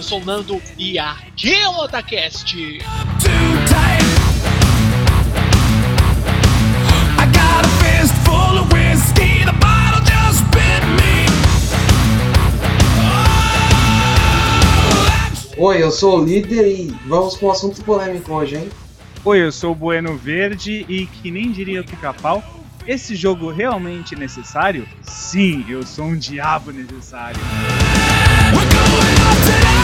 Oi, 0.00 0.02
eu 0.02 0.08
sou 0.08 0.22
o 0.22 0.24
Nando 0.24 0.62
e 0.78 0.98
aqui 0.98 1.54
é 1.54 1.68
o 1.68 1.72
Otacast. 1.72 2.56
Oh, 15.58 15.66
Oi, 15.66 15.82
eu 15.82 15.90
sou 15.90 16.18
o 16.18 16.24
líder 16.24 16.66
e 16.66 16.96
vamos 17.06 17.36
com 17.36 17.48
um 17.48 17.50
assunto 17.50 17.84
polêmico 17.84 18.32
hoje, 18.32 18.56
hein? 18.56 18.70
Oi, 19.22 19.44
eu 19.44 19.52
sou 19.52 19.72
o 19.72 19.74
Bueno 19.74 20.16
Verde 20.16 20.86
e 20.88 21.04
que 21.04 21.30
nem 21.30 21.52
diria 21.52 21.82
o 21.82 21.84
pica-pau, 21.84 22.42
esse 22.86 23.14
jogo 23.14 23.50
realmente 23.50 24.16
necessário? 24.16 24.88
Sim, 25.02 25.66
eu 25.68 25.84
sou 25.84 26.06
um 26.06 26.16
diabo 26.16 26.72
necessário. 26.72 27.38
we're 28.52 28.70
going 28.70 29.20
up 29.28 29.38
tonight 29.44 29.79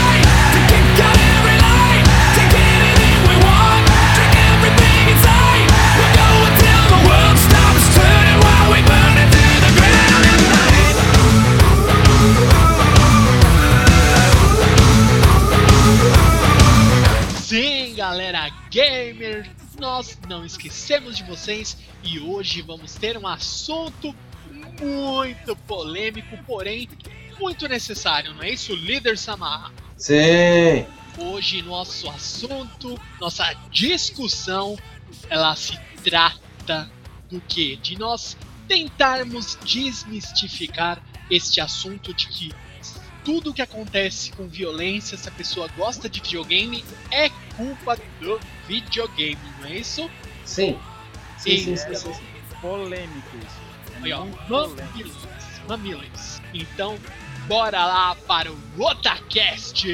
nós 19.97 20.19
não 20.29 20.45
esquecemos 20.45 21.17
de 21.17 21.23
vocês 21.23 21.75
e 22.05 22.21
hoje 22.21 22.61
vamos 22.61 22.97
ter 22.97 23.17
um 23.17 23.27
assunto 23.27 24.15
muito 24.79 25.57
polêmico, 25.67 26.37
porém 26.47 26.87
muito 27.41 27.67
necessário, 27.67 28.35
não 28.35 28.43
é 28.43 28.51
isso, 28.51 28.75
líder 28.75 29.17
Samar? 29.17 29.73
Sim! 29.97 30.85
Hoje 31.17 31.63
nosso 31.63 32.11
assunto, 32.11 33.01
nossa 33.19 33.55
discussão, 33.71 34.79
ela 35.31 35.57
se 35.57 35.79
trata 36.05 36.91
do 37.31 37.41
que? 37.41 37.77
De 37.77 37.99
nós 37.99 38.37
tentarmos 38.69 39.57
desmistificar 39.65 41.03
este 41.31 41.59
assunto 41.59 42.13
de 42.13 42.27
que 42.27 42.53
tudo 43.27 43.53
que 43.53 43.61
acontece 43.61 44.31
com 44.31 44.47
violência, 44.47 45.19
se 45.19 45.29
a 45.29 45.33
pessoa 45.33 45.67
gosta 45.77 46.09
de 46.09 46.21
videogame, 46.21 46.85
é 47.11 47.29
culpa 47.57 47.99
do 48.21 48.39
videogame, 48.69 49.37
não 49.59 49.67
é 49.67 49.79
isso? 49.79 50.09
Sim! 50.45 50.79
Sim, 51.37 51.59
sim, 51.59 51.73
Então, 51.73 51.95
sim, 51.97 52.15
sim. 52.15 52.21
Polêmico 52.61 53.37
isso. 53.37 54.01
Aí, 54.01 54.13
ó, 54.13 54.25
mamilhões, 54.25 55.61
mamilhões. 55.67 56.41
Então, 56.55 56.97
bora 57.49 57.85
lá 57.85 58.15
para 58.15 58.53
o 58.53 58.57
Otacast! 58.79 59.85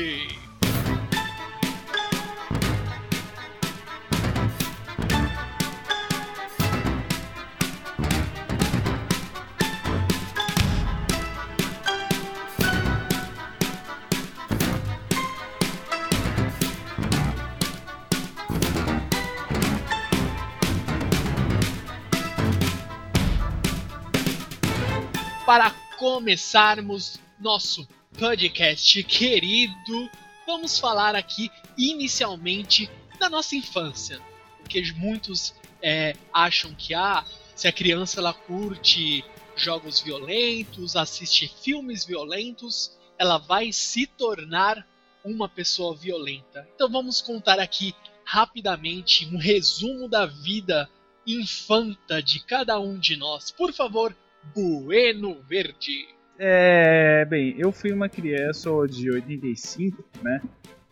Para 25.53 25.71
começarmos 25.99 27.21
nosso 27.39 27.87
podcast 28.19 29.05
querido, 29.05 30.11
vamos 30.47 30.79
falar 30.79 31.15
aqui 31.15 31.51
inicialmente 31.77 32.91
da 33.21 33.29
nossa 33.29 33.55
infância, 33.55 34.19
porque 34.61 34.83
muitos 34.97 35.55
é, 35.83 36.17
acham 36.33 36.75
que 36.75 36.95
ah, 36.95 37.23
se 37.55 37.69
a 37.69 37.73
criança 37.73 38.19
ela 38.19 38.33
curte 38.33 39.23
jogos 39.55 40.01
violentos, 40.01 40.97
assiste 40.97 41.55
filmes 41.63 42.07
violentos, 42.07 42.99
ela 43.19 43.37
vai 43.37 43.71
se 43.75 44.07
tornar 44.07 44.89
uma 45.23 45.51
pessoa 45.51 45.95
violenta. 45.95 46.67
Então 46.75 46.91
vamos 46.91 47.21
contar 47.21 47.61
aqui 47.61 47.95
rapidamente 48.25 49.27
um 49.27 49.37
resumo 49.37 50.09
da 50.09 50.25
vida 50.25 50.89
infanta 51.27 52.23
de 52.23 52.41
cada 52.41 52.81
um 52.81 52.99
de 52.99 53.17
nós. 53.17 53.51
Por 53.51 53.71
favor, 53.75 54.17
Bueno 54.55 55.41
Verde. 55.43 56.09
É, 56.39 57.25
bem, 57.25 57.55
eu 57.59 57.71
fui 57.71 57.93
uma 57.93 58.09
criança 58.09 58.71
de 58.89 59.11
85, 59.11 60.05
né? 60.23 60.41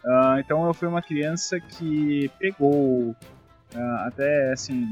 Ah, 0.05 0.37
então 0.39 0.65
eu 0.67 0.73
fui 0.73 0.89
uma 0.89 1.03
criança 1.03 1.61
que 1.61 2.31
pegou 2.39 3.15
ah, 3.75 4.05
até 4.07 4.53
assim. 4.53 4.87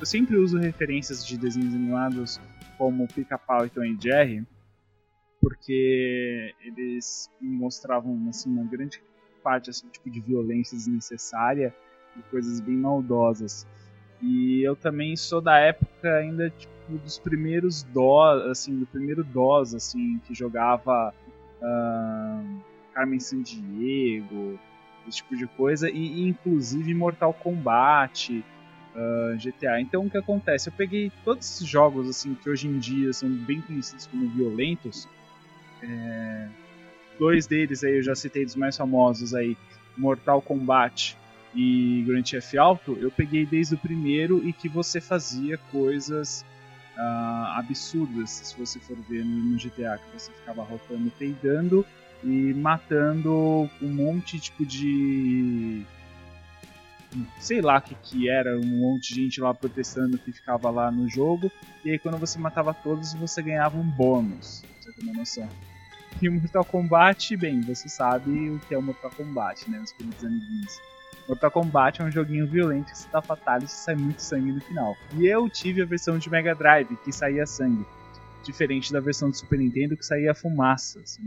Eu 0.00 0.06
sempre 0.06 0.36
uso 0.36 0.58
referências 0.58 1.24
de 1.24 1.36
desenhos 1.36 1.74
animados 1.74 2.40
como 2.78 3.06
Pica-Pau 3.06 3.66
e 3.66 3.70
Tom 3.70 3.84
e 3.84 3.96
Jerry, 4.00 4.44
porque 5.40 6.54
eles 6.60 7.30
mostravam 7.40 8.28
assim 8.28 8.50
uma 8.50 8.64
grande 8.64 9.02
parte 9.42 9.70
assim 9.70 9.88
tipo 9.88 10.10
de 10.10 10.20
violência 10.20 10.76
desnecessária 10.76 11.74
e 12.16 12.22
coisas 12.30 12.60
bem 12.60 12.76
maldosas. 12.76 13.66
E 14.20 14.62
eu 14.62 14.76
também 14.76 15.16
sou 15.16 15.40
da 15.40 15.58
época 15.58 16.16
ainda 16.16 16.50
tipo 16.50 16.72
dos 16.98 17.18
primeiros 17.18 17.82
DOS, 17.82 18.42
assim, 18.46 18.78
do 18.78 18.86
primeiro 18.86 19.24
DOS, 19.24 19.74
assim, 19.74 20.20
que 20.26 20.34
jogava 20.34 21.14
ah, 21.62 22.42
Carmen 22.94 23.20
Sandiego, 23.20 24.58
esse 25.06 25.18
tipo 25.18 25.36
de 25.36 25.46
coisa, 25.46 25.90
e, 25.90 26.22
e 26.22 26.28
inclusive 26.28 26.94
Mortal 26.94 27.32
Kombat, 27.32 28.44
ah, 28.94 29.36
GTA. 29.36 29.80
Então 29.80 30.06
o 30.06 30.10
que 30.10 30.18
acontece? 30.18 30.68
Eu 30.68 30.72
peguei 30.72 31.10
todos 31.24 31.48
esses 31.50 31.66
jogos 31.66 32.08
assim 32.08 32.34
que 32.34 32.48
hoje 32.48 32.68
em 32.68 32.78
dia 32.78 33.12
são 33.12 33.28
bem 33.28 33.60
conhecidos 33.60 34.06
como 34.06 34.28
violentos. 34.28 35.08
é, 35.82 36.48
dois 37.18 37.46
deles 37.46 37.84
aí 37.84 37.96
eu 37.96 38.02
já 38.02 38.14
citei 38.14 38.44
dos 38.44 38.56
mais 38.56 38.76
famosos 38.76 39.34
aí, 39.34 39.56
Mortal 39.96 40.40
Kombat 40.42 41.16
e 41.54 42.02
Grand 42.06 42.22
Theft 42.22 42.54
Auto, 42.56 42.96
eu 43.00 43.10
peguei 43.10 43.44
desde 43.44 43.74
o 43.74 43.78
primeiro 43.78 44.46
e 44.46 44.52
que 44.52 44.68
você 44.68 45.00
fazia 45.00 45.58
coisas 45.70 46.44
ah, 46.96 47.56
absurdas, 47.58 48.30
se 48.30 48.58
você 48.58 48.78
for 48.78 48.96
ver 49.08 49.24
no, 49.24 49.56
GTA, 49.56 49.98
que 49.98 50.18
você 50.18 50.32
ficava 50.32 50.62
rotando 50.62 51.10
peidando, 51.18 51.86
e 52.24 52.54
matando 52.54 53.68
um 53.80 53.88
monte 53.88 54.38
tipo 54.38 54.64
de 54.64 55.84
sei 57.38 57.60
lá 57.60 57.78
o 57.78 57.82
que, 57.82 57.94
que 57.96 58.28
era, 58.28 58.56
um 58.58 58.64
monte 58.64 59.14
de 59.14 59.22
gente 59.22 59.40
lá 59.40 59.52
protestando 59.52 60.16
que 60.16 60.32
ficava 60.32 60.70
lá 60.70 60.90
no 60.90 61.08
jogo, 61.08 61.50
e 61.84 61.90
aí 61.90 61.98
quando 61.98 62.16
você 62.16 62.38
matava 62.38 62.72
todos 62.72 63.12
você 63.14 63.42
ganhava 63.42 63.76
um 63.76 63.82
bônus, 63.82 64.62
pra 64.62 64.80
você 64.80 64.92
ter 64.92 65.02
uma 65.02 65.12
noção. 65.12 65.48
E 66.20 66.28
o 66.28 66.32
Mortal 66.32 66.64
Kombat, 66.64 67.36
bem, 67.36 67.60
você 67.62 67.88
sabe 67.88 68.50
o 68.50 68.58
que 68.60 68.74
é 68.74 68.78
o 68.78 68.82
Mortal 68.82 69.10
Kombat, 69.10 69.70
né, 69.70 69.80
os 69.80 69.92
queridos 69.92 70.24
amiguinhos. 70.24 70.80
Mortal 71.28 71.50
Kombat 71.50 72.02
é 72.02 72.04
um 72.04 72.10
joguinho 72.10 72.46
violento 72.46 72.90
que 72.90 72.98
você 72.98 73.08
dá 73.10 73.22
fatality 73.22 73.70
e 73.70 73.74
sai 73.74 73.94
muito 73.94 74.20
sangue 74.20 74.52
no 74.52 74.60
final. 74.60 74.94
E 75.16 75.26
eu 75.26 75.48
tive 75.48 75.82
a 75.82 75.86
versão 75.86 76.18
de 76.18 76.28
Mega 76.30 76.54
Drive, 76.54 76.96
que 77.04 77.12
saía 77.12 77.46
sangue. 77.46 77.84
Diferente 78.44 78.92
da 78.92 78.98
versão 78.98 79.30
do 79.30 79.36
Super 79.36 79.58
Nintendo, 79.58 79.96
que 79.96 80.04
saía 80.04 80.34
fumaça, 80.34 80.98
assim, 81.00 81.22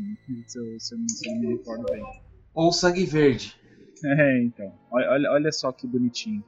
se, 0.47 0.59
eu, 0.59 0.79
se, 0.79 0.95
eu, 0.95 0.99
se 1.07 1.29
eu 1.29 1.39
me 1.39 1.47
recordo 1.55 1.85
bem. 1.89 2.03
Ou 2.53 2.71
sangue 2.73 3.05
verde. 3.05 3.55
É, 4.03 4.43
então. 4.43 4.73
Olha, 4.91 5.31
olha 5.31 5.51
só 5.51 5.71
que 5.71 5.87
bonitinho. 5.87 6.43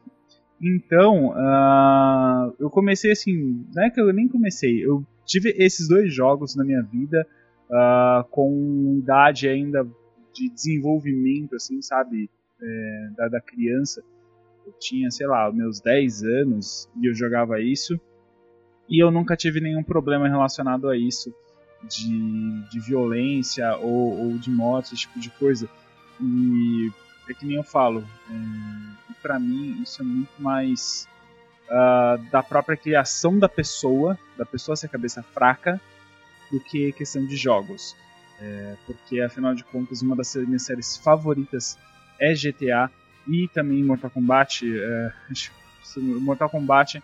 Então, 0.61 1.29
uh, 1.29 2.53
eu 2.59 2.69
comecei 2.69 3.11
assim. 3.11 3.65
Não 3.73 3.83
é 3.83 3.89
que 3.89 4.01
eu 4.01 4.11
nem 4.11 4.27
comecei. 4.27 4.83
Eu 4.83 5.05
tive 5.25 5.53
esses 5.57 5.87
dois 5.87 6.13
jogos 6.13 6.55
na 6.55 6.63
minha 6.63 6.81
vida 6.81 7.25
uh, 7.69 8.27
com 8.29 8.97
idade 8.99 9.47
ainda 9.47 9.87
de 10.33 10.49
desenvolvimento, 10.49 11.55
assim, 11.55 11.81
sabe? 11.81 12.29
É, 12.61 13.09
da, 13.15 13.27
da 13.27 13.41
criança. 13.41 14.03
Eu 14.65 14.73
tinha, 14.79 15.09
sei 15.11 15.27
lá, 15.27 15.51
meus 15.51 15.79
10 15.79 16.23
anos 16.23 16.89
e 17.01 17.07
eu 17.07 17.13
jogava 17.13 17.61
isso. 17.61 17.99
E 18.89 19.01
eu 19.01 19.11
nunca 19.11 19.35
tive 19.35 19.59
nenhum 19.61 19.83
problema 19.83 20.27
relacionado 20.27 20.89
a 20.89 20.97
isso. 20.97 21.33
De, 21.83 22.69
de 22.71 22.79
violência 22.79 23.77
ou, 23.77 24.19
ou 24.19 24.37
de 24.39 24.49
morte, 24.49 24.93
esse 24.93 25.03
tipo 25.03 25.19
de 25.19 25.29
coisa. 25.29 25.69
E 26.19 26.91
é 27.29 27.33
que 27.33 27.45
nem 27.45 27.57
eu 27.57 27.63
falo, 27.63 28.03
é, 28.29 29.13
para 29.21 29.39
mim 29.39 29.81
isso 29.81 30.01
é 30.01 30.05
muito 30.05 30.31
mais 30.39 31.07
uh, 31.67 32.17
da 32.31 32.41
própria 32.41 32.77
criação 32.77 33.37
da 33.37 33.49
pessoa, 33.49 34.17
da 34.37 34.45
pessoa 34.45 34.75
ser 34.75 34.89
cabeça 34.89 35.21
fraca, 35.21 35.79
do 36.51 36.59
que 36.59 36.91
questão 36.93 37.25
de 37.25 37.35
jogos. 37.35 37.95
É, 38.39 38.75
porque 38.85 39.19
afinal 39.19 39.55
de 39.55 39.63
contas, 39.63 40.01
uma 40.01 40.15
das 40.15 40.33
minhas 40.35 40.61
séries 40.61 40.95
favoritas 40.95 41.77
é 42.19 42.33
GTA 42.33 42.91
e 43.27 43.47
também 43.49 43.83
Mortal 43.83 44.09
Kombat. 44.09 44.65
É, 44.65 45.11
Mortal 46.21 46.49
Kombat, 46.49 47.01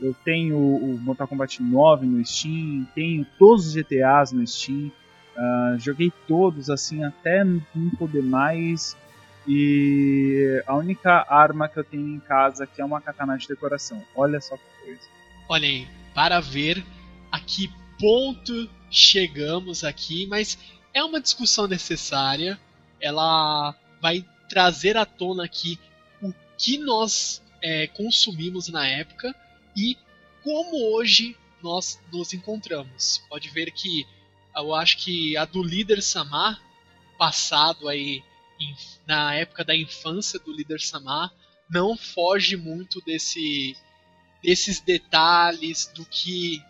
eu 0.00 0.14
tenho 0.24 0.56
o 0.56 0.98
Mortal 1.00 1.28
Kombat 1.28 1.62
9 1.62 2.06
no 2.06 2.24
Steam, 2.24 2.86
tenho 2.94 3.24
todos 3.38 3.66
os 3.66 3.74
GTAs 3.74 4.32
no 4.32 4.46
Steam. 4.46 4.90
Uh, 5.36 5.78
joguei 5.78 6.12
todos 6.28 6.70
assim 6.70 7.02
até 7.04 7.42
não 7.42 7.90
poder 7.98 8.22
mais 8.22 8.96
e 9.46 10.62
a 10.66 10.74
única 10.74 11.26
arma 11.28 11.68
que 11.68 11.78
eu 11.78 11.84
tenho 11.84 12.08
em 12.08 12.20
casa 12.20 12.66
que 12.66 12.80
é 12.80 12.84
uma 12.84 13.00
katana 13.00 13.36
de 13.36 13.46
decoração. 13.46 14.02
Olha 14.14 14.40
só 14.40 14.56
que 14.56 14.62
coisa. 14.84 15.02
Olha 15.48 15.68
aí, 15.68 15.86
para 16.14 16.40
ver 16.40 16.84
a 17.30 17.38
que 17.40 17.70
ponto 17.98 18.70
chegamos 18.90 19.84
aqui, 19.84 20.26
mas 20.26 20.58
é 20.94 21.02
uma 21.04 21.20
discussão 21.20 21.66
necessária. 21.66 22.58
Ela 23.00 23.74
vai 24.00 24.24
trazer 24.48 24.96
à 24.96 25.04
tona 25.04 25.44
aqui 25.44 25.78
o 26.22 26.32
que 26.56 26.78
nós 26.78 27.42
é, 27.62 27.86
consumimos 27.88 28.68
na 28.68 28.86
época 28.86 29.34
e 29.76 29.96
como 30.42 30.94
hoje 30.94 31.36
nós 31.62 31.98
nos 32.12 32.34
encontramos. 32.34 33.22
Pode 33.28 33.48
ver 33.48 33.70
que 33.72 34.06
eu 34.54 34.74
acho 34.74 34.98
que 34.98 35.36
a 35.36 35.44
do 35.44 35.62
líder 35.62 36.02
Samar, 36.02 36.60
passado 37.18 37.88
aí 37.88 38.22
na 39.06 39.34
época 39.34 39.64
da 39.64 39.76
infância 39.76 40.38
do 40.38 40.52
líder 40.52 40.80
Samar, 40.80 41.32
não 41.68 41.96
foge 41.96 42.56
muito 42.56 43.00
desse, 43.00 43.76
desses 44.42 44.80
detalhes 44.80 45.90
do 45.94 46.04
que 46.04 46.62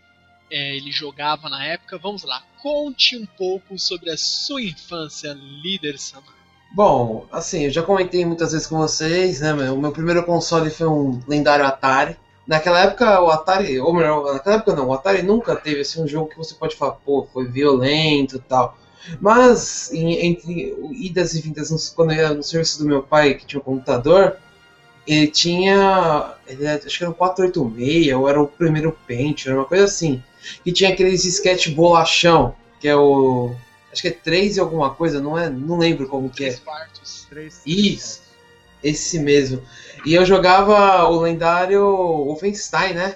é, 0.51 0.77
ele 0.77 0.93
jogava 0.93 1.49
na 1.49 1.65
época. 1.65 1.99
Vamos 1.99 2.23
lá, 2.23 2.41
conte 2.63 3.17
um 3.17 3.27
pouco 3.27 3.79
sobre 3.79 4.11
a 4.11 4.17
sua 4.17 4.63
infância, 4.63 5.33
líder 5.33 5.99
Samar. 5.99 6.44
Bom, 6.75 7.25
assim, 7.31 7.67
eu 7.67 7.71
já 7.71 7.85
comentei 7.85 8.25
muitas 8.27 8.51
vezes 8.51 8.67
com 8.67 8.79
vocês, 8.79 9.41
né? 9.41 9.53
O 9.71 9.77
meu 9.77 9.93
primeiro 9.93 10.25
console 10.25 10.71
foi 10.71 10.89
um 10.89 11.21
lendário 11.29 11.65
Atari. 11.65 12.17
Naquela 12.45 12.81
época, 12.81 13.21
o 13.21 13.31
Atari, 13.31 13.79
ou 13.79 13.95
melhor, 13.95 14.35
naquela 14.35 14.57
época 14.57 14.75
não, 14.75 14.89
o 14.89 14.93
Atari 14.93 15.23
nunca 15.23 15.55
teve 15.55 15.83
assim, 15.83 16.03
um 16.03 16.09
jogo 16.09 16.29
que 16.29 16.37
você 16.37 16.53
pode 16.53 16.75
falar, 16.75 16.95
pô, 16.95 17.29
foi 17.33 17.47
violento 17.47 18.37
e 18.39 18.41
tal. 18.41 18.77
Mas, 19.21 19.93
em, 19.93 20.27
entre 20.27 20.77
idas 20.99 21.35
e 21.35 21.41
vindas, 21.41 21.91
quando 21.91 22.11
eu 22.11 22.17
ia 22.17 22.35
no 22.35 22.43
serviço 22.43 22.81
do 22.81 22.89
meu 22.89 23.05
pai, 23.05 23.35
que 23.35 23.47
tinha 23.47 23.61
um 23.61 23.65
computador, 23.65 24.37
ele 25.07 25.29
tinha. 25.29 26.35
Ele 26.45 26.67
acho 26.67 26.99
que 26.99 27.05
era 27.05 27.11
o 27.11 27.15
486, 27.15 28.17
ou 28.17 28.29
era 28.29 28.43
o 28.43 28.49
primeiro 28.49 28.97
Paint, 29.07 29.47
era 29.47 29.55
uma 29.55 29.65
coisa 29.65 29.85
assim. 29.85 30.21
Que 30.65 30.73
tinha 30.73 30.91
aqueles 30.91 31.25
sketch 31.25 31.69
bolachão, 31.69 32.53
que 32.81 32.89
é 32.89 32.97
o. 32.97 33.55
Acho 33.95 34.03
que 34.03 34.09
é 34.09 34.11
3 34.11 34.57
e 34.57 34.61
alguma 34.61 34.91
coisa, 34.91 35.21
não 35.21 35.39
é? 35.39 35.49
Não 35.49 35.79
lembro 35.79 36.09
como 36.09 36.29
que 36.29 36.45
é. 36.45 36.49
3 36.49 36.61
quartos. 36.61 37.29
Isso, 37.65 38.23
esse 38.83 39.21
mesmo. 39.21 39.63
E 40.05 40.13
eu 40.15 40.27
jogava 40.27 41.09
o 41.09 41.21
lendário 41.21 41.81
Wolfenstein, 41.81 42.95
né? 42.95 43.15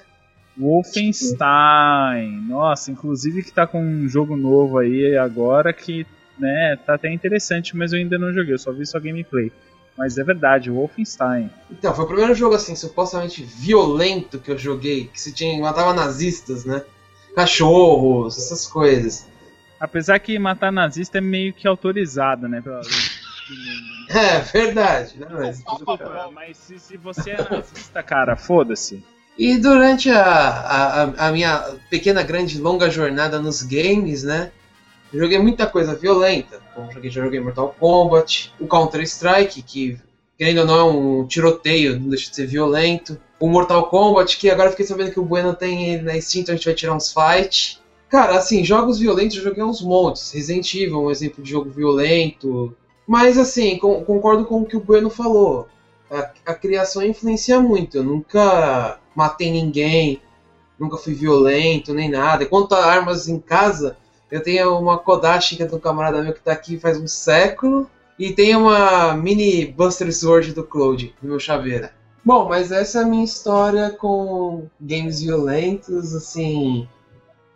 Wolfenstein. 0.56 2.46
Nossa, 2.48 2.92
inclusive 2.92 3.42
que 3.42 3.52
tá 3.52 3.66
com 3.66 3.82
um 3.82 4.08
jogo 4.08 4.36
novo 4.36 4.78
aí 4.78 5.16
agora 5.16 5.72
que, 5.72 6.06
né, 6.38 6.78
tá 6.86 6.94
até 6.94 7.12
interessante, 7.12 7.76
mas 7.76 7.92
eu 7.92 7.98
ainda 7.98 8.16
não 8.16 8.32
joguei, 8.32 8.54
eu 8.54 8.58
só 8.58 8.70
vi 8.70 8.86
só 8.86 9.00
gameplay. 9.00 9.50
Mas 9.96 10.16
é 10.16 10.22
verdade, 10.22 10.70
Wolfenstein. 10.70 11.50
Então, 11.68 11.92
foi 11.92 12.04
o 12.04 12.08
primeiro 12.08 12.32
jogo 12.32 12.54
assim, 12.54 12.76
supostamente 12.76 13.42
violento 13.42 14.38
que 14.38 14.52
eu 14.52 14.56
joguei, 14.56 15.08
que 15.08 15.20
se 15.20 15.32
tinha 15.32 15.60
matava 15.60 15.92
nazistas, 15.92 16.64
né? 16.64 16.84
Cachorros, 17.34 18.38
essas 18.38 18.64
coisas. 18.64 19.26
Apesar 19.80 20.18
que 20.18 20.38
matar 20.38 20.72
nazista 20.72 21.18
é 21.18 21.20
meio 21.20 21.52
que 21.52 21.68
autorizado, 21.68 22.48
né? 22.48 22.60
Pela... 22.60 22.80
É, 24.10 24.38
verdade, 24.40 25.18
né? 25.18 25.26
Mas, 25.30 25.62
mas 26.32 26.56
se, 26.56 26.78
se 26.78 26.96
você 26.96 27.30
é 27.30 27.48
nazista, 27.50 28.02
cara, 28.02 28.36
foda-se. 28.36 29.02
E 29.38 29.56
durante 29.56 30.10
a, 30.10 30.20
a, 30.20 31.28
a, 31.28 31.32
minha 31.32 31.58
pequena, 31.88 32.24
grande, 32.24 32.60
longa 32.60 32.90
jornada 32.90 33.38
nos 33.38 33.62
games, 33.62 34.24
né? 34.24 34.50
Eu 35.12 35.20
joguei 35.20 35.38
muita 35.38 35.66
coisa 35.66 35.94
violenta. 35.94 36.60
Como 36.74 36.90
joguei, 36.90 37.10
já 37.10 37.22
joguei 37.22 37.38
Mortal 37.38 37.74
Kombat, 37.78 38.52
o 38.58 38.66
Counter-Strike, 38.66 39.62
que 39.62 39.98
querendo 40.36 40.60
ou 40.60 40.66
não 40.66 40.78
é 40.78 40.84
um 40.84 41.26
tiroteio, 41.26 41.98
não 41.98 42.08
deixa 42.08 42.30
de 42.30 42.36
ser 42.36 42.46
violento. 42.46 43.20
O 43.38 43.48
Mortal 43.48 43.88
Kombat, 43.88 44.36
que 44.36 44.50
agora 44.50 44.70
fiquei 44.70 44.86
sabendo 44.86 45.12
que 45.12 45.20
o 45.20 45.24
Bueno 45.24 45.54
tem 45.54 45.90
ele 45.90 46.02
na 46.02 46.20
Steam, 46.20 46.42
então 46.42 46.52
a 46.52 46.56
gente 46.56 46.66
vai 46.66 46.74
tirar 46.74 46.94
uns 46.94 47.12
fight. 47.12 47.77
Cara, 48.08 48.38
assim, 48.38 48.64
jogos 48.64 48.98
violentos 48.98 49.36
eu 49.36 49.42
joguei 49.42 49.62
uns 49.62 49.82
montes. 49.82 50.32
Resident 50.32 50.74
Evil, 50.74 51.02
um 51.02 51.10
exemplo 51.10 51.42
de 51.42 51.50
jogo 51.50 51.70
violento. 51.70 52.74
Mas 53.06 53.38
assim, 53.38 53.78
com, 53.78 54.02
concordo 54.04 54.44
com 54.44 54.62
o 54.62 54.66
que 54.66 54.76
o 54.76 54.80
Bueno 54.80 55.10
falou. 55.10 55.68
A, 56.10 56.30
a 56.46 56.54
criação 56.54 57.02
influencia 57.02 57.60
muito. 57.60 57.98
Eu 57.98 58.04
nunca 58.04 58.98
matei 59.14 59.50
ninguém, 59.50 60.22
nunca 60.78 60.96
fui 60.96 61.12
violento, 61.12 61.92
nem 61.92 62.08
nada. 62.08 62.46
Quanto 62.46 62.74
a 62.74 62.84
armas 62.84 63.28
em 63.28 63.38
casa, 63.38 63.96
eu 64.30 64.42
tenho 64.42 64.78
uma 64.78 64.98
Kodashi, 64.98 65.56
que 65.56 65.62
é 65.62 65.66
do 65.66 65.78
camarada 65.78 66.22
meu 66.22 66.32
que 66.32 66.40
tá 66.40 66.52
aqui 66.52 66.78
faz 66.78 66.98
um 66.98 67.06
século, 67.06 67.88
e 68.18 68.32
tem 68.32 68.56
uma 68.56 69.14
mini 69.14 69.66
Buster 69.66 70.14
Sword 70.14 70.52
do 70.52 70.64
Cloud, 70.64 71.14
no 71.22 71.30
meu 71.30 71.40
chaveiro. 71.40 71.88
Bom, 72.24 72.48
mas 72.48 72.70
essa 72.70 72.98
é 72.98 73.02
a 73.02 73.06
minha 73.06 73.24
história 73.24 73.90
com 73.90 74.66
games 74.80 75.20
violentos, 75.20 76.14
assim. 76.14 76.86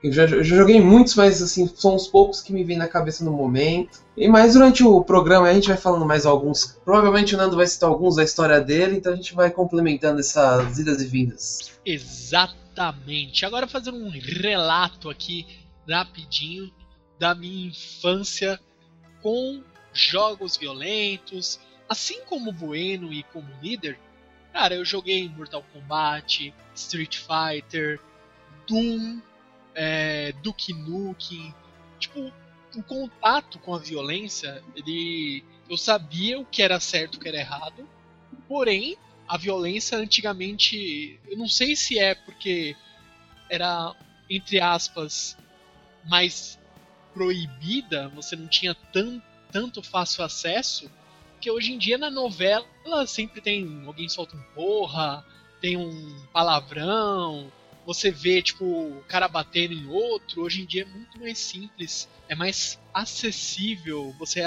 Eu 0.03 0.13
já, 0.13 0.25
eu 0.25 0.43
já, 0.43 0.57
joguei 0.57 0.81
muitos, 0.81 1.15
mas 1.15 1.41
assim, 1.41 1.71
são 1.75 1.95
os 1.95 2.09
poucos 2.09 2.41
que 2.41 2.53
me 2.53 2.65
vêm 2.65 2.77
na 2.77 2.89
cabeça 2.89 3.25
no 3.25 3.31
momento. 3.31 4.01
E 4.17 4.29
mais 4.29 4.55
durante 4.55 4.83
o 4.83 5.03
programa 5.05 5.49
a 5.49 5.55
gente 5.55 5.69
vai 5.69 5.77
falando 5.77 6.05
mais 6.05 6.27
alguns. 6.27 6.79
Provavelmente 6.85 7.35
o 7.35 7.39
Nando 7.39 7.57
vai 7.57 7.67
citar 7.67 7.89
alguns 7.89 8.17
da 8.17 8.25
história 8.25 8.61
dele, 8.61 8.97
então 8.97 9.13
a 9.13 9.17
gente 9.17 9.35
vai 9.35 9.51
complementando 9.51 10.21
essas 10.21 10.79
idas 10.79 11.01
e 11.01 11.07
vindas. 11.07 11.73
Exatamente. 11.87 13.47
Agora 13.47 13.69
fazendo 13.69 13.99
um 13.99 14.11
relato 14.11 15.09
aqui 15.09 15.47
rapidinho 15.89 16.73
da 17.19 17.35
minha 17.35 17.69
infância 17.69 18.59
com 19.23 19.63
jogos 19.93 20.57
violentos, 20.57 21.61
assim 21.89 22.21
como 22.25 22.53
Bueno 22.53 23.13
e 23.13 23.23
como 23.25 23.47
líder. 23.63 23.99
Cara, 24.53 24.75
eu 24.75 24.85
joguei 24.85 25.29
Mortal 25.29 25.65
Kombat, 25.73 26.53
Street 26.75 27.19
Fighter, 27.19 28.01
Doom, 28.67 29.21
é, 29.75 30.33
Duke 30.43 30.73
Nukem. 30.73 31.55
Tipo, 31.99 32.33
o 32.75 32.83
contato 32.83 33.59
com 33.59 33.75
a 33.75 33.79
violência, 33.79 34.63
ele. 34.75 35.45
Eu 35.69 35.77
sabia 35.77 36.39
o 36.39 36.45
que 36.45 36.63
era 36.63 36.79
certo 36.81 37.15
e 37.15 37.17
o 37.19 37.21
que 37.21 37.29
era 37.29 37.39
errado. 37.39 37.89
Porém, 38.49 38.97
a 39.29 39.37
violência 39.37 39.99
antigamente. 39.99 41.19
Eu 41.29 41.39
não 41.39 41.49
sei 41.49 41.77
se 41.77 41.99
é 41.99 42.15
porque 42.15 42.77
era, 43.49 43.95
entre 44.29 44.61
aspas, 44.61 45.37
mais 46.05 46.59
proibida, 47.13 48.09
você 48.09 48.35
não 48.35 48.49
tinha 48.49 48.75
tanto 48.75 49.23
tanto 49.53 49.83
fácil 49.83 50.25
acesso, 50.25 50.91
que 51.39 51.51
hoje 51.51 51.73
em 51.73 51.79
dia 51.79 51.99
na 51.99 52.11
novela 52.11 52.67
sempre 53.07 53.41
tem 53.41 53.85
alguém 53.87 54.09
solta 54.09 54.35
um 54.35 54.43
porra, 54.55 55.25
tem 55.61 55.77
um 55.77 56.27
palavrão, 56.33 57.53
você 57.85 58.11
vê 58.11 58.41
tipo 58.43 58.65
o 58.65 59.05
cara 59.09 59.29
batendo 59.29 59.75
em 59.75 59.87
outro. 59.87 60.43
Hoje 60.43 60.63
em 60.63 60.67
dia 60.67 60.83
é 60.83 60.85
muito 60.87 61.19
mais 61.19 61.39
simples, 61.39 62.09
é 62.29 62.35
mais 62.35 62.79
acessível. 62.93 64.15
Você 64.19 64.41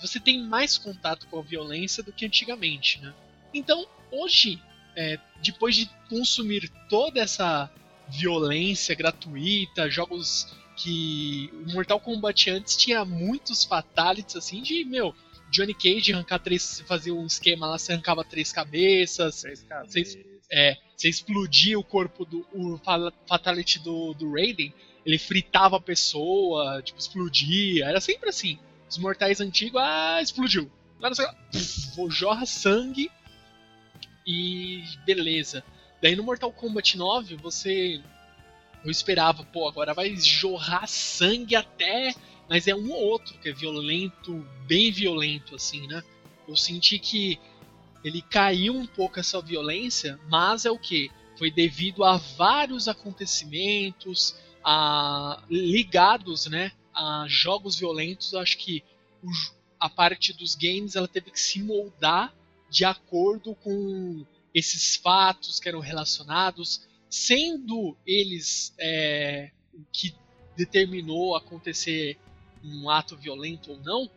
você 0.00 0.20
tem 0.20 0.42
mais 0.42 0.76
contato 0.76 1.26
com 1.28 1.38
a 1.38 1.42
violência 1.42 2.02
do 2.02 2.12
que 2.12 2.26
antigamente, 2.26 3.00
né? 3.00 3.14
Então 3.52 3.86
hoje, 4.10 4.60
é, 4.96 5.18
depois 5.42 5.74
de 5.76 5.88
consumir 6.08 6.70
toda 6.88 7.20
essa 7.20 7.70
violência 8.08 8.94
gratuita, 8.94 9.88
jogos 9.88 10.54
que 10.76 11.50
o 11.66 11.72
Mortal 11.72 12.00
Kombat 12.00 12.50
antes 12.50 12.76
tinha 12.76 13.04
muitos 13.04 13.64
fatalities 13.64 14.36
assim 14.36 14.60
de, 14.60 14.84
meu, 14.84 15.14
Johnny 15.50 15.72
Cage 15.72 16.12
arrancar 16.12 16.40
três, 16.40 16.80
fazia 16.86 17.14
um 17.14 17.26
esquema 17.26 17.66
lá, 17.68 17.78
você 17.78 17.92
arrancava 17.92 18.24
três 18.24 18.52
cabeças, 18.52 19.42
Três 19.42 19.62
cabeças. 19.62 19.92
Vocês- 19.92 20.33
é, 20.50 20.76
você 20.96 21.08
explodia 21.08 21.78
o 21.78 21.84
corpo 21.84 22.24
do 22.24 22.46
o 22.52 22.78
fa- 22.78 23.12
fatality 23.26 23.78
do, 23.80 24.14
do 24.14 24.32
Raiden, 24.32 24.72
ele 25.04 25.18
fritava 25.18 25.76
a 25.76 25.80
pessoa, 25.80 26.80
tipo, 26.82 26.98
explodia, 26.98 27.86
era 27.86 28.00
sempre 28.00 28.28
assim. 28.30 28.58
Os 28.88 28.98
mortais 28.98 29.40
antigos, 29.40 29.80
ah, 29.82 30.20
explodiu. 30.22 30.70
Lá 31.00 31.10
puf, 31.10 31.96
vou- 31.96 32.10
jorra 32.10 32.46
sangue 32.46 33.10
e 34.26 34.82
beleza. 35.04 35.64
Daí 36.00 36.16
no 36.16 36.22
Mortal 36.22 36.52
Kombat 36.52 36.96
9, 36.96 37.36
você. 37.36 38.00
Eu 38.84 38.90
esperava, 38.90 39.42
pô, 39.44 39.66
agora 39.66 39.94
vai 39.94 40.14
jorrar 40.16 40.86
sangue 40.86 41.56
até. 41.56 42.14
Mas 42.48 42.68
é 42.68 42.74
um 42.74 42.90
ou 42.92 43.02
outro 43.02 43.38
que 43.38 43.48
é 43.48 43.52
violento, 43.52 44.46
bem 44.66 44.92
violento, 44.92 45.54
assim, 45.54 45.86
né? 45.86 46.02
Eu 46.46 46.54
senti 46.54 46.98
que 46.98 47.38
ele 48.04 48.22
caiu 48.22 48.74
um 48.74 48.86
pouco 48.86 49.18
essa 49.18 49.40
violência, 49.40 50.20
mas 50.28 50.64
é 50.64 50.70
o 50.70 50.78
que? 50.78 51.10
Foi 51.38 51.50
devido 51.50 52.04
a 52.04 52.16
vários 52.16 52.86
acontecimentos 52.86 54.36
a, 54.62 55.42
ligados 55.50 56.46
né, 56.46 56.70
a 56.94 57.24
jogos 57.26 57.76
violentos. 57.78 58.32
Eu 58.32 58.40
acho 58.40 58.58
que 58.58 58.84
o 59.22 59.30
a 59.84 59.90
parte 59.90 60.32
dos 60.32 60.54
games 60.54 60.96
ela 60.96 61.06
teve 61.06 61.30
que 61.30 61.38
se 61.38 61.62
moldar 61.62 62.34
de 62.70 62.86
acordo 62.86 63.54
com 63.56 64.24
esses 64.54 64.96
fatos 64.96 65.60
que 65.60 65.68
eram 65.68 65.80
relacionados, 65.80 66.88
sendo 67.10 67.94
eles 68.06 68.74
é, 68.80 69.50
o 69.74 69.84
que 69.92 70.14
determinou 70.56 71.36
acontecer 71.36 72.18
um 72.64 72.88
ato 72.88 73.14
violento 73.14 73.72
ou 73.72 73.80
não, 73.80 74.10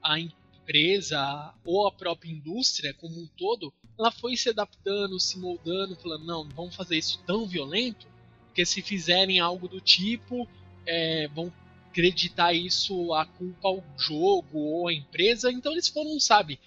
a 0.00 0.20
empresa 0.66 1.54
ou 1.64 1.86
a 1.86 1.92
própria 1.92 2.30
indústria 2.30 2.92
como 2.94 3.20
um 3.20 3.26
todo, 3.38 3.72
ela 3.98 4.10
foi 4.10 4.36
se 4.36 4.50
adaptando, 4.50 5.18
se 5.20 5.38
moldando, 5.38 5.96
falando, 5.96 6.26
não, 6.26 6.44
não 6.44 6.54
vamos 6.54 6.74
fazer 6.74 6.98
isso 6.98 7.22
tão 7.24 7.46
violento, 7.46 8.06
porque 8.46 8.66
se 8.66 8.82
fizerem 8.82 9.38
algo 9.38 9.68
do 9.68 9.80
tipo, 9.80 10.48
é, 10.84 11.28
vão 11.28 11.52
acreditar 11.88 12.52
isso 12.52 13.14
a 13.14 13.24
culpa 13.24 13.68
ao 13.68 13.84
jogo 13.96 14.58
ou 14.58 14.88
à 14.88 14.92
empresa, 14.92 15.50
então 15.50 15.72
eles 15.72 15.88
foram, 15.88 16.18
sabe, 16.18 16.58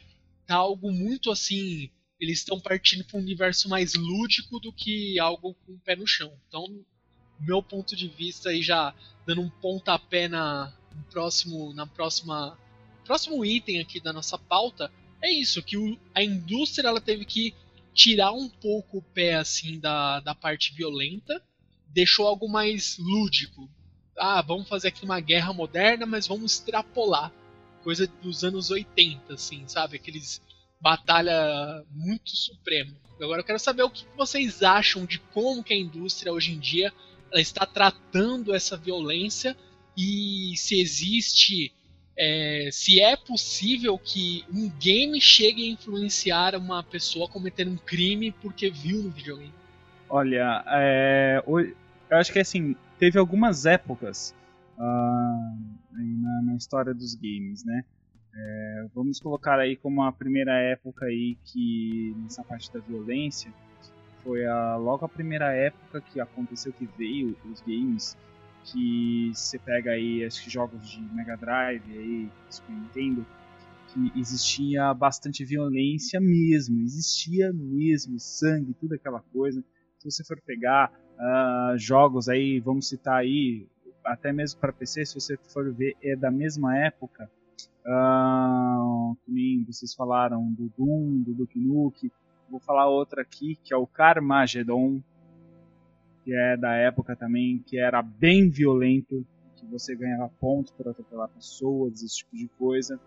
tá 0.48 0.56
algo 0.56 0.92
muito 0.92 1.30
assim, 1.30 1.90
eles 2.20 2.40
estão 2.40 2.60
partindo 2.60 3.04
para 3.04 3.20
um 3.20 3.22
universo 3.22 3.70
mais 3.70 3.94
lúdico 3.94 4.60
do 4.60 4.72
que 4.74 5.20
algo 5.20 5.54
com 5.66 5.74
o 5.74 5.80
pé 5.80 5.96
no 5.96 6.08
chão. 6.08 6.32
Então, 6.48 6.66
meu 7.40 7.62
ponto 7.62 7.96
de 7.96 8.08
vista 8.08 8.50
aí 8.50 8.62
já 8.62 8.94
dando 9.26 9.42
um 9.42 9.50
pontapé 9.50 10.28
na 10.28 10.74
próximo 11.12 11.74
na 11.74 11.88
próxima 11.88 12.58
próximo 13.10 13.44
item 13.44 13.80
aqui 13.80 14.00
da 14.00 14.14
nossa 14.14 14.38
pauta 14.38 14.92
é 15.20 15.32
isso 15.32 15.64
que 15.64 15.76
o- 15.76 15.98
a 16.14 16.22
indústria 16.24 16.88
ela 16.90 17.02
teve 17.02 17.26
que 17.26 17.56
tirar 17.92 18.32
um 18.32 18.48
pouco 18.48 19.00
o 19.00 19.02
pé 19.02 19.34
assim 19.34 19.80
da, 19.80 20.20
da 20.20 20.36
parte 20.36 20.72
violenta 20.76 21.44
deixou 21.88 22.28
algo 22.28 22.48
mais 22.48 22.98
lúdico. 23.00 23.68
Ah 24.16 24.44
vamos 24.44 24.70
fazer 24.70 24.90
aqui 24.90 25.04
uma 25.06 25.20
guerra 25.20 25.52
moderna 25.52 26.06
mas 26.06 26.28
vamos 26.28 26.54
extrapolar. 26.54 27.34
Coisa 27.84 28.06
dos 28.22 28.44
anos 28.44 28.70
80 28.70 29.34
assim 29.34 29.68
sabe? 29.68 29.96
Aqueles 29.96 30.40
batalha 30.80 31.84
muito 31.90 32.30
supremo. 32.36 32.96
Agora 33.20 33.42
eu 33.42 33.46
quero 33.46 33.58
saber 33.60 33.82
o 33.82 33.90
que 33.90 34.06
vocês 34.16 34.62
acham 34.62 35.04
de 35.04 35.18
como 35.34 35.64
que 35.64 35.74
a 35.74 35.78
indústria 35.78 36.32
hoje 36.32 36.52
em 36.54 36.60
dia 36.60 36.94
está 37.34 37.66
tratando 37.66 38.54
essa 38.54 38.78
violência 38.78 39.58
e 39.98 40.54
se 40.56 40.80
existe, 40.80 41.74
é, 42.22 42.70
se 42.70 43.00
é 43.00 43.16
possível 43.16 43.98
que 43.98 44.44
um 44.54 44.70
game 44.78 45.22
chegue 45.22 45.64
a 45.64 45.72
influenciar 45.72 46.54
uma 46.54 46.84
pessoa 46.84 47.26
a 47.26 47.32
cometer 47.32 47.66
um 47.66 47.78
crime 47.78 48.34
porque 48.34 48.70
viu 48.70 49.02
no 49.02 49.10
videogame. 49.10 49.54
Olha, 50.10 50.62
é, 50.68 51.42
eu 51.48 52.18
acho 52.18 52.34
que 52.34 52.40
assim, 52.40 52.76
teve 52.98 53.18
algumas 53.18 53.66
épocas 53.66 54.36
aí 54.78 56.18
na, 56.22 56.42
na 56.42 56.56
história 56.58 56.94
dos 56.94 57.16
games, 57.16 57.64
né? 57.64 57.86
É, 58.36 58.86
vamos 58.94 59.20
colocar 59.20 59.58
aí 59.58 59.78
como 59.78 60.04
a 60.04 60.12
primeira 60.12 60.54
época 60.60 61.06
aí 61.06 61.38
que 61.46 62.14
nessa 62.22 62.44
parte 62.44 62.72
da 62.72 62.80
violência 62.82 63.52
foi 64.24 64.46
a, 64.46 64.76
logo 64.76 65.06
a 65.06 65.10
primeira 65.10 65.54
época 65.54 66.02
que 66.02 66.20
aconteceu 66.20 66.74
que 66.74 66.86
veio 66.98 67.36
os 67.50 67.62
games 67.62 68.18
que 68.72 69.32
você 69.34 69.58
pega 69.60 69.92
aí 69.92 70.24
acho 70.26 70.44
que 70.44 70.50
jogos 70.50 70.90
de 70.90 71.02
Mega 71.14 71.36
Drive 71.36 71.84
aí 71.92 72.30
Super 72.50 72.72
Nintendo 72.72 73.26
que 73.94 74.20
existia 74.20 74.94
bastante 74.94 75.44
violência 75.44 76.20
mesmo, 76.20 76.80
existia 76.82 77.52
mesmo 77.52 78.20
sangue, 78.20 78.76
tudo 78.80 78.94
aquela 78.96 79.22
coisa 79.34 79.64
se 80.00 80.10
você 80.10 80.24
for 80.24 80.40
pegar 80.42 80.92
ah, 81.20 81.74
jogos 81.78 82.30
aí, 82.30 82.60
vamos 82.60 82.88
citar 82.88 83.18
aí, 83.18 83.68
até 84.06 84.32
mesmo 84.32 84.60
para 84.60 84.72
PC, 84.72 85.06
se 85.06 85.16
você 85.16 85.38
for 85.54 85.72
ver, 85.74 85.96
é 86.02 86.16
da 86.16 86.32
mesma 86.32 86.78
época. 86.78 87.30
ah, 87.86 89.14
que 89.26 89.64
vocês 89.68 89.94
falaram 89.94 90.52
do 90.54 90.72
Doom, 90.78 91.22
do 91.22 91.34
Duke 91.34 91.60
Nukem. 91.60 92.12
Vou 92.50 92.60
falar 92.60 92.88
outra 92.88 93.22
aqui, 93.22 93.58
que 93.64 93.74
é 93.74 93.78
o 93.78 93.86
Carmageddon, 93.86 95.02
que 96.30 96.36
é 96.36 96.56
da 96.56 96.76
época 96.76 97.16
também, 97.16 97.58
que 97.66 97.80
era 97.80 98.04
bem 98.04 98.52
violento, 98.52 99.26
que 99.56 99.66
você 99.66 99.96
ganhava 99.96 100.30
pontos 100.40 100.72
por 100.72 100.88
atropelar 100.88 101.28
pessoas, 101.30 102.04
esse 102.04 102.18
tipo 102.18 102.38
de 102.38 102.48
coisa. 102.50 103.00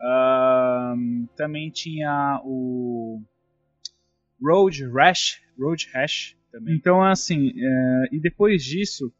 Ah, 0.00 0.94
também 1.36 1.68
tinha 1.68 2.40
o 2.42 3.20
Road 4.42 4.86
Rash, 4.86 5.42
Road 5.60 5.86
Rash 5.92 6.34
também. 6.50 6.74
Então, 6.74 7.02
assim, 7.02 7.52
é, 7.54 8.04
e 8.10 8.18
depois 8.18 8.64
disso, 8.64 9.12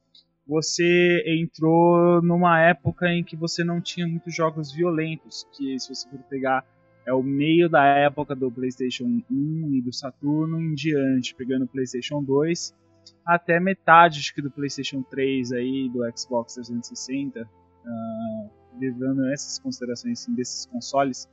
você 0.46 1.22
entrou 1.26 2.22
numa 2.22 2.58
época 2.58 3.12
em 3.12 3.22
que 3.22 3.36
você 3.36 3.62
não 3.62 3.82
tinha 3.82 4.08
muitos 4.08 4.34
jogos 4.34 4.72
violentos, 4.72 5.46
que 5.54 5.78
se 5.78 5.94
você 5.94 6.08
for 6.08 6.20
pegar 6.20 6.64
é 7.04 7.12
o 7.12 7.22
meio 7.22 7.68
da 7.68 7.84
época 7.84 8.34
do 8.34 8.50
PlayStation 8.50 9.20
1 9.30 9.74
e 9.74 9.82
do 9.82 9.92
Saturno 9.92 10.58
em 10.58 10.72
diante, 10.72 11.34
pegando 11.34 11.64
o 11.64 11.68
PlayStation 11.68 12.22
2 12.22 12.80
até 13.24 13.60
metade 13.60 14.20
do 14.38 14.50
PlayStation 14.50 15.02
3 15.02 15.52
aí, 15.52 15.90
do 15.92 16.00
Xbox 16.16 16.54
360, 16.54 17.48
ah, 17.84 18.46
levando 18.78 19.28
essas 19.32 19.58
considerações 19.58 20.20
assim, 20.20 20.34
desses 20.34 20.66
consoles, 20.66 21.28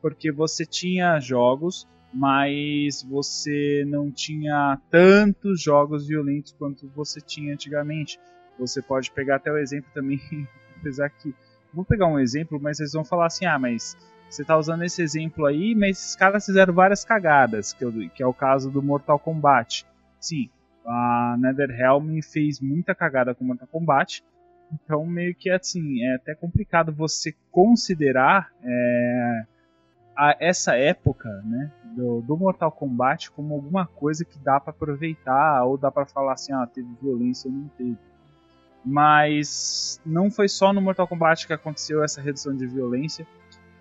porque 0.00 0.30
você 0.30 0.64
tinha 0.64 1.18
jogos 1.18 1.86
mas 2.14 3.02
você 3.02 3.84
não 3.88 4.10
tinha 4.10 4.78
tantos 4.88 5.60
jogos 5.60 6.06
violentos 6.06 6.52
quanto 6.52 6.88
você 6.94 7.20
tinha 7.20 7.52
antigamente. 7.52 8.20
Você 8.56 8.80
pode 8.80 9.10
pegar 9.10 9.36
até 9.36 9.50
o 9.50 9.58
exemplo 9.58 9.90
também, 9.92 10.20
apesar 10.78 11.10
que. 11.10 11.34
Vou 11.72 11.84
pegar 11.84 12.06
um 12.06 12.20
exemplo, 12.20 12.60
mas 12.62 12.76
vocês 12.76 12.92
vão 12.92 13.04
falar 13.04 13.26
assim: 13.26 13.46
ah, 13.46 13.58
mas 13.58 13.96
você 14.30 14.42
está 14.42 14.56
usando 14.56 14.84
esse 14.84 15.02
exemplo 15.02 15.44
aí, 15.44 15.74
mas 15.74 15.98
esses 15.98 16.14
caras 16.14 16.46
fizeram 16.46 16.72
várias 16.72 17.04
cagadas, 17.04 17.72
que 17.72 18.22
é 18.22 18.26
o 18.26 18.32
caso 18.32 18.70
do 18.70 18.80
Mortal 18.80 19.18
Kombat. 19.18 19.84
Sim, 20.20 20.48
a 20.86 21.36
NetherRealm 21.38 22.20
fez 22.20 22.60
muita 22.60 22.94
cagada 22.94 23.34
com 23.34 23.44
Mortal 23.44 23.68
Kombat, 23.68 24.22
então 24.72 25.04
meio 25.06 25.34
que 25.34 25.50
assim, 25.50 26.02
é 26.04 26.16
até 26.16 26.34
complicado 26.34 26.92
você 26.92 27.34
considerar. 27.50 28.50
é, 28.62 29.44
a 30.16 30.36
essa 30.38 30.76
época, 30.76 31.28
né, 31.44 31.72
do, 31.96 32.20
do 32.22 32.36
Mortal 32.36 32.70
Kombat 32.70 33.30
como 33.32 33.54
alguma 33.54 33.86
coisa 33.86 34.24
que 34.24 34.38
dá 34.38 34.60
pra 34.60 34.70
aproveitar 34.70 35.64
ou 35.64 35.76
dá 35.76 35.90
pra 35.90 36.06
falar 36.06 36.34
assim, 36.34 36.52
ah, 36.52 36.66
teve 36.66 36.88
violência 37.02 37.50
ou 37.50 37.56
não 37.56 37.68
teve. 37.76 37.98
Mas 38.84 40.00
não 40.04 40.30
foi 40.30 40.48
só 40.48 40.72
no 40.72 40.80
Mortal 40.80 41.08
Kombat 41.08 41.46
que 41.46 41.52
aconteceu 41.52 42.04
essa 42.04 42.20
redução 42.20 42.54
de 42.54 42.66
violência, 42.66 43.26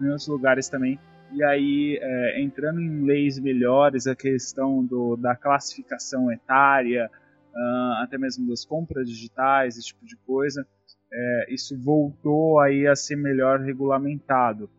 em 0.01 0.07
outros 0.07 0.27
lugares 0.27 0.69
também. 0.69 0.99
E 1.35 1.43
aí, 1.43 1.99
é, 2.01 2.41
entrando 2.41 2.79
em 2.79 3.03
leis 3.03 3.39
melhores, 3.39 4.05
a 4.07 4.15
questão 4.15 4.85
do, 4.85 5.15
da 5.15 5.35
classificação 5.35 6.31
etária, 6.31 7.09
ah, 7.55 8.01
até 8.03 8.17
mesmo 8.17 8.47
das 8.47 8.65
compras 8.65 9.07
digitais, 9.07 9.77
esse 9.77 9.87
tipo 9.87 10.05
de 10.05 10.15
coisa, 10.17 10.65
é, 11.11 11.53
isso 11.53 11.77
voltou 11.77 12.59
aí 12.59 12.87
a 12.87 12.95
ser 12.95 13.15
melhor 13.15 13.59
regulamentado. 13.59 14.69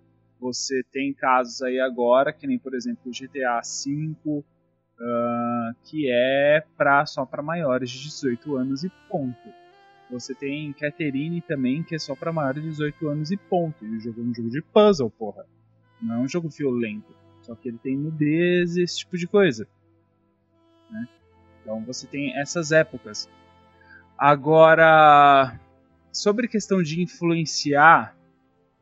Você 0.40 0.82
tem 0.92 1.12
casos 1.14 1.62
aí 1.62 1.80
agora, 1.80 2.32
que 2.32 2.46
nem 2.46 2.58
por 2.58 2.74
exemplo 2.74 3.02
o 3.06 3.10
GTA 3.10 3.60
V, 3.62 4.14
uh, 4.28 4.44
que 5.84 6.10
é 6.10 6.62
pra, 6.76 7.06
só 7.06 7.24
para 7.24 7.42
maiores 7.42 7.90
de 7.90 8.02
18 8.02 8.56
anos 8.56 8.84
e 8.84 8.90
ponto. 9.08 9.48
Você 10.10 10.34
tem 10.34 10.72
Catherine 10.72 11.40
também, 11.40 11.82
que 11.82 11.94
é 11.94 11.98
só 11.98 12.14
para 12.14 12.32
maiores 12.32 12.62
de 12.62 12.70
18 12.70 13.08
anos 13.08 13.30
e 13.30 13.36
ponto. 13.36 13.84
E 13.84 13.96
o 13.96 14.00
jogo 14.00 14.20
é 14.20 14.24
um 14.24 14.34
jogo 14.34 14.50
de 14.50 14.60
puzzle, 14.60 15.10
porra. 15.10 15.46
Não 16.04 16.16
é 16.16 16.18
um 16.18 16.28
jogo 16.28 16.48
violento. 16.50 17.14
Só 17.40 17.54
que 17.54 17.68
ele 17.68 17.78
tem 17.78 17.96
nudez 17.96 18.76
e 18.76 18.82
esse 18.82 18.98
tipo 18.98 19.16
de 19.16 19.26
coisa. 19.26 19.66
Né? 20.90 21.08
Então 21.60 21.82
você 21.84 22.06
tem 22.06 22.38
essas 22.38 22.72
épocas. 22.72 23.28
Agora, 24.16 25.58
sobre 26.12 26.46
questão 26.46 26.82
de 26.82 27.02
influenciar, 27.02 28.16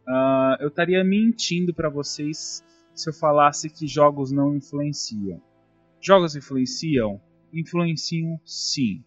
uh, 0.06 0.60
eu 0.60 0.68
estaria 0.68 1.02
mentindo 1.02 1.72
para 1.72 1.88
vocês 1.88 2.62
se 2.94 3.08
eu 3.08 3.14
falasse 3.14 3.70
que 3.70 3.86
jogos 3.86 4.30
não 4.30 4.54
influenciam. 4.54 5.40
Jogos 6.00 6.36
influenciam? 6.36 7.20
Influenciam 7.52 8.38
sim. 8.44 9.02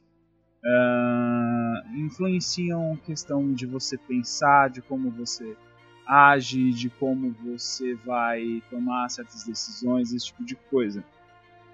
Uh, 0.63 1.97
influenciam 1.97 2.97
questão 3.05 3.53
de 3.53 3.65
você 3.65 3.97
pensar, 3.97 4.69
de 4.69 4.81
como 4.81 5.11
você 5.11 5.55
age, 6.05 6.71
de 6.71 6.89
como 6.89 7.31
você 7.43 7.95
vai 7.95 8.61
tomar 8.69 9.09
certas 9.09 9.43
decisões, 9.43 10.13
esse 10.13 10.27
tipo 10.27 10.43
de 10.43 10.55
coisa. 10.55 11.03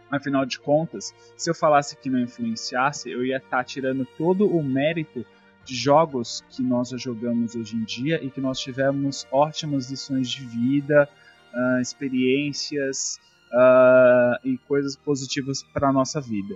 Afinal 0.10 0.46
de 0.46 0.60
contas, 0.60 1.14
se 1.38 1.50
eu 1.50 1.56
falasse 1.56 1.96
que 1.96 2.10
não 2.10 2.20
influenciasse, 2.20 3.10
eu 3.10 3.26
ia 3.26 3.38
estar 3.38 3.58
tá 3.58 3.64
tirando 3.64 4.06
todo 4.18 4.46
o 4.46 4.62
mérito 4.62 5.26
de 5.64 5.76
jogos 5.76 6.44
que 6.50 6.62
nós 6.62 6.90
já 6.90 6.98
jogamos 6.98 7.56
hoje 7.56 7.76
em 7.76 7.84
dia 7.84 8.24
e 8.24 8.30
que 8.30 8.42
nós 8.42 8.60
tivemos 8.60 9.26
ótimas 9.32 9.90
lições 9.90 10.30
de 10.30 10.46
vida, 10.46 11.08
uh, 11.54 11.80
experiências 11.80 13.20
uh, 13.54 14.48
e 14.48 14.58
coisas 14.68 14.96
positivas 14.96 15.64
para 15.64 15.90
a 15.90 15.94
nossa 15.94 16.20
vida. 16.20 16.56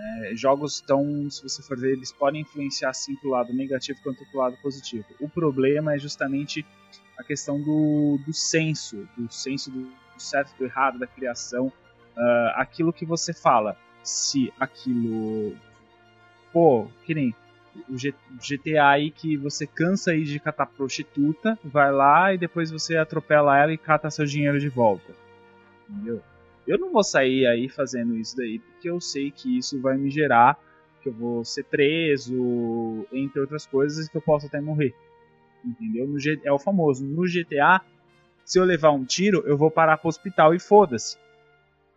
É, 0.00 0.34
jogos 0.34 0.80
tão, 0.80 1.28
se 1.30 1.42
você 1.42 1.62
for 1.62 1.78
ver, 1.78 1.92
eles 1.92 2.10
podem 2.10 2.40
influenciar 2.40 2.94
sim 2.94 3.14
para 3.16 3.28
o 3.28 3.32
lado 3.32 3.52
negativo 3.52 3.98
quanto 4.02 4.24
para 4.30 4.38
o 4.38 4.42
lado 4.42 4.56
positivo. 4.62 5.04
O 5.20 5.28
problema 5.28 5.94
é 5.94 5.98
justamente 5.98 6.64
a 7.20 7.24
questão 7.24 7.60
do, 7.60 8.18
do 8.24 8.32
senso, 8.32 9.06
do 9.16 9.30
senso 9.30 9.70
do, 9.70 9.88
certo 10.16 10.56
do 10.56 10.64
errado, 10.64 10.98
da 10.98 11.06
criação. 11.06 11.66
Uh, 11.66 12.50
aquilo 12.54 12.92
que 12.92 13.04
você 13.04 13.32
fala, 13.32 13.76
se 14.02 14.52
aquilo. 14.58 15.54
Pô, 16.52 16.88
que 17.04 17.14
nem 17.14 17.34
o 17.88 17.94
GTA 17.94 18.88
aí 18.88 19.10
que 19.10 19.36
você 19.36 19.66
cansa 19.66 20.10
aí 20.10 20.24
de 20.24 20.40
catar 20.40 20.66
prostituta, 20.66 21.58
vai 21.62 21.92
lá 21.92 22.34
e 22.34 22.38
depois 22.38 22.70
você 22.70 22.96
atropela 22.96 23.56
ela 23.56 23.72
e 23.72 23.78
cata 23.78 24.10
seu 24.10 24.24
dinheiro 24.24 24.58
de 24.58 24.68
volta. 24.68 25.14
Entendeu? 25.88 26.20
Eu 26.66 26.78
não 26.78 26.90
vou 26.90 27.04
sair 27.04 27.46
aí 27.46 27.68
fazendo 27.68 28.16
isso 28.16 28.36
daí 28.36 28.58
porque 28.58 28.90
eu 28.90 29.00
sei 29.00 29.30
que 29.30 29.56
isso 29.56 29.80
vai 29.80 29.96
me 29.96 30.10
gerar 30.10 30.58
que 31.00 31.08
eu 31.08 31.12
vou 31.12 31.44
ser 31.44 31.64
preso, 31.64 33.06
entre 33.12 33.40
outras 33.40 33.66
coisas, 33.66 34.08
que 34.08 34.16
eu 34.16 34.20
posso 34.20 34.46
até 34.46 34.60
morrer. 34.60 34.94
Entendeu? 35.64 36.06
No 36.06 36.18
G... 36.18 36.40
É 36.44 36.52
o 36.52 36.58
famoso. 36.58 37.04
No 37.04 37.22
GTA, 37.22 37.80
se 38.44 38.58
eu 38.58 38.64
levar 38.64 38.90
um 38.90 39.04
tiro, 39.04 39.42
eu 39.46 39.56
vou 39.56 39.70
parar 39.70 39.98
pro 39.98 40.08
hospital 40.08 40.54
e 40.54 40.58
foda-se. 40.58 41.16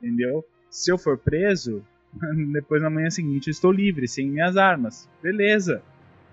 Entendeu? 0.01 0.45
Se 0.69 0.91
eu 0.91 0.97
for 0.97 1.17
preso, 1.17 1.83
depois 2.51 2.81
na 2.81 2.89
manhã 2.89 3.09
seguinte 3.09 3.47
eu 3.47 3.51
estou 3.51 3.71
livre, 3.71 4.07
sem 4.07 4.27
minhas 4.27 4.57
armas. 4.57 5.09
Beleza. 5.21 5.81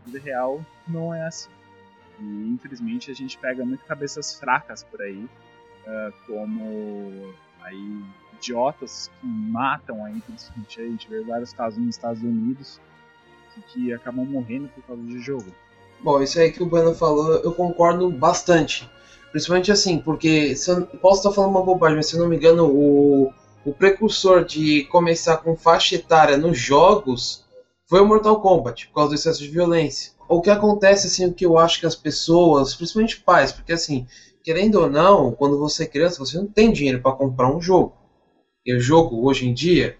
Vida 0.04 0.18
real 0.18 0.64
não 0.88 1.14
é 1.14 1.26
assim. 1.26 1.50
E 2.18 2.48
infelizmente 2.48 3.10
a 3.10 3.14
gente 3.14 3.38
pega 3.38 3.64
muito 3.64 3.84
cabeças 3.84 4.38
fracas 4.38 4.82
por 4.82 5.00
aí, 5.00 5.24
uh, 5.86 6.12
como 6.26 7.34
aí 7.62 8.02
idiotas 8.34 9.10
que 9.20 9.26
matam 9.26 10.04
aí, 10.04 10.20
principalmente 10.20 10.80
a 10.80 10.84
gente 10.84 11.08
vê 11.08 11.22
vários 11.22 11.52
casos 11.52 11.78
nos 11.78 11.94
Estados 11.94 12.22
Unidos 12.22 12.80
que, 13.54 13.62
que 13.62 13.92
acabam 13.92 14.24
morrendo 14.24 14.68
por 14.68 14.82
causa 14.84 15.02
de 15.02 15.18
jogo. 15.18 15.50
Bom, 16.02 16.22
isso 16.22 16.38
aí 16.40 16.50
que 16.50 16.62
o 16.62 16.66
Bueno 16.66 16.94
falou, 16.94 17.34
eu 17.34 17.52
concordo 17.52 18.10
bastante. 18.10 18.90
Principalmente 19.30 19.70
assim, 19.70 19.98
porque 19.98 20.56
se 20.56 20.70
eu 20.70 20.86
posso 20.86 21.18
estar 21.18 21.32
falando 21.32 21.50
uma 21.50 21.62
bobagem, 21.62 21.96
mas 21.96 22.06
se 22.06 22.16
eu 22.16 22.20
não 22.20 22.28
me 22.28 22.36
engano, 22.36 22.66
o, 22.66 23.32
o 23.64 23.72
precursor 23.72 24.44
de 24.44 24.84
começar 24.84 25.36
com 25.36 25.54
faixa 25.54 25.94
etária 25.94 26.36
nos 26.36 26.58
jogos 26.58 27.44
foi 27.86 28.00
o 28.00 28.06
Mortal 28.06 28.40
Kombat, 28.40 28.88
por 28.88 28.94
causa 28.94 29.10
do 29.10 29.14
excesso 29.14 29.40
de 29.40 29.48
violência. 29.48 30.12
O 30.28 30.40
que 30.40 30.48
acontece, 30.48 31.06
assim, 31.06 31.26
o 31.26 31.34
que 31.34 31.44
eu 31.44 31.58
acho 31.58 31.78
que 31.78 31.86
as 31.86 31.94
pessoas, 31.94 32.74
principalmente 32.74 33.20
pais, 33.20 33.52
porque 33.52 33.72
assim, 33.72 34.06
querendo 34.42 34.76
ou 34.76 34.88
não, 34.88 35.32
quando 35.32 35.58
você 35.58 35.82
é 35.82 35.86
criança, 35.86 36.18
você 36.18 36.38
não 36.38 36.46
tem 36.46 36.72
dinheiro 36.72 37.02
para 37.02 37.12
comprar 37.12 37.54
um 37.54 37.60
jogo. 37.60 37.92
E 38.64 38.74
o 38.74 38.80
jogo, 38.80 39.26
hoje 39.26 39.48
em 39.48 39.52
dia, 39.52 39.96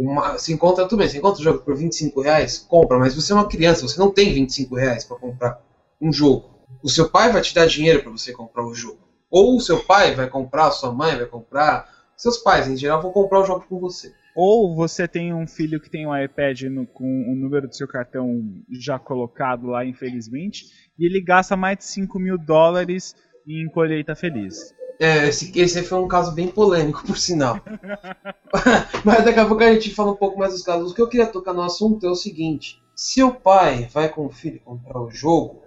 uma, 0.00 0.38
se 0.38 0.52
encontra, 0.52 0.84
tudo 0.84 0.98
bem, 0.98 1.08
você 1.08 1.18
encontra 1.18 1.40
o 1.40 1.44
jogo 1.44 1.58
por 1.60 1.76
25 1.76 2.20
reais, 2.22 2.58
compra, 2.58 2.98
mas 2.98 3.14
você 3.14 3.32
é 3.32 3.34
uma 3.34 3.48
criança, 3.48 3.86
você 3.86 3.98
não 3.98 4.10
tem 4.10 4.32
25 4.32 4.74
reais 4.74 5.04
para 5.04 5.18
comprar 5.18 5.60
um 6.00 6.12
jogo. 6.12 6.48
O 6.82 6.88
seu 6.88 7.10
pai 7.10 7.30
vai 7.30 7.42
te 7.42 7.54
dar 7.54 7.66
dinheiro 7.66 8.02
para 8.02 8.10
você 8.10 8.32
comprar 8.32 8.64
o 8.64 8.74
jogo. 8.74 9.00
Ou 9.30 9.56
o 9.56 9.60
seu 9.60 9.84
pai 9.84 10.14
vai 10.14 10.28
comprar, 10.28 10.70
sua 10.70 10.92
mãe 10.92 11.16
vai 11.16 11.26
comprar, 11.26 11.88
seus 12.16 12.38
pais 12.38 12.66
em 12.66 12.76
geral 12.76 13.02
vão 13.02 13.12
comprar 13.12 13.40
o 13.40 13.44
jogo 13.44 13.66
com 13.68 13.78
você. 13.78 14.12
Ou 14.34 14.74
você 14.74 15.06
tem 15.06 15.34
um 15.34 15.46
filho 15.46 15.80
que 15.80 15.90
tem 15.90 16.06
um 16.06 16.16
iPad 16.16 16.62
no, 16.62 16.86
com 16.86 17.04
o 17.04 17.34
número 17.34 17.68
do 17.68 17.76
seu 17.76 17.86
cartão 17.86 18.42
já 18.70 18.98
colocado 18.98 19.66
lá, 19.66 19.84
infelizmente, 19.84 20.64
e 20.98 21.04
ele 21.04 21.20
gasta 21.20 21.56
mais 21.56 21.78
de 21.78 21.84
5 21.84 22.18
mil 22.18 22.38
dólares 22.38 23.14
em 23.46 23.68
colheita 23.68 24.14
feliz. 24.14 24.72
É, 25.00 25.28
esse, 25.28 25.58
esse 25.58 25.82
foi 25.82 25.98
um 25.98 26.06
caso 26.06 26.32
bem 26.32 26.48
polêmico, 26.48 27.02
por 27.06 27.16
sinal. 27.16 27.58
Mas 29.02 29.24
daqui 29.24 29.40
a 29.40 29.46
pouco 29.46 29.62
a 29.62 29.72
gente 29.72 29.94
fala 29.94 30.12
um 30.12 30.16
pouco 30.16 30.38
mais 30.38 30.52
dos 30.52 30.62
casos. 30.62 30.92
O 30.92 30.94
que 30.94 31.00
eu 31.00 31.08
queria 31.08 31.26
tocar 31.26 31.54
no 31.54 31.62
assunto 31.62 32.06
é 32.06 32.10
o 32.10 32.14
seguinte: 32.14 32.82
se 32.94 33.22
o 33.22 33.32
pai 33.32 33.88
vai 33.90 34.10
com 34.10 34.26
o 34.26 34.30
filho 34.30 34.60
comprar 34.60 35.00
o 35.00 35.10
jogo, 35.10 35.62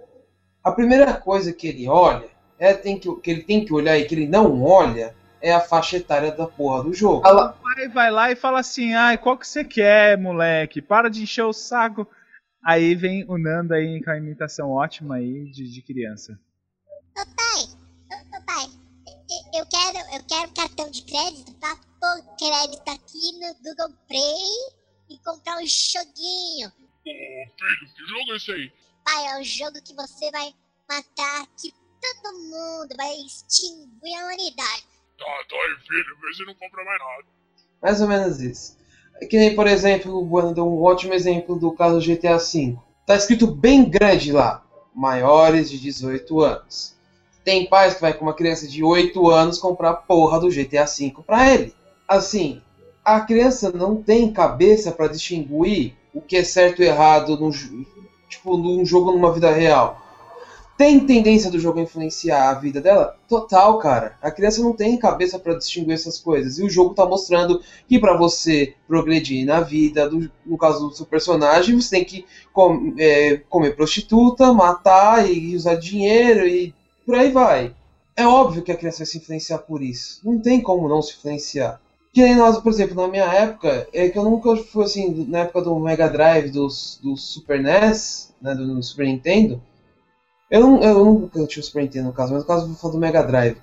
a 0.62 0.70
primeira 0.70 1.12
coisa 1.14 1.52
que 1.52 1.66
ele 1.66 1.88
olha, 1.88 2.28
é 2.60 2.72
tem 2.72 2.96
que, 2.96 3.12
que 3.16 3.28
ele 3.28 3.42
tem 3.42 3.64
que 3.64 3.74
olhar 3.74 3.98
e 3.98 4.04
que 4.04 4.14
ele 4.14 4.28
não 4.28 4.62
olha, 4.62 5.16
é 5.42 5.52
a 5.52 5.60
faixa 5.60 5.96
etária 5.96 6.30
da 6.30 6.46
porra 6.46 6.84
do 6.84 6.94
jogo. 6.94 7.26
O 7.26 7.52
pai 7.54 7.88
vai 7.88 8.12
lá 8.12 8.30
e 8.30 8.36
fala 8.36 8.60
assim: 8.60 8.94
ai, 8.94 9.18
qual 9.18 9.36
que 9.36 9.48
você 9.48 9.64
quer, 9.64 10.16
moleque? 10.16 10.80
Para 10.80 11.10
de 11.10 11.24
encher 11.24 11.42
o 11.42 11.52
saco. 11.52 12.06
Aí 12.64 12.94
vem 12.94 13.24
o 13.28 13.36
Nando 13.36 13.74
aí 13.74 14.00
com 14.00 14.10
a 14.10 14.16
imitação 14.16 14.70
ótima 14.70 15.16
aí 15.16 15.50
de, 15.50 15.68
de 15.70 15.82
criança. 15.82 16.38
Papai, 17.14 17.43
eu 19.54 19.64
quero, 19.66 19.98
eu 20.12 20.24
quero 20.26 20.52
cartão 20.52 20.90
de 20.90 21.02
crédito 21.04 21.54
pra 21.54 21.76
pôr 21.76 22.36
crédito 22.36 22.88
aqui 22.88 23.32
no 23.38 23.54
Google 23.62 23.96
Play 24.08 24.74
e 25.08 25.18
comprar 25.18 25.58
um 25.58 25.66
joguinho. 25.66 26.68
Ô 26.68 26.90
filho, 27.04 27.94
que 27.94 28.06
jogo 28.06 28.32
é 28.32 28.36
esse 28.36 28.52
aí? 28.52 28.72
Pai, 29.04 29.26
é 29.28 29.38
um 29.38 29.44
jogo 29.44 29.80
que 29.84 29.94
você 29.94 30.30
vai 30.32 30.52
matar 30.88 31.42
aqui 31.42 31.72
todo 32.00 32.38
mundo, 32.38 32.96
vai 32.96 33.14
extinguir 33.18 34.14
a 34.16 34.24
humanidade. 34.24 34.86
Tá, 35.18 35.24
tá 35.24 35.56
aí, 35.56 35.86
filho, 35.86 36.18
vê 36.20 36.34
se 36.34 36.44
não 36.46 36.54
compra 36.54 36.84
mais 36.84 36.98
nada. 36.98 37.24
Mais 37.80 38.00
ou 38.00 38.08
menos 38.08 38.40
isso. 38.40 38.76
É 39.20 39.26
que 39.26 39.38
nem, 39.38 39.54
por 39.54 39.68
exemplo, 39.68 40.18
o 40.18 40.24
Bueno 40.24 40.52
deu 40.52 40.66
um 40.66 40.82
ótimo 40.82 41.14
exemplo 41.14 41.56
do 41.56 41.70
caso 41.72 42.00
GTA 42.00 42.38
V. 42.38 42.76
Tá 43.06 43.14
escrito 43.14 43.46
bem 43.46 43.88
grande 43.88 44.32
lá, 44.32 44.66
maiores 44.92 45.70
de 45.70 45.78
18 45.78 46.40
anos. 46.40 46.93
Tem 47.44 47.66
pais 47.66 47.94
que 47.94 48.00
vai 48.00 48.14
com 48.14 48.24
uma 48.24 48.34
criança 48.34 48.66
de 48.66 48.82
8 48.82 49.28
anos 49.28 49.58
comprar 49.58 49.90
a 49.90 49.94
porra 49.94 50.40
do 50.40 50.48
GTA 50.48 50.86
V 50.86 51.14
pra 51.26 51.52
ele. 51.52 51.74
Assim, 52.08 52.62
a 53.04 53.20
criança 53.20 53.70
não 53.70 53.96
tem 53.96 54.32
cabeça 54.32 54.90
para 54.90 55.08
distinguir 55.08 55.94
o 56.14 56.22
que 56.22 56.36
é 56.36 56.44
certo 56.44 56.82
e 56.82 56.86
errado 56.86 57.38
no, 57.38 57.50
tipo, 58.28 58.56
num 58.56 58.84
jogo 58.86 59.12
numa 59.12 59.32
vida 59.32 59.50
real. 59.52 60.00
Tem 60.76 60.98
tendência 61.06 61.50
do 61.50 61.58
jogo 61.58 61.78
influenciar 61.78 62.50
a 62.50 62.54
vida 62.54 62.80
dela? 62.80 63.16
Total, 63.28 63.78
cara. 63.78 64.16
A 64.20 64.28
criança 64.30 64.60
não 64.60 64.72
tem 64.72 64.98
cabeça 64.98 65.38
para 65.38 65.54
distinguir 65.54 65.94
essas 65.94 66.18
coisas. 66.18 66.58
E 66.58 66.64
o 66.64 66.70
jogo 66.70 66.94
tá 66.94 67.06
mostrando 67.06 67.60
que 67.86 67.96
para 67.96 68.16
você 68.16 68.74
progredir 68.88 69.46
na 69.46 69.60
vida, 69.60 70.08
do, 70.08 70.28
no 70.44 70.58
caso 70.58 70.88
do 70.88 70.96
seu 70.96 71.06
personagem, 71.06 71.80
você 71.80 71.90
tem 71.90 72.04
que 72.04 72.26
com, 72.52 72.92
é, 72.98 73.36
comer 73.48 73.76
prostituta, 73.76 74.52
matar 74.52 75.30
e 75.30 75.54
usar 75.54 75.76
dinheiro 75.76 76.44
e 76.44 76.74
por 77.04 77.14
aí 77.14 77.30
vai. 77.30 77.74
É 78.16 78.26
óbvio 78.26 78.62
que 78.62 78.70
a 78.70 78.76
criança 78.76 78.98
vai 78.98 79.06
se 79.06 79.18
influenciar 79.18 79.58
por 79.58 79.82
isso. 79.82 80.20
Não 80.24 80.40
tem 80.40 80.60
como 80.60 80.88
não 80.88 81.02
se 81.02 81.14
influenciar. 81.14 81.80
Que 82.12 82.22
nem 82.22 82.36
nós, 82.36 82.58
por 82.58 82.70
exemplo, 82.70 82.94
na 82.94 83.08
minha 83.08 83.24
época, 83.24 83.88
é 83.92 84.08
que 84.08 84.16
eu 84.16 84.22
nunca 84.22 84.54
fui 84.56 84.84
assim, 84.84 85.26
na 85.28 85.40
época 85.40 85.62
do 85.62 85.76
Mega 85.80 86.08
Drive, 86.08 86.50
do, 86.50 86.68
do 87.02 87.16
Super 87.16 87.60
NES, 87.60 88.32
né, 88.40 88.54
do, 88.54 88.76
do 88.76 88.82
Super 88.82 89.06
Nintendo. 89.06 89.60
Eu, 90.48 90.60
não, 90.60 90.80
eu 90.80 91.04
nunca 91.04 91.44
tinha 91.46 91.60
o 91.60 91.64
Super 91.64 91.82
Nintendo 91.82 92.06
no 92.06 92.12
caso, 92.12 92.32
mas 92.32 92.42
no 92.42 92.46
caso 92.46 92.62
eu 92.62 92.68
vou 92.68 92.76
falar 92.76 92.92
do 92.92 93.00
Mega 93.00 93.22
Drive. 93.24 93.56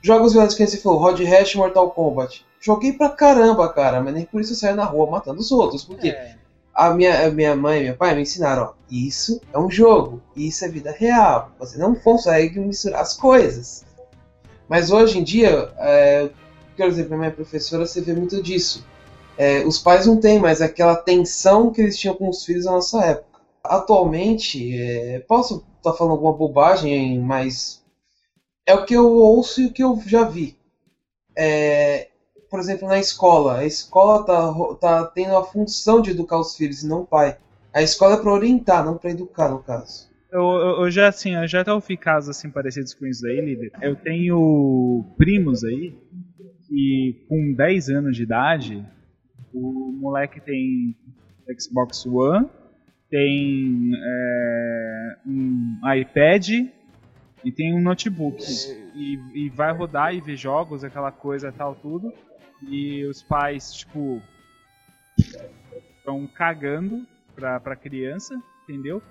Jogos 0.00 0.32
violentos 0.32 0.56
que 0.56 0.66
você 0.66 0.78
falou, 0.78 0.98
Rod 0.98 1.20
Hash 1.20 1.54
Mortal 1.54 1.90
Kombat. 1.90 2.46
Joguei 2.60 2.94
pra 2.94 3.10
caramba, 3.10 3.68
cara, 3.68 4.00
mas 4.00 4.14
nem 4.14 4.24
por 4.24 4.40
isso 4.40 4.52
eu 4.52 4.56
saio 4.56 4.74
na 4.74 4.84
rua 4.84 5.10
matando 5.10 5.40
os 5.40 5.52
outros. 5.52 5.84
Porque 5.84 6.08
É. 6.08 6.37
A 6.78 6.94
minha, 6.94 7.26
a 7.26 7.30
minha 7.32 7.56
mãe 7.56 7.80
e 7.80 7.84
meu 7.86 7.96
pai 7.96 8.14
me 8.14 8.22
ensinaram, 8.22 8.62
ó, 8.62 8.72
isso 8.88 9.40
é 9.52 9.58
um 9.58 9.68
jogo, 9.68 10.22
isso 10.36 10.64
é 10.64 10.68
vida 10.68 10.92
real. 10.92 11.50
Você 11.58 11.76
não 11.76 11.92
consegue 11.92 12.60
misturar 12.60 13.00
as 13.00 13.16
coisas. 13.16 13.84
Mas 14.68 14.92
hoje 14.92 15.18
em 15.18 15.24
dia, 15.24 15.72
é, 15.76 16.30
por 16.76 16.86
exemplo, 16.86 17.14
a 17.14 17.18
minha 17.18 17.32
professora, 17.32 17.84
você 17.84 18.00
vê 18.00 18.12
muito 18.12 18.40
disso. 18.40 18.86
É, 19.36 19.64
os 19.64 19.76
pais 19.80 20.06
não 20.06 20.20
têm 20.20 20.38
mais 20.38 20.62
aquela 20.62 20.94
tensão 20.94 21.72
que 21.72 21.80
eles 21.80 21.98
tinham 21.98 22.14
com 22.14 22.28
os 22.28 22.44
filhos 22.44 22.66
na 22.66 22.70
nossa 22.70 23.04
época. 23.04 23.40
Atualmente, 23.64 24.80
é, 24.80 25.18
posso 25.26 25.64
estar 25.78 25.94
falando 25.94 26.12
alguma 26.12 26.32
bobagem, 26.32 27.18
mas 27.18 27.82
é 28.64 28.72
o 28.72 28.84
que 28.84 28.94
eu 28.94 29.10
ouço 29.10 29.60
e 29.60 29.66
o 29.66 29.72
que 29.72 29.82
eu 29.82 30.00
já 30.06 30.22
vi. 30.22 30.56
É, 31.36 32.06
por 32.50 32.58
exemplo, 32.60 32.88
na 32.88 32.98
escola. 32.98 33.58
A 33.58 33.64
escola 33.64 34.24
tá, 34.24 34.52
tá 34.80 35.06
tendo 35.06 35.36
a 35.36 35.44
função 35.44 36.00
de 36.00 36.10
educar 36.10 36.38
os 36.38 36.56
filhos 36.56 36.82
e 36.82 36.88
não 36.88 37.02
o 37.02 37.06
pai. 37.06 37.36
A 37.72 37.82
escola 37.82 38.14
é 38.14 38.16
para 38.18 38.32
orientar, 38.32 38.84
não 38.84 38.96
para 38.96 39.10
educar, 39.10 39.48
no 39.48 39.62
caso. 39.62 40.08
Eu, 40.30 40.42
eu, 40.42 40.84
eu 40.84 40.90
já, 40.90 41.08
assim, 41.08 41.34
eu 41.34 41.46
já 41.46 41.62
até 41.62 41.72
ouvi 41.72 41.96
casos 41.96 42.36
assim 42.36 42.50
parecidos 42.50 42.92
com 42.92 43.06
isso 43.06 43.26
aí, 43.26 43.40
líder. 43.40 43.72
Eu 43.80 43.96
tenho 43.96 45.04
primos 45.16 45.64
aí 45.64 45.94
que 46.66 47.24
com 47.28 47.54
10 47.54 47.88
anos 47.88 48.16
de 48.16 48.22
idade, 48.22 48.84
o 49.54 49.92
moleque 49.92 50.40
tem 50.40 50.94
Xbox 51.58 52.04
One, 52.04 52.46
tem 53.10 53.90
é, 53.94 55.16
um 55.26 55.80
iPad 55.98 56.48
e 57.44 57.52
tem 57.52 57.74
um 57.74 57.80
notebook. 57.80 58.44
E, 58.94 59.46
e 59.46 59.48
vai 59.48 59.72
rodar 59.72 60.14
e 60.14 60.20
ver 60.20 60.36
jogos, 60.36 60.84
aquela 60.84 61.10
coisa 61.10 61.50
tal, 61.50 61.74
tudo. 61.74 62.12
E 62.62 63.04
os 63.04 63.22
pais, 63.22 63.72
tipo, 63.72 64.22
estão 65.98 66.26
cagando 66.26 67.06
pra, 67.34 67.60
pra 67.60 67.76
criança, 67.76 68.40
entendeu? 68.62 69.02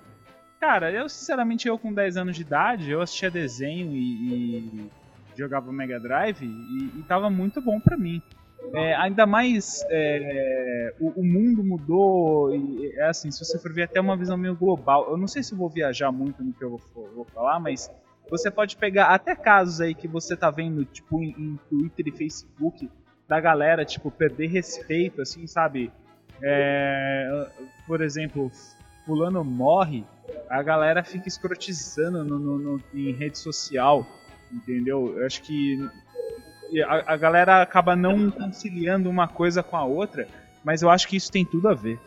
Cara, 0.60 0.90
eu 0.90 1.08
sinceramente, 1.08 1.68
eu 1.68 1.78
com 1.78 1.92
10 1.92 2.16
anos 2.16 2.36
de 2.36 2.42
idade, 2.42 2.90
eu 2.90 3.00
assistia 3.00 3.30
desenho 3.30 3.92
e, 3.92 4.56
e 4.66 4.90
jogava 5.36 5.72
Mega 5.72 6.00
Drive 6.00 6.42
e, 6.42 6.98
e 6.98 7.02
tava 7.06 7.30
muito 7.30 7.60
bom 7.60 7.78
pra 7.78 7.96
mim. 7.96 8.20
É, 8.74 8.94
ainda 8.96 9.24
mais 9.24 9.84
é, 9.88 10.94
o, 10.98 11.20
o 11.20 11.24
mundo 11.24 11.62
mudou 11.62 12.54
e 12.54 12.92
é 12.96 13.08
assim, 13.08 13.30
se 13.30 13.44
você 13.44 13.58
for 13.58 13.72
ver 13.72 13.84
até 13.84 14.00
uma 14.00 14.16
visão 14.16 14.36
meio 14.36 14.56
global, 14.56 15.08
eu 15.10 15.16
não 15.16 15.28
sei 15.28 15.42
se 15.42 15.54
vou 15.54 15.70
viajar 15.70 16.10
muito 16.10 16.42
no 16.42 16.52
que 16.52 16.62
eu 16.62 16.70
vou, 16.70 17.08
vou 17.14 17.24
falar, 17.24 17.60
mas 17.60 17.88
você 18.28 18.50
pode 18.50 18.76
pegar 18.76 19.06
até 19.06 19.34
casos 19.34 19.80
aí 19.80 19.94
que 19.94 20.08
você 20.08 20.36
tá 20.36 20.50
vendo, 20.50 20.84
tipo, 20.84 21.22
em, 21.22 21.34
em 21.38 21.58
Twitter 21.70 22.08
e 22.08 22.12
Facebook, 22.12 22.90
da 23.28 23.40
galera, 23.40 23.84
tipo, 23.84 24.10
perder 24.10 24.46
respeito, 24.48 25.20
assim, 25.22 25.46
sabe? 25.46 25.92
É, 26.42 27.46
por 27.86 28.00
exemplo, 28.00 28.50
fulano 29.04 29.44
morre, 29.44 30.04
a 30.48 30.62
galera 30.62 31.02
fica 31.02 31.28
escrotizando 31.28 32.24
no, 32.24 32.38
no- 32.38 32.58
no- 32.58 32.82
em 32.94 33.12
rede 33.12 33.38
social, 33.38 34.06
entendeu? 34.52 35.14
Eu 35.18 35.26
acho 35.26 35.42
que 35.42 35.78
a, 36.86 37.14
a 37.14 37.16
galera 37.16 37.60
acaba 37.62 37.96
não 37.96 38.30
conciliando 38.30 39.10
uma 39.10 39.26
coisa 39.28 39.62
com 39.62 39.76
a 39.76 39.84
outra, 39.84 40.28
mas 40.64 40.82
eu 40.82 40.90
acho 40.90 41.08
que 41.08 41.16
isso 41.16 41.30
tem 41.30 41.44
tudo 41.44 41.68
a 41.68 41.74
ver. 41.74 41.98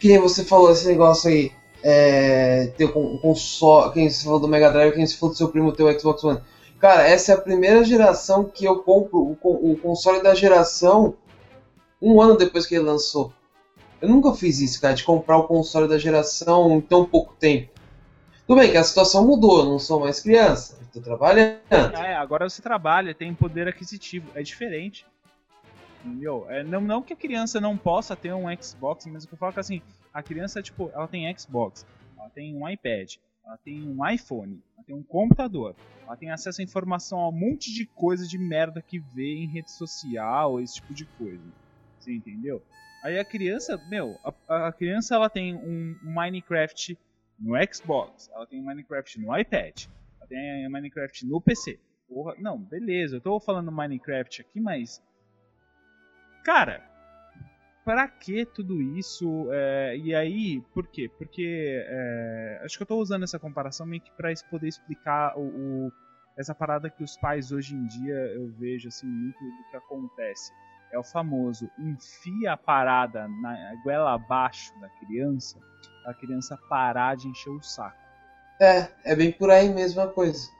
Que 0.00 0.08
nem 0.08 0.18
você 0.18 0.44
falou 0.44 0.70
esse 0.72 0.86
negócio 0.86 1.28
aí, 1.30 1.52
é, 1.82 2.68
ter 2.76 2.86
um 2.96 3.18
console, 3.18 3.92
quem 3.92 4.08
você 4.08 4.24
falou 4.24 4.40
do 4.40 4.48
Mega 4.48 4.70
Drive, 4.72 4.94
quem 4.94 5.06
você 5.06 5.16
falou 5.16 5.34
do 5.34 5.38
seu 5.38 5.48
primo 5.50 5.72
ter 5.72 5.82
o 5.82 6.00
Xbox 6.00 6.24
One. 6.24 6.40
Cara, 6.84 7.08
essa 7.08 7.32
é 7.32 7.34
a 7.34 7.40
primeira 7.40 7.82
geração 7.82 8.44
que 8.44 8.66
eu 8.66 8.82
compro 8.82 9.38
o, 9.42 9.72
o 9.72 9.78
console 9.78 10.22
da 10.22 10.34
geração 10.34 11.16
um 12.00 12.20
ano 12.20 12.36
depois 12.36 12.66
que 12.66 12.74
ele 12.74 12.84
lançou. 12.84 13.32
Eu 14.02 14.10
nunca 14.10 14.34
fiz 14.34 14.60
isso, 14.60 14.82
cara, 14.82 14.92
de 14.92 15.02
comprar 15.02 15.38
o 15.38 15.44
console 15.44 15.88
da 15.88 15.96
geração 15.96 16.76
em 16.76 16.82
tão 16.82 17.06
pouco 17.06 17.34
tempo. 17.36 17.72
Tudo 18.46 18.60
bem 18.60 18.70
que 18.70 18.76
a 18.76 18.84
situação 18.84 19.26
mudou, 19.26 19.60
eu 19.60 19.64
não 19.64 19.78
sou 19.78 19.98
mais 19.98 20.20
criança, 20.20 20.78
estou 20.82 21.00
trabalhando. 21.00 21.62
É, 21.70 22.16
agora 22.16 22.46
você 22.46 22.60
trabalha, 22.60 23.14
tem 23.14 23.32
poder 23.32 23.66
aquisitivo, 23.66 24.30
é 24.34 24.42
diferente. 24.42 25.06
Entendeu? 26.04 26.44
É, 26.50 26.62
não, 26.62 26.82
não 26.82 27.00
que 27.00 27.14
a 27.14 27.16
criança 27.16 27.62
não 27.62 27.78
possa 27.78 28.14
ter 28.14 28.34
um 28.34 28.44
Xbox, 28.60 29.06
mas 29.06 29.24
o 29.24 29.28
que 29.28 29.32
eu 29.32 29.38
falo 29.38 29.52
é 29.52 29.54
que 29.54 29.60
assim, 29.60 29.80
a 30.12 30.22
criança, 30.22 30.60
tipo, 30.60 30.90
ela 30.92 31.08
tem 31.08 31.34
Xbox, 31.34 31.86
ela 32.18 32.28
tem 32.28 32.54
um 32.54 32.68
iPad, 32.68 33.14
ela 33.44 33.58
tem 33.58 33.82
um 33.82 34.08
iPhone, 34.08 34.62
ela 34.74 34.84
tem 34.84 34.94
um 34.94 35.02
computador, 35.02 35.76
ela 36.02 36.16
tem 36.16 36.30
acesso 36.30 36.60
à 36.60 36.64
informação 36.64 37.18
a 37.20 37.28
um 37.28 37.32
monte 37.32 37.72
de 37.72 37.86
coisa 37.86 38.26
de 38.26 38.38
merda 38.38 38.80
que 38.80 38.98
vê 38.98 39.34
em 39.34 39.46
rede 39.46 39.70
social, 39.70 40.60
esse 40.60 40.74
tipo 40.74 40.94
de 40.94 41.04
coisa. 41.04 41.44
Você 41.98 42.12
entendeu? 42.12 42.62
Aí 43.02 43.18
a 43.18 43.24
criança, 43.24 43.76
meu, 43.88 44.18
a, 44.48 44.68
a 44.68 44.72
criança 44.72 45.14
ela 45.14 45.28
tem 45.28 45.54
um, 45.54 45.96
um 46.02 46.14
Minecraft 46.14 46.98
no 47.38 47.52
Xbox, 47.72 48.30
ela 48.32 48.46
tem 48.46 48.60
um 48.60 48.64
Minecraft 48.64 49.20
no 49.20 49.36
iPad, 49.36 49.86
ela 50.18 50.28
tem 50.28 50.68
Minecraft 50.68 51.26
no 51.26 51.40
PC. 51.40 51.78
Porra, 52.08 52.34
não, 52.38 52.58
beleza, 52.58 53.16
eu 53.16 53.20
tô 53.20 53.40
falando 53.40 53.72
Minecraft 53.72 54.42
aqui, 54.42 54.60
mas. 54.60 55.02
Cara, 56.44 56.82
pra 57.84 58.08
que 58.08 58.46
tudo 58.46 58.80
isso? 58.82 59.48
É, 59.52 59.96
e 59.98 60.14
aí, 60.14 60.62
por 60.72 60.86
quê? 60.88 61.08
Porque. 61.18 61.42
é, 61.88 62.60
acho 62.64 62.76
que 62.76 62.82
eu 62.82 62.86
tô 62.86 62.98
usando 62.98 63.24
essa 63.24 63.38
comparação 63.38 63.86
meio 63.86 64.02
que 64.02 64.12
es- 64.32 64.42
poder 64.42 64.68
explicar 64.68 65.34
o, 65.36 65.88
o- 65.88 65.92
essa 66.36 66.54
parada 66.54 66.90
que 66.90 67.02
os 67.04 67.16
pais 67.16 67.52
hoje 67.52 67.76
em 67.76 67.86
dia 67.86 68.14
eu 68.34 68.48
vejo 68.58 68.88
assim 68.88 69.06
muito 69.06 69.44
do 69.52 69.64
que 69.64 69.76
acontece. 69.76 70.52
É 70.90 70.98
o 70.98 71.04
famoso 71.04 71.70
enfia 71.78 72.52
a 72.52 72.56
parada 72.56 73.28
na 73.28 73.74
goela 73.76 74.14
abaixo 74.14 74.76
da 74.78 74.88
criança, 74.90 75.62
a 76.04 76.14
criança 76.14 76.58
parar 76.68 77.16
de 77.16 77.28
encher 77.28 77.50
o 77.50 77.62
saco. 77.62 77.98
É, 78.60 78.88
é 79.04 79.16
bem 79.16 79.30
por 79.32 79.50
aí 79.50 79.68
mesmo 79.68 80.00
a 80.00 80.08
coisa. 80.12 80.50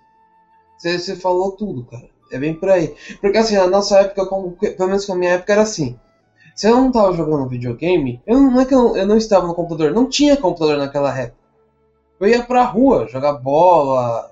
Você, 0.79 1.17
falou 1.17 1.53
tudo, 1.57 1.87
cara. 1.87 2.09
É 2.33 2.39
bem 2.39 2.55
por 2.59 2.71
aí. 2.71 2.97
Porque 3.21 3.39
assim, 3.39 3.57
na 3.57 3.67
nossa 3.69 4.01
época, 4.01 4.27
como, 4.27 4.57
pelo 4.57 4.89
menos 4.89 5.09
na 5.09 5.17
minha 5.17 5.33
época, 5.33 5.53
era 5.53 5.63
assim. 5.63 5.99
Se 6.55 6.69
eu 6.69 6.77
não 6.77 6.93
tava 6.93 7.13
jogando 7.13 7.49
videogame, 7.49 8.23
eu 8.27 8.39
não, 8.39 8.51
não 8.53 8.61
é 8.61 8.65
que 8.65 8.75
eu, 8.75 8.97
eu 8.97 9.07
não 9.07 9.17
estava 9.17 9.47
no 9.47 9.55
computador, 9.55 9.93
não 9.93 10.09
tinha 10.09 10.37
computador 10.37 10.79
naquela 10.79 11.17
época. 11.19 11.43
Eu 12.21 12.29
ia 12.29 12.45
pra 12.45 12.63
rua 12.63 13.09
jogar 13.09 13.33
bola, 13.33 14.31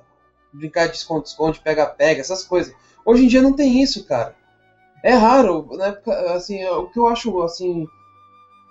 brincar 0.52 0.86
de 0.86 0.96
esconde-esconde, 0.96 1.60
pega-pega, 1.60 2.20
essas 2.20 2.44
coisas. 2.44 2.72
Hoje 3.04 3.24
em 3.24 3.28
dia 3.28 3.42
não 3.42 3.54
tem 3.54 3.82
isso, 3.82 4.04
cara. 4.04 4.36
É 5.02 5.14
raro, 5.14 5.68
na 5.72 5.86
época, 5.86 6.32
assim, 6.32 6.64
o 6.64 6.86
que 6.86 6.98
eu 6.98 7.08
acho, 7.08 7.42
assim, 7.42 7.88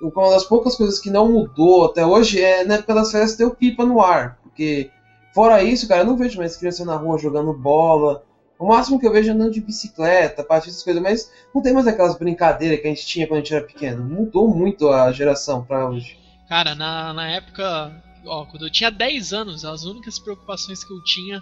uma 0.02 0.30
das 0.30 0.46
poucas 0.46 0.76
coisas 0.76 0.98
que 0.98 1.10
não 1.10 1.30
mudou 1.30 1.86
até 1.86 2.06
hoje 2.06 2.42
é 2.42 2.64
na 2.64 2.76
época 2.76 2.96
das 2.96 3.12
férias 3.12 3.36
ter 3.36 3.44
o 3.44 3.54
pipa 3.54 3.86
no 3.86 4.02
ar. 4.02 4.40
Porque, 4.42 4.90
fora 5.34 5.62
isso, 5.62 5.88
cara, 5.90 6.02
eu 6.02 6.06
não 6.06 6.16
vejo 6.16 6.38
mais 6.38 6.56
criança 6.56 6.86
na 6.86 6.96
rua 6.96 7.18
jogando 7.18 7.52
bola. 7.52 8.24
O 8.62 8.68
máximo 8.68 9.00
que 9.00 9.08
eu 9.08 9.12
vejo 9.12 9.28
é 9.28 9.34
andando 9.34 9.52
de 9.52 9.60
bicicleta, 9.60 10.44
patins, 10.44 10.74
essas 10.74 10.84
coisas, 10.84 11.02
mas 11.02 11.32
não 11.54 11.64
tem 11.64 11.74
mais 11.74 11.88
aquelas 11.88 12.16
brincadeiras 12.16 12.80
que 12.80 12.86
a 12.86 12.92
gente 12.92 13.08
tinha 13.08 13.26
quando 13.26 13.40
a 13.40 13.42
gente 13.42 13.56
era 13.56 13.66
pequeno. 13.66 14.04
Mudou 14.04 14.48
muito 14.56 14.88
a 14.90 15.12
geração 15.12 15.66
pra 15.66 15.90
hoje. 15.90 16.16
Cara, 16.48 16.76
na, 16.76 17.12
na 17.12 17.28
época, 17.28 17.92
ó, 18.24 18.46
quando 18.46 18.68
eu 18.68 18.72
tinha 18.72 18.92
10 18.92 19.34
anos, 19.34 19.66
as 19.66 19.84
únicas 19.84 20.20
preocupações 20.20 20.84
que 20.84 20.94
eu 20.94 21.04
tinha 21.04 21.42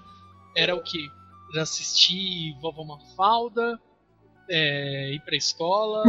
era 0.55 0.73
o 0.73 0.81
quê? 0.81 1.09
Era 1.51 1.63
assistir 1.63 2.57
Vovó 2.61 2.85
Mafalda, 2.85 3.77
é, 4.49 5.11
ir 5.13 5.19
pra 5.19 5.35
escola, 5.35 6.03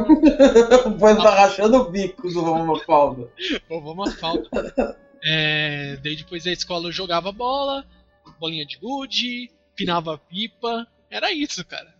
Pois 0.96 1.16
tá 1.16 1.30
rachando 1.34 1.76
o 1.76 1.90
bico 1.90 2.22
do 2.22 2.34
Vovô 2.34 2.64
Mafalda. 2.64 3.28
Vovó 3.68 3.94
Mafalda. 3.94 4.96
É, 5.24 5.98
daí 6.04 6.14
depois 6.14 6.44
da 6.44 6.52
escola 6.52 6.86
eu 6.86 6.92
jogava 6.92 7.32
bola, 7.32 7.84
bolinha 8.38 8.64
de 8.64 8.78
gude, 8.78 9.50
pinava 9.74 10.16
pipa. 10.16 10.86
Era 11.10 11.32
isso, 11.32 11.64
cara. 11.64 11.92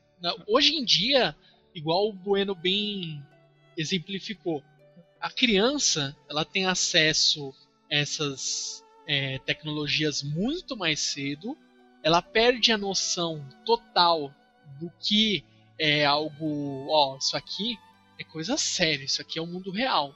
Hoje 0.46 0.77
em 0.77 0.85
dia, 0.85 1.35
igual 1.75 2.09
o 2.09 2.12
Bueno 2.12 2.55
bem 2.55 3.20
exemplificou, 3.77 4.62
a 5.20 5.31
criança 5.31 6.16
ela 6.29 6.44
tem 6.44 6.66
acesso 6.66 7.53
a 7.90 7.96
essas 7.96 8.85
é, 9.07 9.38
tecnologias 9.40 10.23
muito 10.23 10.77
mais 10.77 11.01
cedo. 11.01 11.57
Ela 12.03 12.23
perde 12.23 12.73
a 12.73 12.79
noção 12.79 13.46
total 13.66 14.33
do 14.79 14.90
que 15.01 15.44
é 15.79 16.05
algo. 16.05 16.87
Ó, 16.88 17.18
isso 17.18 17.37
aqui 17.37 17.77
é 18.18 18.25
coisa 18.25 18.57
séria, 18.57 19.05
isso 19.05 19.20
aqui 19.20 19.38
é 19.38 19.42
o 19.42 19.46
mundo 19.46 19.73
real. 19.73 20.14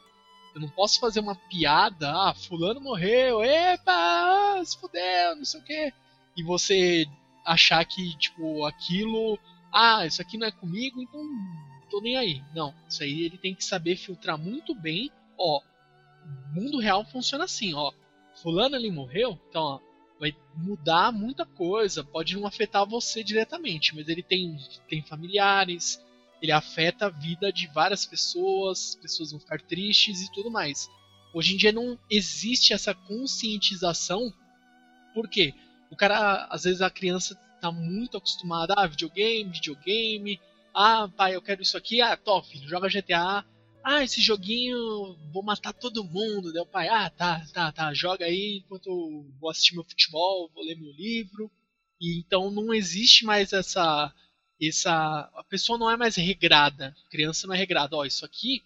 Eu 0.55 0.61
não 0.61 0.69
posso 0.69 1.01
fazer 1.01 1.19
uma 1.19 1.35
piada, 1.35 2.13
ah, 2.13 2.33
fulano 2.33 2.81
morreu, 2.81 3.43
epa, 3.43 4.63
se 4.65 4.79
fudeu, 4.79 5.35
não 5.37 5.45
sei 5.45 5.61
o 5.61 5.65
quê. 5.65 5.93
E 6.37 6.43
você 6.45 7.07
achar 7.45 7.85
que, 7.85 8.17
tipo, 8.17 8.65
aquilo, 8.65 9.39
ah, 9.73 10.07
isso 10.07 10.23
aqui 10.23 10.39
não 10.39 10.47
é 10.47 10.51
comigo, 10.51 11.01
então 11.03 11.21
tô 11.91 12.01
nem 12.01 12.17
aí. 12.17 12.43
Não, 12.55 12.75
isso 12.89 13.03
aí 13.03 13.23
ele 13.23 13.39
tem 13.39 13.55
que 13.55 13.65
saber 13.65 13.97
filtrar 13.97 14.39
muito 14.39 14.75
bem, 14.75 15.11
ó, 15.39 15.61
mundo 16.55 16.79
real 16.79 17.05
funciona 17.05 17.45
assim, 17.45 17.75
ó. 17.75 17.93
Fulano 18.43 18.75
ali 18.75 18.91
morreu, 18.91 19.39
então, 19.49 19.63
ó, 19.63 19.81
vai 20.19 20.35
mudar 20.57 21.13
muita 21.13 21.45
coisa, 21.45 22.03
pode 22.03 22.37
não 22.37 22.47
afetar 22.47 22.87
você 22.87 23.23
diretamente, 23.23 23.95
mas 23.95 24.09
ele 24.09 24.23
tem, 24.23 24.57
tem 24.89 25.03
familiares, 25.03 26.03
ele 26.41 26.53
afeta 26.53 27.07
a 27.07 27.11
vida 27.11 27.53
de 27.53 27.67
várias 27.69 28.05
pessoas, 28.05 28.97
pessoas 28.97 29.31
vão 29.31 29.41
ficar 29.41 29.61
tristes 29.61 30.23
e 30.23 30.33
tudo 30.33 30.51
mais. 30.51 30.89
Hoje 31.33 31.55
em 31.55 31.57
dia 31.57 31.73
não 31.73 31.99
existe 32.11 32.73
essa 32.73 32.95
conscientização. 32.95 34.33
Por 35.13 35.29
quê? 35.29 35.53
O 35.95 35.97
cara, 35.97 36.49
às 36.51 36.65
vezes 36.65 36.83
a 36.83 36.91
criança 36.91 37.37
tá 37.61 37.71
muito 37.71 38.17
acostumada, 38.17 38.75
ah, 38.77 38.85
videogame, 38.85 39.49
videogame, 39.49 40.41
ah, 40.75 41.09
pai, 41.17 41.37
eu 41.37 41.41
quero 41.41 41.63
isso 41.63 41.77
aqui, 41.77 42.03
ah, 42.03 42.17
top, 42.17 42.49
filho, 42.49 42.69
joga 42.69 42.89
GTA, 42.89 43.45
ah, 43.85 44.03
esse 44.03 44.21
joguinho, 44.21 45.17
vou 45.33 45.45
matar 45.45 45.73
todo 45.73 46.03
mundo, 46.03 46.53
daí 46.53 46.61
o 46.61 46.67
pai, 46.67 46.89
ah, 46.89 47.09
tá, 47.09 47.47
tá, 47.53 47.71
tá, 47.71 47.95
joga 47.95 48.25
aí 48.25 48.57
enquanto 48.57 48.89
eu 48.89 49.25
vou 49.39 49.49
assistir 49.49 49.77
meu 49.77 49.85
futebol, 49.85 50.51
vou 50.53 50.65
ler 50.65 50.77
meu 50.77 50.91
livro, 50.91 51.49
e 52.01 52.19
então 52.19 52.51
não 52.51 52.75
existe 52.75 53.25
mais 53.25 53.53
essa, 53.53 54.13
essa, 54.61 55.31
a 55.33 55.45
pessoa 55.45 55.79
não 55.79 55.89
é 55.89 55.97
mais 55.97 56.17
regrada, 56.17 56.93
a 57.07 57.09
criança 57.09 57.47
não 57.47 57.55
é 57.55 57.57
regrada, 57.57 57.95
ó, 57.95 58.05
isso 58.05 58.25
aqui, 58.25 58.65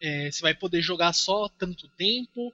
é, 0.00 0.30
você 0.30 0.40
vai 0.40 0.54
poder 0.54 0.80
jogar 0.80 1.12
só 1.12 1.46
tanto 1.46 1.88
tempo, 1.88 2.50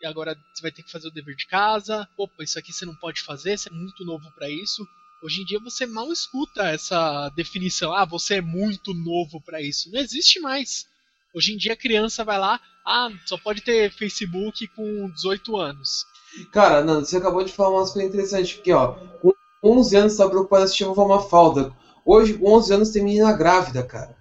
e 0.00 0.06
agora 0.06 0.36
você 0.54 0.62
vai 0.62 0.70
ter 0.70 0.82
que 0.82 0.90
fazer 0.90 1.08
o 1.08 1.12
dever 1.12 1.36
de 1.36 1.46
casa. 1.46 2.08
Opa, 2.16 2.42
isso 2.42 2.58
aqui 2.58 2.72
você 2.72 2.84
não 2.86 2.94
pode 2.94 3.22
fazer, 3.22 3.58
você 3.58 3.68
é 3.68 3.72
muito 3.72 4.04
novo 4.04 4.30
para 4.34 4.48
isso. 4.48 4.86
Hoje 5.22 5.42
em 5.42 5.44
dia 5.44 5.60
você 5.60 5.84
mal 5.86 6.10
escuta 6.10 6.62
essa 6.68 7.28
definição. 7.36 7.92
Ah, 7.92 8.06
você 8.06 8.36
é 8.36 8.40
muito 8.40 8.94
novo 8.94 9.40
para 9.42 9.60
isso. 9.60 9.90
Não 9.92 10.00
existe 10.00 10.40
mais. 10.40 10.86
Hoje 11.34 11.52
em 11.52 11.56
dia 11.56 11.74
a 11.74 11.76
criança 11.76 12.24
vai 12.24 12.38
lá, 12.38 12.60
ah, 12.86 13.10
só 13.26 13.36
pode 13.36 13.60
ter 13.60 13.92
Facebook 13.92 14.66
com 14.68 15.10
18 15.10 15.56
anos. 15.56 16.04
Cara, 16.52 16.82
Nando, 16.82 17.06
você 17.06 17.16
acabou 17.18 17.44
de 17.44 17.52
falar 17.52 17.76
umas 17.76 17.92
coisas 17.92 18.08
interessantes. 18.10 18.54
Porque, 18.54 18.72
ó, 18.72 18.94
com 19.18 19.32
11 19.62 19.96
anos 19.96 20.12
você 20.12 20.22
tá 20.22 20.28
preocupado 20.28 20.62
em 20.62 20.64
assistir 20.64 20.84
uma 20.84 21.20
falda. 21.20 21.74
Hoje, 22.04 22.34
com 22.34 22.52
11 22.52 22.74
anos, 22.74 22.90
tem 22.90 23.04
menina 23.04 23.32
grávida, 23.32 23.82
cara. 23.82 24.16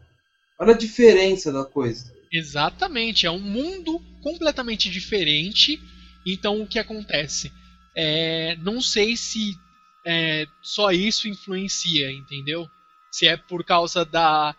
Olha 0.60 0.74
a 0.74 0.78
diferença 0.78 1.52
da 1.52 1.64
coisa. 1.64 2.14
Exatamente, 2.32 3.26
é 3.26 3.32
um 3.32 3.40
mundo 3.40 4.00
completamente 4.22 4.90
diferente. 4.90 5.82
Então 6.26 6.62
o 6.62 6.68
que 6.68 6.80
acontece? 6.80 7.52
É, 7.96 8.56
não 8.58 8.82
sei 8.82 9.16
se 9.18 9.58
é, 10.06 10.48
só 10.62 10.92
isso 10.92 11.28
influencia, 11.28 12.12
entendeu? 12.12 12.70
Se 13.12 13.28
é 13.28 13.36
por 13.36 13.64
causa 13.64 14.06
da 14.06 14.56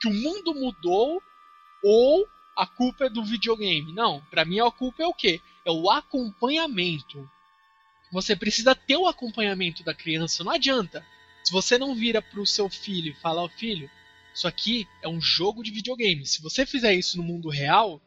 que 0.00 0.08
o 0.08 0.14
mundo 0.14 0.54
mudou 0.54 1.22
ou 1.82 2.26
a 2.56 2.66
culpa 2.66 3.06
é 3.06 3.10
do 3.10 3.24
videogame. 3.24 3.92
Não, 3.92 4.20
para 4.30 4.44
mim 4.44 4.60
a 4.60 4.70
culpa 4.70 5.02
é 5.02 5.06
o 5.06 5.14
quê? 5.14 5.40
É 5.64 5.70
o 5.70 5.90
acompanhamento. 5.90 7.28
Você 8.12 8.36
precisa 8.36 8.74
ter 8.74 8.96
o 8.96 9.08
acompanhamento 9.08 9.82
da 9.82 9.94
criança, 9.94 10.44
não 10.44 10.52
adianta. 10.52 11.04
Se 11.42 11.52
você 11.52 11.76
não 11.76 11.94
vira 11.94 12.22
pro 12.22 12.46
seu 12.46 12.68
filho 12.70 13.10
e 13.10 13.20
fala, 13.20 13.42
oh, 13.42 13.48
filho, 13.48 13.90
isso 14.34 14.48
aqui 14.48 14.86
é 15.02 15.08
um 15.08 15.20
jogo 15.20 15.62
de 15.62 15.70
videogame. 15.70 16.24
Se 16.26 16.40
você 16.40 16.64
fizer 16.64 16.94
isso 16.94 17.16
no 17.16 17.22
mundo 17.22 17.48
real, 17.48 18.00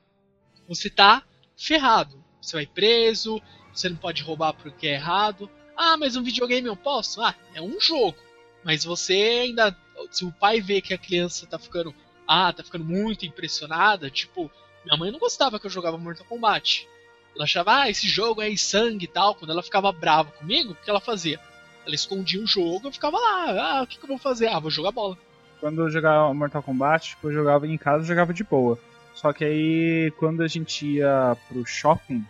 você 0.67 0.89
tá 0.89 1.23
ferrado. 1.55 2.23
Você 2.41 2.55
vai 2.55 2.65
preso, 2.65 3.41
você 3.73 3.89
não 3.89 3.97
pode 3.97 4.23
roubar 4.23 4.53
porque 4.53 4.87
é 4.87 4.93
errado. 4.93 5.49
Ah, 5.75 5.97
mas 5.97 6.15
um 6.15 6.23
videogame 6.23 6.67
eu 6.67 6.75
posso? 6.75 7.21
Ah, 7.21 7.35
é 7.53 7.61
um 7.61 7.79
jogo. 7.79 8.17
Mas 8.63 8.83
você 8.83 9.13
ainda. 9.43 9.75
Se 10.11 10.25
o 10.25 10.31
pai 10.31 10.61
vê 10.61 10.81
que 10.81 10.93
a 10.93 10.97
criança 10.97 11.47
tá 11.47 11.59
ficando. 11.59 11.93
Ah, 12.27 12.51
tá 12.51 12.63
ficando 12.63 12.83
muito 12.83 13.25
impressionada. 13.25 14.09
Tipo, 14.09 14.51
minha 14.83 14.97
mãe 14.97 15.11
não 15.11 15.19
gostava 15.19 15.59
que 15.59 15.65
eu 15.65 15.71
jogava 15.71 15.97
Mortal 15.97 16.25
Kombat. 16.25 16.87
Ela 17.35 17.43
achava, 17.43 17.81
ah, 17.81 17.89
esse 17.89 18.07
jogo 18.07 18.41
é 18.41 18.55
sangue 18.55 19.05
e 19.05 19.07
tal. 19.07 19.35
Quando 19.35 19.51
ela 19.51 19.61
ficava 19.61 19.91
brava 19.91 20.31
comigo, 20.31 20.71
o 20.71 20.75
que 20.75 20.89
ela 20.89 20.99
fazia? 20.99 21.39
Ela 21.85 21.95
escondia 21.95 22.41
o 22.41 22.47
jogo, 22.47 22.87
eu 22.87 22.91
ficava 22.91 23.17
lá, 23.17 23.79
ah, 23.79 23.83
o 23.83 23.87
que, 23.87 23.97
que 23.97 24.03
eu 24.03 24.09
vou 24.09 24.17
fazer? 24.17 24.47
Ah, 24.47 24.59
vou 24.59 24.71
jogar 24.71 24.91
bola. 24.91 25.17
Quando 25.59 25.81
eu 25.81 25.89
jogava 25.89 26.33
Mortal 26.33 26.61
Kombat, 26.63 27.09
tipo, 27.09 27.29
eu 27.29 27.33
jogava 27.33 27.67
em 27.67 27.77
casa, 27.77 28.03
eu 28.03 28.07
jogava 28.07 28.33
de 28.33 28.43
boa. 28.43 28.77
Só 29.17 29.33
que 29.33 29.43
aí, 29.43 30.13
quando 30.19 30.43
a 30.43 30.47
gente 30.47 30.85
ia 30.85 31.35
pro 31.47 31.65
shopping, 31.65 32.23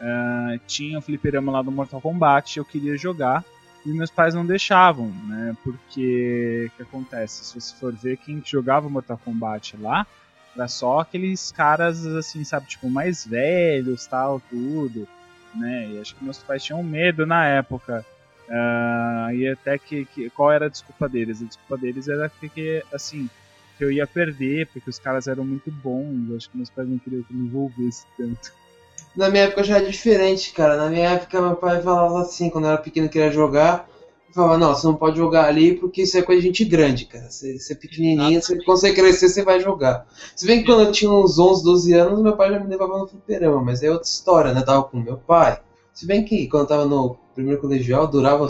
uh, 0.00 0.58
tinha 0.66 0.98
o 0.98 1.02
fliperama 1.02 1.52
lá 1.52 1.62
do 1.62 1.70
Mortal 1.70 2.00
Kombat, 2.00 2.58
eu 2.58 2.64
queria 2.64 2.98
jogar, 2.98 3.44
e 3.84 3.90
meus 3.90 4.10
pais 4.10 4.34
não 4.34 4.44
deixavam, 4.44 5.06
né? 5.28 5.56
Porque, 5.62 6.68
o 6.68 6.76
que 6.76 6.82
acontece? 6.82 7.44
Se 7.44 7.60
você 7.60 7.72
for 7.76 7.94
ver 7.94 8.16
quem 8.16 8.42
jogava 8.44 8.88
Mortal 8.88 9.20
Kombat 9.24 9.76
lá, 9.76 10.04
era 10.56 10.66
só 10.66 10.98
aqueles 10.98 11.52
caras, 11.52 12.04
assim, 12.04 12.42
sabe, 12.42 12.66
tipo, 12.66 12.90
mais 12.90 13.24
velhos, 13.24 14.04
tal, 14.08 14.40
tudo, 14.50 15.06
né? 15.54 15.90
E 15.90 16.00
acho 16.00 16.16
que 16.16 16.24
meus 16.24 16.38
pais 16.38 16.64
tinham 16.64 16.82
medo 16.82 17.24
na 17.24 17.46
época. 17.46 18.04
Uh, 18.48 19.30
e 19.32 19.48
até 19.48 19.78
que, 19.78 20.06
que, 20.06 20.28
Qual 20.30 20.50
era 20.50 20.66
a 20.66 20.68
desculpa 20.68 21.08
deles? 21.08 21.40
A 21.40 21.44
desculpa 21.44 21.80
deles 21.80 22.08
era 22.08 22.28
que, 22.28 22.82
assim, 22.92 23.30
que 23.76 23.84
eu 23.84 23.90
ia 23.90 24.06
perder, 24.06 24.66
porque 24.68 24.88
os 24.88 24.98
caras 24.98 25.26
eram 25.26 25.44
muito 25.44 25.70
bons. 25.70 26.34
Acho 26.36 26.50
que 26.50 26.56
meus 26.56 26.70
pais 26.70 26.88
não 26.88 26.98
queriam 26.98 27.22
que 27.22 27.32
eu 27.32 27.36
me 27.36 27.46
envolvesse 27.46 28.04
tanto. 28.16 28.52
Na 29.14 29.30
minha 29.30 29.44
época 29.44 29.64
já 29.64 29.78
era 29.78 29.90
diferente, 29.90 30.52
cara. 30.52 30.76
Na 30.76 30.88
minha 30.88 31.10
época 31.10 31.40
meu 31.40 31.56
pai 31.56 31.80
falava 31.82 32.20
assim, 32.20 32.50
quando 32.50 32.64
eu 32.64 32.70
era 32.72 32.80
pequeno 32.80 33.08
queria 33.08 33.30
jogar, 33.30 33.88
falava, 34.36 34.58
não, 34.58 34.74
você 34.74 34.86
não 34.86 34.94
pode 34.94 35.16
jogar 35.16 35.46
ali 35.46 35.74
porque 35.74 36.02
isso 36.02 36.18
é 36.18 36.22
coisa 36.22 36.42
de 36.42 36.48
gente 36.48 36.64
grande, 36.64 37.06
cara. 37.06 37.30
Você, 37.30 37.58
você 37.58 37.72
é 37.72 37.76
pequenininho, 37.76 38.40
você, 38.42 38.62
quando 38.62 38.78
você 38.78 38.92
crescer, 38.92 39.28
você 39.28 39.42
vai 39.42 39.60
jogar. 39.60 40.06
Se 40.36 40.46
bem 40.46 40.60
que 40.60 40.66
quando 40.66 40.82
eu 40.82 40.92
tinha 40.92 41.10
uns 41.10 41.38
11, 41.38 41.64
12 41.64 41.92
anos, 41.94 42.22
meu 42.22 42.36
pai 42.36 42.50
já 42.50 42.60
me 42.60 42.68
levava 42.68 42.98
no 42.98 43.06
fliperama, 43.06 43.62
mas 43.62 43.82
é 43.82 43.90
outra 43.90 44.06
história, 44.06 44.52
né? 44.52 44.62
Tava 44.62 44.84
com 44.84 44.98
meu 44.98 45.16
pai. 45.16 45.58
Se 45.94 46.06
bem 46.06 46.22
que 46.22 46.46
quando 46.48 46.64
eu 46.64 46.68
tava 46.68 46.84
no 46.84 47.16
primeiro 47.36 47.60
colegial, 47.60 48.08
durava 48.08 48.48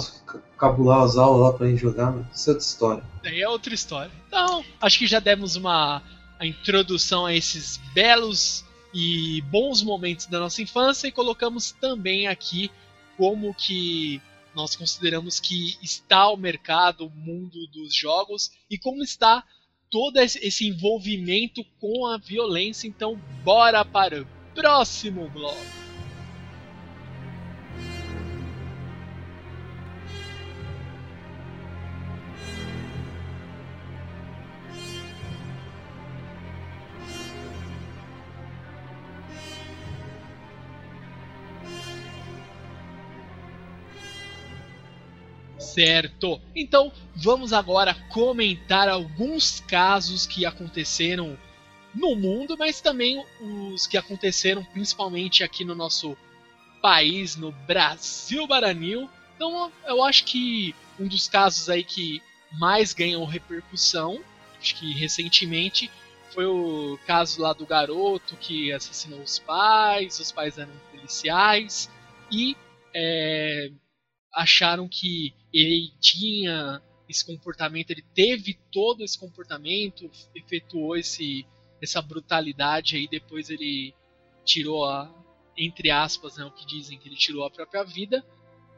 cabular 0.57 1.03
as 1.03 1.17
aulas 1.17 1.41
lá 1.41 1.53
pra 1.53 1.69
ir 1.69 1.77
jogar, 1.77 2.13
mas 2.13 2.41
isso 2.41 2.49
é 2.49 2.53
outra 2.53 2.65
história. 2.65 3.05
Daí 3.23 3.43
é 3.43 3.49
outra 3.49 3.75
história. 3.75 4.13
Então, 4.29 4.65
acho 4.81 4.99
que 4.99 5.07
já 5.07 5.19
demos 5.19 5.57
uma 5.57 6.01
a 6.39 6.47
introdução 6.47 7.27
a 7.27 7.35
esses 7.35 7.79
belos 7.93 8.65
e 8.95 9.43
bons 9.51 9.83
momentos 9.83 10.27
da 10.27 10.39
nossa 10.39 10.63
infância 10.63 11.09
e 11.09 11.13
colocamos 11.13 11.73
também 11.73 12.29
aqui 12.29 12.71
como 13.17 13.55
que 13.55 14.21
nós 14.55 14.77
consideramos 14.77 15.41
que 15.41 15.77
está 15.83 16.29
o 16.29 16.37
mercado, 16.37 17.07
o 17.07 17.11
mundo 17.11 17.67
dos 17.69 17.95
jogos 17.95 18.53
e 18.71 18.79
como 18.79 19.03
está 19.03 19.43
todo 19.91 20.19
esse 20.19 20.69
envolvimento 20.69 21.65
com 21.81 22.07
a 22.07 22.19
violência. 22.19 22.87
Então, 22.87 23.19
bora 23.43 23.85
para 23.85 24.23
o 24.23 24.27
próximo 24.55 25.29
bloco. 25.31 25.86
Certo. 45.77 46.41
Então, 46.55 46.91
vamos 47.15 47.53
agora 47.53 47.93
comentar 48.09 48.89
alguns 48.89 49.61
casos 49.61 50.25
que 50.25 50.47
aconteceram 50.47 51.39
no 51.95 52.17
mundo, 52.17 52.57
mas 52.59 52.81
também 52.81 53.23
os 53.39 53.87
que 53.87 53.99
aconteceram 53.99 54.65
principalmente 54.65 55.45
aqui 55.45 55.67
no 55.67 55.75
nosso 55.75 56.17
país, 56.81 57.37
no 57.37 57.53
Brasil 57.53 58.47
Baranil. 58.47 59.07
Então, 59.35 59.71
eu 59.87 60.03
acho 60.03 60.25
que 60.25 60.75
um 60.99 61.07
dos 61.07 61.29
casos 61.29 61.69
aí 61.69 61.85
que 61.85 62.23
mais 62.59 62.95
ganhou 62.95 63.27
repercussão, 63.27 64.25
acho 64.59 64.77
que 64.77 64.95
recentemente, 64.95 65.91
foi 66.33 66.47
o 66.47 66.99
caso 67.07 67.43
lá 67.43 67.53
do 67.53 67.67
garoto 67.67 68.35
que 68.37 68.73
assassinou 68.73 69.21
os 69.21 69.39
pais, 69.39 70.19
os 70.21 70.33
pais 70.33 70.57
eram 70.57 70.73
policiais 70.91 71.91
e 72.33 72.57
é, 72.95 73.71
acharam 74.33 74.89
que 74.89 75.35
ele 75.61 75.93
tinha 76.01 76.83
esse 77.09 77.25
comportamento, 77.25 77.91
ele 77.91 78.05
teve 78.15 78.59
todo 78.73 79.03
esse 79.03 79.19
comportamento, 79.19 80.11
efetuou 80.35 80.97
esse, 80.97 81.47
essa 81.83 82.03
brutalidade 82.03 82.97
aí, 82.97 83.09
depois 83.09 83.49
ele 83.49 83.95
tirou 84.45 84.85
a, 84.85 85.13
entre 85.57 85.91
aspas, 85.91 86.37
né, 86.37 86.45
o 86.45 86.51
que 86.51 86.67
dizem 86.67 86.99
que 86.99 87.09
ele 87.09 87.17
tirou 87.17 87.45
a 87.45 87.51
própria 87.51 87.85
vida, 87.85 88.25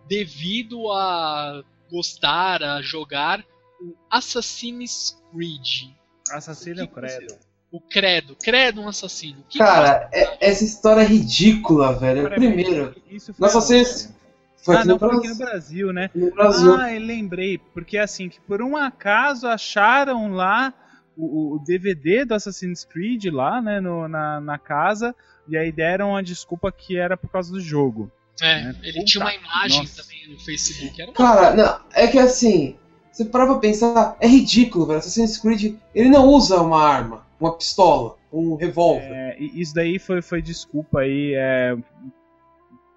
devido 0.07 0.93
a 0.93 1.64
gostar, 1.91 2.62
a 2.62 2.83
jogar 2.83 3.45
o 3.81 3.95
Assassin's 4.11 5.21
Creed. 5.33 5.91
Assassino 6.31 6.81
é 6.81 6.85
o 6.85 6.88
Credo. 6.88 7.38
O 7.71 7.81
Credo, 7.81 8.37
Credo 8.37 8.81
um 8.81 8.88
assassino. 8.88 9.45
Que 9.49 9.59
Cara, 9.59 10.09
é, 10.12 10.49
essa 10.49 10.64
história 10.64 11.03
é 11.03 11.07
ridícula, 11.07 11.95
velho. 11.95 12.29
Primeiro, 12.31 12.95
Isso 13.11 13.33
foi 13.35 13.41
no 13.41 13.47
Assassin's 13.47 14.14
foi 14.69 14.77
ah, 14.77 14.79
aqui 14.81 14.89
não, 14.89 14.95
no 14.97 14.99
foi 14.99 15.09
Brasil. 15.09 15.31
aqui 15.31 15.39
no 15.39 15.47
Brasil, 15.47 15.93
né? 15.95 16.11
No 16.15 16.31
Brasil. 16.31 16.75
Ah, 16.75 16.95
eu 16.95 17.01
lembrei. 17.01 17.57
Porque 17.57 17.97
assim, 17.97 18.29
que 18.29 18.39
por 18.43 18.61
um 18.61 18.77
acaso 18.77 19.47
acharam 19.47 20.31
lá 20.31 20.75
o, 21.17 21.55
o 21.55 21.59
DVD 21.61 22.27
do 22.27 22.35
Assassin's 22.35 22.85
Creed 22.85 23.25
lá, 23.33 23.63
né, 23.63 23.81
no, 23.81 24.07
na, 24.07 24.41
na 24.41 24.59
casa, 24.59 25.15
e 25.49 25.57
aí 25.57 25.73
deram 25.73 26.15
a 26.15 26.21
desculpa 26.21 26.71
que 26.71 26.99
era 26.99 27.17
por 27.17 27.31
causa 27.31 27.51
do 27.51 27.61
jogo. 27.61 28.13
É, 28.43 28.65
né? 28.65 28.77
ele 28.83 28.93
Puta, 28.99 29.05
tinha 29.07 29.25
uma 29.25 29.35
imagem 29.35 29.81
nossa. 29.81 30.03
também 30.03 30.29
no 30.29 30.39
Facebook. 30.39 31.01
Era 31.01 31.11
uma 31.11 31.17
Cara, 31.17 31.55
não, 31.57 31.81
é 31.95 32.07
que 32.07 32.19
assim, 32.19 32.77
você 33.11 33.25
para 33.25 33.47
pra 33.47 33.57
pensar, 33.57 34.19
é 34.21 34.29
ridículo, 34.29 34.85
velho. 34.85 34.99
Assassin's 34.99 35.39
Creed, 35.39 35.77
ele 35.95 36.11
não 36.11 36.27
usa 36.27 36.61
uma 36.61 36.87
arma. 36.87 37.27
uma 37.41 37.57
pistola, 37.57 38.17
um 38.31 38.55
revólver. 38.55 39.11
É, 39.11 39.37
e 39.41 39.63
isso 39.63 39.73
daí 39.75 39.99
foi, 39.99 40.21
foi 40.21 40.43
desculpa 40.43 41.01
aí. 41.01 41.33
é, 41.35 41.75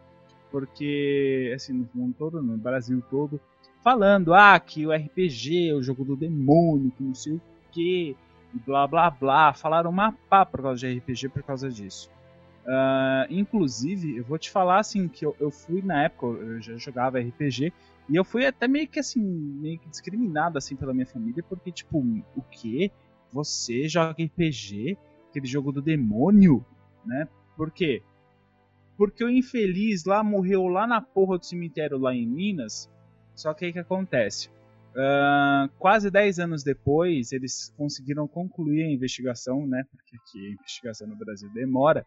porque 0.49 1.53
assim 1.57 1.73
no 1.73 1.89
mundo 1.93 2.15
todo 2.17 2.41
no 2.41 2.57
Brasil 2.57 3.03
todo 3.11 3.41
falando 3.83 4.33
ah 4.33 4.59
que 4.61 4.87
o 4.87 4.93
RPG 4.93 5.71
é 5.71 5.75
o 5.75 5.83
jogo 5.83 6.05
do 6.05 6.15
demônio 6.15 6.93
que 6.93 7.03
não 7.03 7.15
sei 7.15 7.33
o 7.33 7.41
que 7.73 8.17
blá 8.65 8.87
blá 8.87 9.11
blá 9.11 9.53
falaram 9.53 9.91
uma 9.91 10.13
pá 10.31 10.47
por 10.47 10.63
causa 10.63 10.87
de 10.87 10.99
RPG 10.99 11.31
por 11.31 11.43
causa 11.43 11.69
disso. 11.69 12.09
Ah, 12.65 13.27
inclusive 13.29 14.17
eu 14.19 14.25
vou 14.25 14.39
te 14.39 14.53
falar 14.53 14.79
assim 14.79 15.09
que 15.09 15.27
eu, 15.27 15.35
eu 15.41 15.51
fui 15.51 15.83
na 15.83 16.05
época 16.05 16.27
eu 16.27 16.63
já 16.63 16.77
jogava 16.77 17.19
RPG 17.19 17.73
e 18.09 18.17
eu 18.17 18.25
fui 18.25 18.47
até 18.47 18.69
meio 18.69 18.89
que 18.89 19.01
assim 19.01 19.23
meio 19.23 19.79
que 19.79 19.89
discriminado 19.89 20.59
assim 20.59 20.77
pela 20.77 20.93
minha 20.93 21.07
família 21.07 21.43
porque 21.43 21.73
tipo 21.73 21.99
o 22.37 22.43
que 22.43 22.91
você 23.33 23.89
joga 23.89 24.23
RPG 24.23 24.99
aquele 25.31 25.47
jogo 25.47 25.73
do 25.73 25.83
demônio 25.83 26.65
né 27.05 27.29
por 27.57 27.71
quê 27.71 28.03
porque 28.97 29.25
o 29.25 29.31
infeliz 29.31 30.05
lá 30.05 30.23
morreu 30.23 30.69
lá 30.69 30.87
na 30.87 31.01
porra 31.01 31.39
do 31.39 31.47
cemitério 31.47 31.99
lá 31.99 32.15
em 32.15 32.27
Minas 32.27 32.91
só 33.35 33.53
que 33.53 33.65
aí 33.65 33.73
que 33.73 33.79
acontece 33.79 34.49
ah, 34.97 35.69
quase 35.79 36.11
10 36.11 36.39
anos 36.39 36.63
depois, 36.63 37.33
eles 37.33 37.73
conseguiram 37.77 38.29
concluir 38.29 38.85
a 38.85 38.91
investigação, 38.91 39.67
né? 39.67 39.83
Porque 39.91 40.17
aqui 40.17 40.47
a 40.47 40.53
investigação 40.53 41.09
no 41.09 41.17
Brasil 41.17 41.51
demora. 41.53 42.07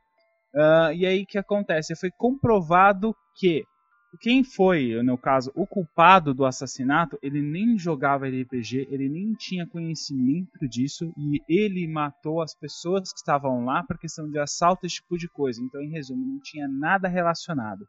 Ah, 0.56 0.94
e 0.94 1.06
aí 1.06 1.26
que 1.26 1.38
acontece? 1.38 1.96
Foi 1.96 2.10
comprovado 2.12 3.16
que 3.36 3.64
quem 4.20 4.44
foi, 4.44 5.02
no 5.04 5.18
caso, 5.18 5.52
o 5.56 5.66
culpado 5.66 6.34
do 6.34 6.46
assassinato, 6.46 7.18
ele 7.22 7.42
nem 7.42 7.78
jogava 7.78 8.28
RPG, 8.28 8.88
ele 8.90 9.10
nem 9.10 9.34
tinha 9.34 9.68
conhecimento 9.68 10.68
disso 10.68 11.14
e 11.18 11.42
ele 11.48 11.88
matou 11.88 12.42
as 12.42 12.54
pessoas 12.56 13.12
que 13.12 13.20
estavam 13.20 13.66
lá 13.66 13.84
por 13.84 13.98
questão 13.98 14.30
de 14.30 14.40
assalto, 14.40 14.86
esse 14.86 14.96
tipo 14.96 15.18
de 15.18 15.28
coisa. 15.30 15.62
Então, 15.62 15.82
em 15.82 15.92
resumo, 15.92 16.26
não 16.26 16.40
tinha 16.40 16.68
nada 16.68 17.08
relacionado. 17.08 17.88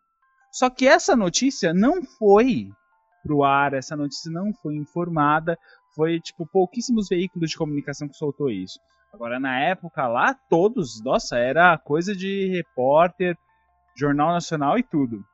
Só 0.52 0.70
que 0.70 0.86
essa 0.86 1.14
notícia 1.14 1.72
não 1.74 2.02
foi 2.02 2.70
pro 3.22 3.42
ar, 3.44 3.74
essa 3.74 3.96
notícia 3.96 4.30
não 4.30 4.52
foi 4.54 4.76
informada, 4.76 5.58
foi 5.94 6.20
tipo 6.20 6.46
pouquíssimos 6.46 7.08
veículos 7.08 7.50
de 7.50 7.56
comunicação 7.56 8.08
que 8.08 8.16
soltou 8.16 8.50
isso. 8.50 8.78
Agora 9.12 9.40
na 9.40 9.58
época 9.60 10.06
lá 10.06 10.34
todos, 10.48 11.02
nossa, 11.02 11.36
era 11.36 11.76
coisa 11.78 12.14
de 12.14 12.48
repórter, 12.48 13.36
jornal 13.96 14.32
nacional 14.32 14.78
e 14.78 14.82
tudo. 14.82 15.24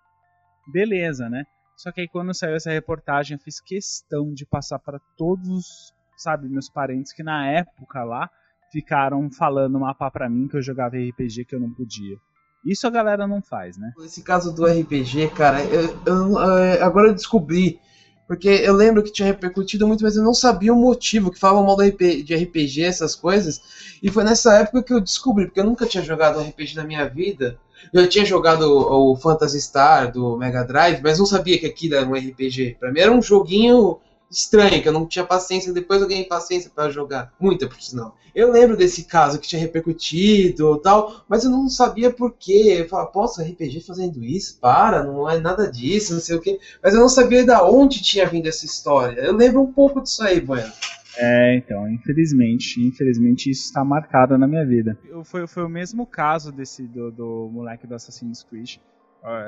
Beleza, 0.66 1.29
né? 1.29 1.44
Só 1.77 1.90
que 1.92 2.03
aí 2.03 2.09
quando 2.09 2.33
saiu 2.35 2.55
essa 2.57 2.70
reportagem, 2.70 3.37
eu 3.37 3.42
fiz 3.42 3.61
questão 3.61 4.33
de 4.33 4.46
passar 4.46 4.79
para 4.79 5.00
todos, 5.16 5.92
sabe, 6.16 6.48
meus 6.48 6.68
parentes 6.70 7.12
que 7.12 7.22
na 7.22 7.46
época 7.48 8.05
lá 8.05 8.29
ficaram 8.70 9.31
falando 9.31 9.77
uma 9.77 9.94
pá 9.94 10.11
pra 10.11 10.29
mim 10.29 10.48
que 10.48 10.57
eu 10.57 10.62
jogava 10.62 10.96
RPG 10.96 11.44
que 11.44 11.55
eu 11.55 11.61
não 11.61 11.72
podia. 11.72 12.16
Isso 12.64 12.87
a 12.87 12.90
galera 12.90 13.27
não 13.27 13.42
faz, 13.42 13.77
né? 13.77 13.90
Esse 14.00 14.22
caso 14.22 14.55
do 14.55 14.66
RPG, 14.66 15.29
cara, 15.31 15.62
eu, 15.64 15.96
eu- 16.07 16.38
é, 16.40 16.81
agora 16.83 17.09
eu 17.09 17.14
descobri. 17.14 17.79
Porque 18.27 18.48
eu 18.48 18.72
lembro 18.72 19.03
que 19.03 19.12
tinha 19.12 19.27
repercutido 19.27 19.87
muito, 19.87 20.03
mas 20.03 20.16
eu 20.16 20.24
não 20.24 20.33
sabia 20.33 20.72
o 20.72 20.81
motivo, 20.81 21.31
que 21.31 21.38
falavam 21.38 21.66
mal 21.66 21.77
de 21.77 22.35
RPG, 22.35 22.83
essas 22.83 23.14
coisas. 23.14 23.61
E 24.03 24.11
foi 24.11 24.24
nessa 24.24 24.57
época 24.61 24.83
que 24.83 24.94
eu 24.94 25.00
descobri, 25.00 25.44
porque 25.44 25.61
eu 25.61 25.64
nunca 25.64 25.85
tinha 25.87 26.03
jogado 26.03 26.40
RPG 26.40 26.74
na 26.74 26.85
minha 26.85 27.07
vida. 27.07 27.61
Eu 27.92 28.08
tinha 28.08 28.24
jogado 28.24 28.62
o, 28.62 29.12
o 29.12 29.16
Phantasy 29.16 29.60
Star 29.60 30.12
do 30.12 30.37
Mega 30.37 30.64
Drive, 30.64 31.00
mas 31.02 31.18
não 31.18 31.26
sabia 31.26 31.58
que 31.58 31.66
aquilo 31.66 31.94
era 31.94 32.06
um 32.06 32.14
RPG. 32.14 32.76
Pra 32.78 32.92
mim 32.92 33.00
era 33.00 33.12
um 33.12 33.22
joguinho 33.22 33.98
estranho, 34.30 34.82
que 34.82 34.88
eu 34.88 34.92
não 34.92 35.06
tinha 35.06 35.24
paciência. 35.24 35.72
Depois 35.72 36.00
eu 36.00 36.08
ganhei 36.08 36.24
paciência 36.24 36.70
pra 36.74 36.90
jogar. 36.90 37.32
Muita, 37.38 37.66
por 37.66 37.80
sinal. 37.80 38.16
Eu 38.34 38.50
lembro 38.50 38.76
desse 38.76 39.04
caso 39.04 39.38
que 39.38 39.46
tinha 39.46 39.60
repercutido 39.60 40.76
tal, 40.78 41.24
mas 41.28 41.44
eu 41.44 41.50
não 41.50 41.68
sabia 41.68 42.10
por 42.10 42.32
quê. 42.32 42.78
Eu 42.80 42.88
falava, 42.88 43.10
poxa, 43.10 43.42
RPG 43.42 43.80
fazendo 43.80 44.24
isso? 44.24 44.58
Para, 44.60 45.04
não 45.04 45.30
é 45.30 45.38
nada 45.38 45.70
disso, 45.70 46.14
não 46.14 46.20
sei 46.20 46.37
o 46.37 46.40
quê. 46.40 46.58
Mas 46.82 46.94
eu 46.94 47.00
não 47.00 47.08
sabia 47.08 47.44
da 47.44 47.64
onde 47.64 48.02
tinha 48.02 48.26
vindo 48.26 48.48
essa 48.48 48.66
história. 48.66 49.20
Eu 49.20 49.34
lembro 49.34 49.62
um 49.62 49.72
pouco 49.72 50.00
disso 50.02 50.22
aí, 50.22 50.40
Bueno. 50.40 50.72
É, 51.16 51.57
então, 51.57 51.88
infelizmente, 51.88 52.87
infelizmente 52.87 53.50
isso 53.50 53.66
está 53.66 53.85
marcado 53.85 54.37
na 54.37 54.46
minha 54.46 54.66
vida. 54.66 54.98
Foi, 55.24 55.46
foi 55.46 55.64
o 55.64 55.68
mesmo 55.68 56.07
caso 56.07 56.50
desse 56.53 56.87
do, 56.88 57.11
do 57.12 57.50
moleque 57.53 57.87
do 57.87 57.94
Assassin's 57.94 58.42
Creed. 58.42 58.77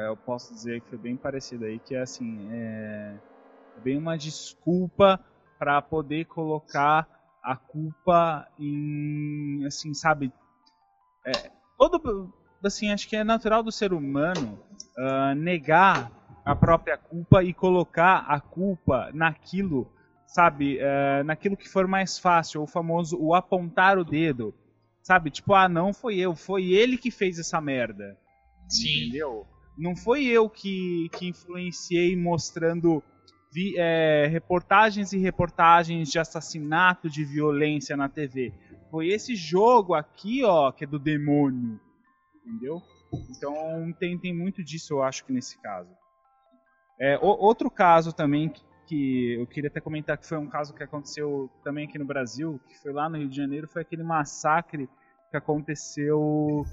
Eu 0.08 0.16
posso 0.16 0.54
dizer 0.54 0.80
que 0.80 0.88
foi 0.88 0.98
bem 0.98 1.16
parecido 1.16 1.66
aí, 1.66 1.78
que 1.78 1.94
é 1.94 2.00
assim, 2.00 2.48
é, 2.50 3.20
é 3.76 3.80
bem 3.80 3.98
uma 3.98 4.16
desculpa 4.16 5.22
para 5.58 5.82
poder 5.82 6.24
colocar 6.26 7.06
a 7.42 7.56
culpa 7.56 8.46
em, 8.58 9.64
assim, 9.66 9.92
sabe, 9.92 10.32
é, 11.26 11.32
todo, 11.76 12.32
assim, 12.64 12.90
acho 12.90 13.08
que 13.08 13.16
é 13.16 13.22
natural 13.22 13.62
do 13.62 13.70
ser 13.70 13.92
humano 13.92 14.58
ah, 14.98 15.34
negar 15.34 16.10
a 16.44 16.54
própria 16.56 16.96
culpa 16.96 17.42
e 17.42 17.52
colocar 17.52 18.24
a 18.28 18.40
culpa 18.40 19.10
naquilo 19.12 19.92
sabe, 20.26 20.78
é, 20.80 21.22
naquilo 21.22 21.56
que 21.56 21.68
for 21.68 21.86
mais 21.86 22.18
fácil, 22.18 22.62
o 22.62 22.66
famoso 22.66 23.16
o 23.20 23.34
apontar 23.34 23.98
o 23.98 24.04
dedo, 24.04 24.54
sabe, 25.02 25.30
tipo, 25.30 25.54
ah, 25.54 25.68
não 25.68 25.92
foi 25.92 26.16
eu, 26.16 26.34
foi 26.34 26.72
ele 26.72 26.98
que 26.98 27.10
fez 27.10 27.38
essa 27.38 27.60
merda, 27.60 28.16
Sim. 28.68 29.06
entendeu? 29.06 29.46
Não 29.78 29.94
foi 29.94 30.24
eu 30.24 30.48
que, 30.48 31.08
que 31.18 31.28
influenciei 31.28 32.16
mostrando 32.16 33.02
vi- 33.52 33.74
é, 33.76 34.26
reportagens 34.26 35.12
e 35.12 35.18
reportagens 35.18 36.10
de 36.10 36.18
assassinato, 36.18 37.08
de 37.08 37.24
violência 37.24 37.96
na 37.96 38.08
TV. 38.08 38.52
Foi 38.90 39.08
esse 39.08 39.34
jogo 39.36 39.94
aqui, 39.94 40.42
ó, 40.44 40.72
que 40.72 40.84
é 40.84 40.86
do 40.86 40.98
demônio, 40.98 41.78
entendeu? 42.44 42.82
Então 43.30 43.92
tem, 43.98 44.18
tem 44.18 44.34
muito 44.36 44.64
disso, 44.64 44.94
eu 44.94 45.02
acho 45.02 45.24
que 45.24 45.32
nesse 45.32 45.60
caso. 45.60 45.90
É, 46.98 47.18
o- 47.18 47.26
outro 47.26 47.70
caso 47.70 48.12
também 48.12 48.48
que, 48.86 49.34
eu 49.38 49.46
queria 49.46 49.68
até 49.68 49.80
comentar 49.80 50.16
que 50.16 50.26
foi 50.26 50.38
um 50.38 50.48
caso 50.48 50.74
que 50.74 50.82
aconteceu 50.82 51.50
também 51.64 51.86
aqui 51.86 51.98
no 51.98 52.04
Brasil, 52.06 52.60
que 52.68 52.78
foi 52.78 52.92
lá 52.92 53.08
no 53.08 53.16
Rio 53.18 53.28
de 53.28 53.36
Janeiro, 53.36 53.68
foi 53.68 53.82
aquele 53.82 54.02
massacre 54.02 54.88
que 55.30 55.36
aconteceu 55.36 56.64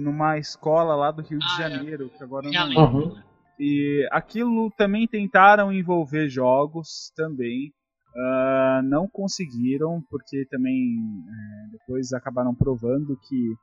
numa 0.00 0.38
escola 0.38 0.94
lá 0.94 1.10
do 1.10 1.22
Rio 1.22 1.38
de 1.38 1.44
Ah, 1.44 1.56
é. 1.66 1.70
Janeiro, 1.70 2.08
que 2.10 2.22
agora 2.22 2.46
eu 2.46 2.52
não 2.52 2.68
lembro. 2.68 2.98
lembro. 3.08 3.22
E 3.58 4.08
aquilo 4.10 4.70
também 4.76 5.06
tentaram 5.06 5.72
envolver 5.72 6.28
jogos 6.28 7.12
também. 7.16 7.72
ah, 8.14 8.82
não 8.84 9.08
conseguiram, 9.08 10.02
porque 10.10 10.44
também 10.50 10.98
eh, 11.26 11.68
depois 11.72 12.12
acabaram 12.12 12.54
provando 12.54 13.16
que 13.26 13.54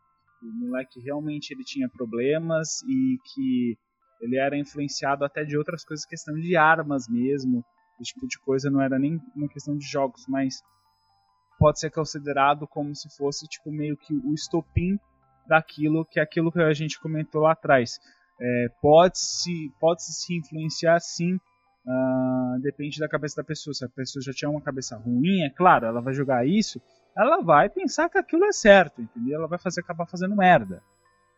o 0.41 0.65
moleque 0.65 0.99
realmente 1.01 1.51
ele 1.53 1.63
tinha 1.63 1.87
problemas 1.87 2.81
e 2.87 3.17
que 3.31 3.77
ele 4.21 4.37
era 4.37 4.57
influenciado 4.57 5.23
até 5.23 5.43
de 5.43 5.55
outras 5.55 5.83
coisas, 5.85 6.03
questão 6.05 6.33
de 6.33 6.55
armas 6.55 7.07
mesmo, 7.07 7.63
esse 8.01 8.13
tipo 8.13 8.27
de 8.27 8.39
coisa 8.39 8.69
não 8.69 8.81
era 8.81 8.97
nem 8.97 9.21
uma 9.35 9.47
questão 9.47 9.77
de 9.77 9.85
jogos, 9.85 10.25
mas 10.27 10.61
pode 11.57 11.79
ser 11.79 11.91
considerado 11.91 12.67
como 12.67 12.95
se 12.95 13.09
fosse 13.17 13.47
tipo 13.47 13.71
meio 13.71 13.97
que 13.97 14.13
o 14.13 14.33
estopim 14.33 14.97
daquilo 15.47 16.05
que 16.05 16.19
é 16.19 16.23
aquilo 16.23 16.51
que 16.51 16.61
a 16.61 16.73
gente 16.73 16.99
comentou 16.99 17.41
lá 17.41 17.51
atrás. 17.51 17.99
é, 18.39 18.69
pode 18.81 19.19
se 19.19 19.71
pode 19.79 20.03
se 20.03 20.37
influenciar 20.37 20.99
sim. 20.99 21.39
ah, 21.87 22.57
depende 22.61 22.99
da 22.99 23.09
cabeça 23.09 23.37
da 23.37 23.43
pessoa. 23.43 23.73
Se 23.73 23.83
a 23.83 23.89
pessoa 23.89 24.23
já 24.23 24.31
tinha 24.33 24.49
uma 24.49 24.61
cabeça 24.61 24.95
ruim, 24.97 25.41
é 25.43 25.49
claro, 25.49 25.85
ela 25.85 26.01
vai 26.01 26.13
jogar 26.13 26.47
isso, 26.47 26.81
ela 27.17 27.41
vai 27.41 27.69
pensar 27.69 28.09
que 28.09 28.17
aquilo 28.17 28.45
é 28.45 28.51
certo, 28.51 29.01
entendeu? 29.01 29.39
Ela 29.39 29.47
vai 29.47 29.59
fazer 29.59 29.81
acabar 29.81 30.05
fazendo 30.05 30.35
merda, 30.35 30.81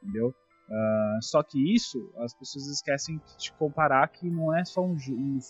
entendeu? 0.04 0.34
Ah, 0.74 1.20
só 1.22 1.44
que 1.44 1.74
isso 1.74 2.12
as 2.18 2.34
pessoas 2.34 2.68
esquecem 2.68 3.20
de 3.38 3.52
comparar 3.54 4.08
que 4.08 4.30
não 4.30 4.56
é 4.56 4.64
só 4.64 4.82
um 4.82 4.96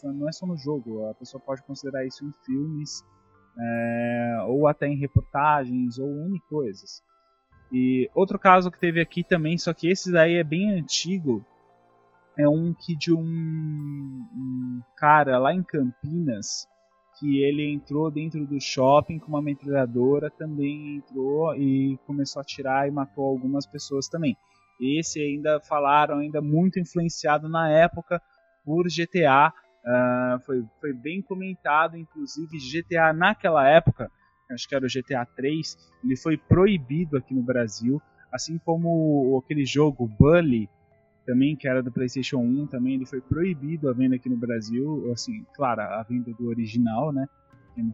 não 0.04 0.28
é 0.28 0.32
só 0.32 0.48
no 0.48 0.58
jogo. 0.58 1.06
A 1.08 1.14
pessoa 1.14 1.42
pode 1.42 1.62
considerar 1.64 2.06
isso 2.06 2.26
em 2.26 2.32
filmes 2.44 3.04
é, 3.58 4.38
ou 4.48 4.68
até 4.68 4.88
em 4.88 4.98
reportagens 4.98 6.00
ou 6.00 6.10
N 6.10 6.40
coisas. 6.50 7.04
E 7.72 8.10
outro 8.16 8.40
caso 8.40 8.72
que 8.72 8.80
teve 8.80 9.00
aqui 9.00 9.24
também, 9.24 9.58
só 9.58 9.74
que 9.74 9.90
esse 9.90 10.12
daí 10.12 10.36
é 10.36 10.44
bem 10.44 10.72
antigo, 10.72 11.46
é 12.38 12.48
um 12.48 12.74
que 12.74 12.96
de 12.96 13.14
um, 13.14 13.22
um 13.22 14.82
cara 14.98 15.38
lá 15.38 15.54
em 15.54 15.64
Campinas 15.64 16.68
que 17.20 17.44
ele 17.44 17.72
entrou 17.72 18.10
dentro 18.10 18.46
do 18.48 18.60
shopping 18.60 19.20
com 19.20 19.28
uma 19.28 19.42
metralhadora, 19.42 20.32
também 20.32 20.96
entrou 20.96 21.56
e 21.56 21.98
começou 22.08 22.40
a 22.40 22.44
atirar 22.44 22.88
e 22.88 22.92
matou 22.92 23.26
algumas 23.26 23.68
pessoas 23.68 24.08
também. 24.08 24.36
Esse 24.82 25.22
ainda 25.22 25.60
falaram, 25.60 26.18
ainda 26.18 26.42
muito 26.42 26.80
influenciado 26.80 27.48
na 27.48 27.70
época 27.70 28.20
por 28.66 28.88
GTA. 28.88 29.54
ah, 29.86 30.40
foi, 30.46 30.64
foi 30.80 30.94
bem 30.94 31.22
comentado, 31.22 31.96
inclusive 31.98 32.58
GTA 32.58 33.14
naquela 33.14 33.68
época, 33.68 34.12
acho 34.52 34.68
que 34.68 34.76
era 34.76 34.86
o 34.86 34.90
GTA 34.90 35.26
3, 35.36 35.78
ele 36.04 36.18
foi 36.18 36.38
proibido 36.38 37.18
aqui 37.18 37.34
no 37.34 37.44
Brasil, 37.44 38.02
assim 38.32 38.58
como 38.60 39.42
aquele 39.44 39.66
jogo 39.66 40.08
Bully, 40.08 40.70
também 41.26 41.56
que 41.56 41.68
era 41.68 41.84
do 41.84 41.92
PlayStation 41.92 42.40
1, 42.40 42.68
também 42.68 42.96
ele 42.96 43.06
foi 43.06 43.22
proibido 43.22 43.90
a 43.90 43.94
venda 43.94 44.16
aqui 44.16 44.30
no 44.30 44.38
Brasil, 44.38 45.12
assim, 45.14 45.46
claro, 45.56 45.82
a 45.82 46.04
venda 46.04 46.32
do 46.34 46.48
original, 46.48 47.12
né? 47.12 47.28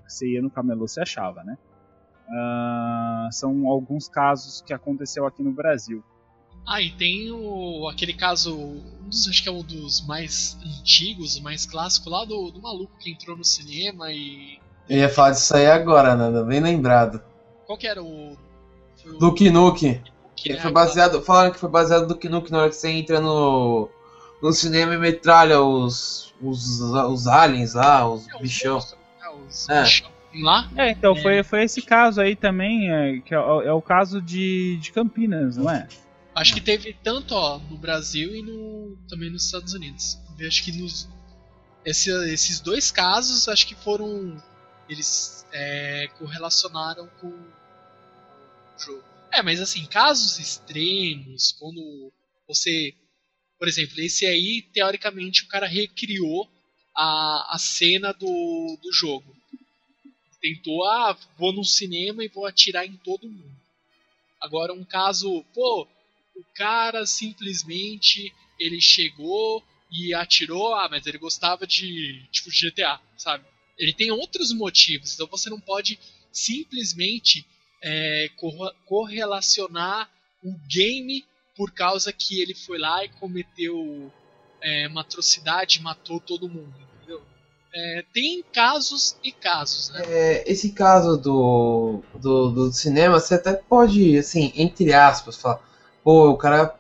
Você 0.08 0.28
ia 0.32 0.42
no 0.42 0.50
camelô, 0.50 0.88
você 0.88 1.02
achava, 1.02 1.44
né? 1.44 1.58
Ah, 2.30 3.30
são 3.32 3.68
alguns 3.68 4.08
casos 4.08 4.62
que 4.62 4.74
aconteceu 4.74 5.26
aqui 5.26 5.44
no 5.44 5.52
Brasil. 5.52 6.04
Ah, 6.68 6.82
e 6.82 6.92
tem 6.92 7.32
o, 7.32 7.88
aquele 7.88 8.12
caso, 8.14 8.76
acho 9.30 9.42
que 9.42 9.48
é 9.48 9.52
um 9.52 9.64
dos 9.64 10.06
mais 10.06 10.58
antigos, 10.82 11.40
mais 11.40 11.66
clássico 11.66 12.10
lá 12.10 12.26
do, 12.26 12.52
do 12.52 12.62
maluco 12.62 12.92
que 13.00 13.10
entrou 13.10 13.38
no 13.38 13.44
cinema 13.46 14.12
e. 14.12 14.60
Eu 14.90 14.98
ia 15.00 15.10
falar 15.10 15.32
disso 15.32 15.56
aí 15.56 15.66
agora, 15.68 16.16
Nanda, 16.16 16.44
bem 16.44 16.60
lembrado. 16.60 17.22
Qual 17.66 17.78
que 17.78 17.88
era 17.88 18.04
o. 18.04 18.38
Foi 19.02 19.12
o 19.14 19.18
Duke 19.18 19.50
Nuke. 19.50 20.02
que 20.36 20.50
Ele 20.50 20.58
é 20.58 20.62
foi 20.62 20.72
baseado. 20.72 21.22
Falaram 21.22 21.52
que 21.52 21.60
foi 21.60 21.70
baseado 21.70 22.02
no 22.02 22.08
Duke 22.10 22.28
Nuke 22.30 22.52
na 22.52 22.60
hora 22.60 22.70
que 22.70 22.76
você 22.76 22.90
entra 22.90 23.20
no. 23.22 23.90
No 24.42 24.52
cinema 24.54 24.94
e 24.94 24.98
metralha 24.98 25.62
os. 25.62 26.34
os, 26.42 26.80
os 26.82 27.28
aliens 27.28 27.74
lá, 27.76 28.08
os 28.08 28.28
é, 28.30 28.36
os 28.36 28.42
bichão. 28.42 28.74
monstros, 28.76 29.00
é, 29.24 29.30
os 29.30 29.70
É. 29.70 29.84
bichão 29.84 30.10
lá. 30.42 30.70
É, 30.76 30.92
então, 30.92 31.16
É. 31.18 31.22
Foi, 31.22 31.44
foi 31.44 31.64
esse 31.64 31.82
caso 31.82 32.20
aí 32.22 32.36
também, 32.36 32.92
é, 32.92 33.20
que 33.20 33.34
é, 33.34 33.40
o- 33.40 33.62
é 33.62 33.72
o 33.74 33.82
caso 33.82 34.22
de, 34.22 34.78
de 34.82 34.92
Campinas, 34.92 35.58
não 35.58 35.70
é? 35.70 35.88
Acho 36.38 36.54
que 36.54 36.62
teve 36.62 36.94
tanto 36.94 37.34
ó, 37.34 37.58
no 37.58 37.78
Brasil 37.78 38.36
e 38.36 38.44
no, 38.44 38.96
também 39.10 39.30
nos 39.30 39.46
Estados 39.46 39.74
Unidos. 39.74 40.20
Eu 40.38 40.48
Acho 40.48 40.64
que 40.64 40.72
nos, 40.72 41.08
esse- 41.84 42.12
esses 42.32 42.60
dois 42.60 42.92
casos, 42.92 43.48
acho 43.48 43.66
que 43.66 43.74
foram. 43.74 44.40
Eles 44.88 45.46
é, 45.52 46.08
correlacionaram 46.20 47.08
com 47.20 47.28
o 47.28 47.54
jogo. 48.78 49.04
É, 49.32 49.42
mas 49.42 49.60
assim, 49.60 49.84
casos 49.88 50.38
extremos, 50.38 51.54
quando 51.54 52.12
você. 52.48 52.94
Por 53.58 53.68
exemplo, 53.68 54.00
esse 54.00 54.24
aí, 54.28 54.62
teoricamente, 54.72 55.44
o 55.44 55.48
cara 55.48 55.66
recriou 55.66 56.48
a, 56.96 57.56
a 57.56 57.58
cena 57.58 58.14
do, 58.14 58.78
do 58.80 58.94
jogo. 58.94 59.36
Tentou, 60.40 60.86
ah, 60.86 61.18
vou 61.36 61.52
no 61.52 61.64
cinema 61.66 62.24
e 62.24 62.28
vou 62.28 62.46
atirar 62.46 62.86
em 62.86 62.96
todo 62.98 63.28
mundo. 63.28 63.58
Agora, 64.40 64.72
um 64.72 64.84
caso, 64.86 65.44
pô, 65.56 65.88
o 66.38 66.46
cara 66.54 67.06
simplesmente 67.06 68.34
ele 68.60 68.80
chegou 68.80 69.64
e 69.92 70.14
atirou, 70.14 70.76
ah, 70.76 70.88
mas 70.90 71.06
ele 71.06 71.18
gostava 71.18 71.66
de 71.66 72.26
tipo 72.32 72.50
GTA, 72.50 73.00
sabe? 73.18 73.46
Ele 73.78 73.94
tem 73.94 74.12
outros 74.12 74.54
motivos, 74.54 75.14
então 75.14 75.28
você 75.28 75.50
não 75.50 75.60
pode 75.60 76.00
simplesmente 76.32 77.46
é, 77.82 78.30
correlacionar 78.86 80.10
o 80.44 80.54
game 80.68 81.26
por 81.56 81.72
causa 81.72 82.14
que 82.14 82.42
ele 82.42 82.54
foi 82.54 82.78
lá 82.78 83.04
e 83.04 83.10
cometeu 83.10 84.12
é, 84.62 84.88
uma 84.88 85.02
atrocidade, 85.02 85.82
matou 85.82 86.20
todo 86.20 86.50
mundo, 86.50 86.74
entendeu? 86.96 87.22
É, 87.74 88.06
tem 88.14 88.44
casos 88.54 89.18
e 89.24 89.32
casos, 89.32 89.90
né? 89.90 90.02
É, 90.08 90.52
esse 90.52 90.72
caso 90.72 91.18
do, 91.18 92.04
do, 92.20 92.52
do 92.52 92.74
cinema, 92.74 93.20
você 93.20 93.36
até 93.36 93.54
pode, 93.54 94.18
assim, 94.18 94.52
entre 94.56 94.94
aspas, 94.94 95.38
falar, 95.38 95.67
pô, 96.08 96.30
o 96.30 96.38
cara 96.38 96.74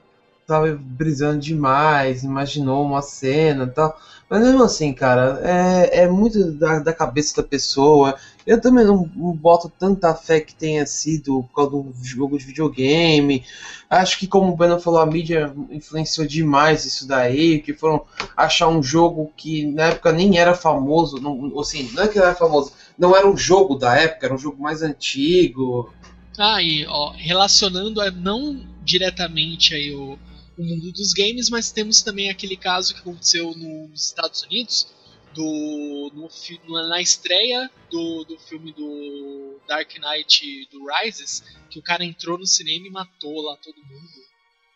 tava 0.47 0.73
brisando 0.79 1.41
demais, 1.41 2.23
imaginou 2.23 2.85
uma 2.85 3.01
cena 3.01 3.65
e 3.65 3.67
tal. 3.67 3.99
Mas 4.29 4.41
mesmo 4.41 4.63
assim, 4.63 4.93
cara, 4.93 5.41
é, 5.43 6.03
é 6.03 6.07
muito 6.07 6.53
da, 6.53 6.79
da 6.79 6.93
cabeça 6.93 7.41
da 7.41 7.45
pessoa. 7.45 8.15
Eu 8.45 8.61
também 8.61 8.85
não, 8.85 9.03
boto 9.03 9.69
tanta 9.77 10.15
fé 10.15 10.39
que 10.39 10.55
tenha 10.55 10.85
sido 10.85 11.43
por 11.43 11.53
causa 11.53 11.71
do 11.71 11.93
jogo 12.01 12.37
de 12.37 12.45
videogame. 12.45 13.43
Acho 13.89 14.17
que, 14.17 14.27
como 14.27 14.53
o 14.53 14.55
Breno 14.55 14.79
falou, 14.79 15.01
a 15.01 15.05
mídia 15.05 15.53
influenciou 15.69 16.25
demais 16.25 16.85
isso 16.85 17.05
daí, 17.05 17.59
que 17.59 17.73
foram 17.73 18.05
achar 18.35 18.69
um 18.69 18.81
jogo 18.81 19.33
que 19.35 19.65
na 19.65 19.87
época 19.87 20.13
nem 20.13 20.39
era 20.39 20.55
famoso, 20.55 21.19
não, 21.19 21.59
assim, 21.59 21.91
não 21.91 22.03
é 22.03 22.07
que 22.07 22.17
era 22.17 22.33
famoso, 22.33 22.71
não 22.97 23.13
era 23.13 23.27
um 23.27 23.35
jogo 23.35 23.75
da 23.75 23.93
época, 23.93 24.25
era 24.25 24.35
um 24.35 24.39
jogo 24.39 24.63
mais 24.63 24.81
antigo. 24.81 25.93
Ah, 26.37 26.61
e 26.63 26.85
ó, 26.87 27.11
relacionando 27.11 27.99
a 27.99 28.09
não 28.09 28.76
diretamente 28.87 29.75
aí 29.75 29.93
o, 29.93 30.17
o 30.57 30.63
mundo 30.63 30.91
dos 30.93 31.13
games, 31.13 31.49
mas 31.49 31.71
temos 31.71 32.01
também 32.01 32.29
aquele 32.29 32.55
caso 32.55 32.93
que 32.93 33.01
aconteceu 33.01 33.53
nos 33.53 34.05
Estados 34.05 34.41
Unidos, 34.43 34.87
do, 35.35 36.11
no, 36.15 36.87
na 36.87 36.99
estreia 37.01 37.69
do, 37.91 38.23
do 38.23 38.39
filme 38.39 38.71
do 38.73 39.59
Dark 39.67 39.91
Knight 39.99 40.67
do 40.71 40.79
Rises, 40.87 41.43
que 41.69 41.77
o 41.77 41.83
cara 41.83 42.03
entrou 42.03 42.39
no 42.39 42.45
cinema 42.45 42.87
e 42.87 42.89
matou 42.89 43.41
lá 43.41 43.55
todo 43.57 43.75
mundo. 43.75 44.27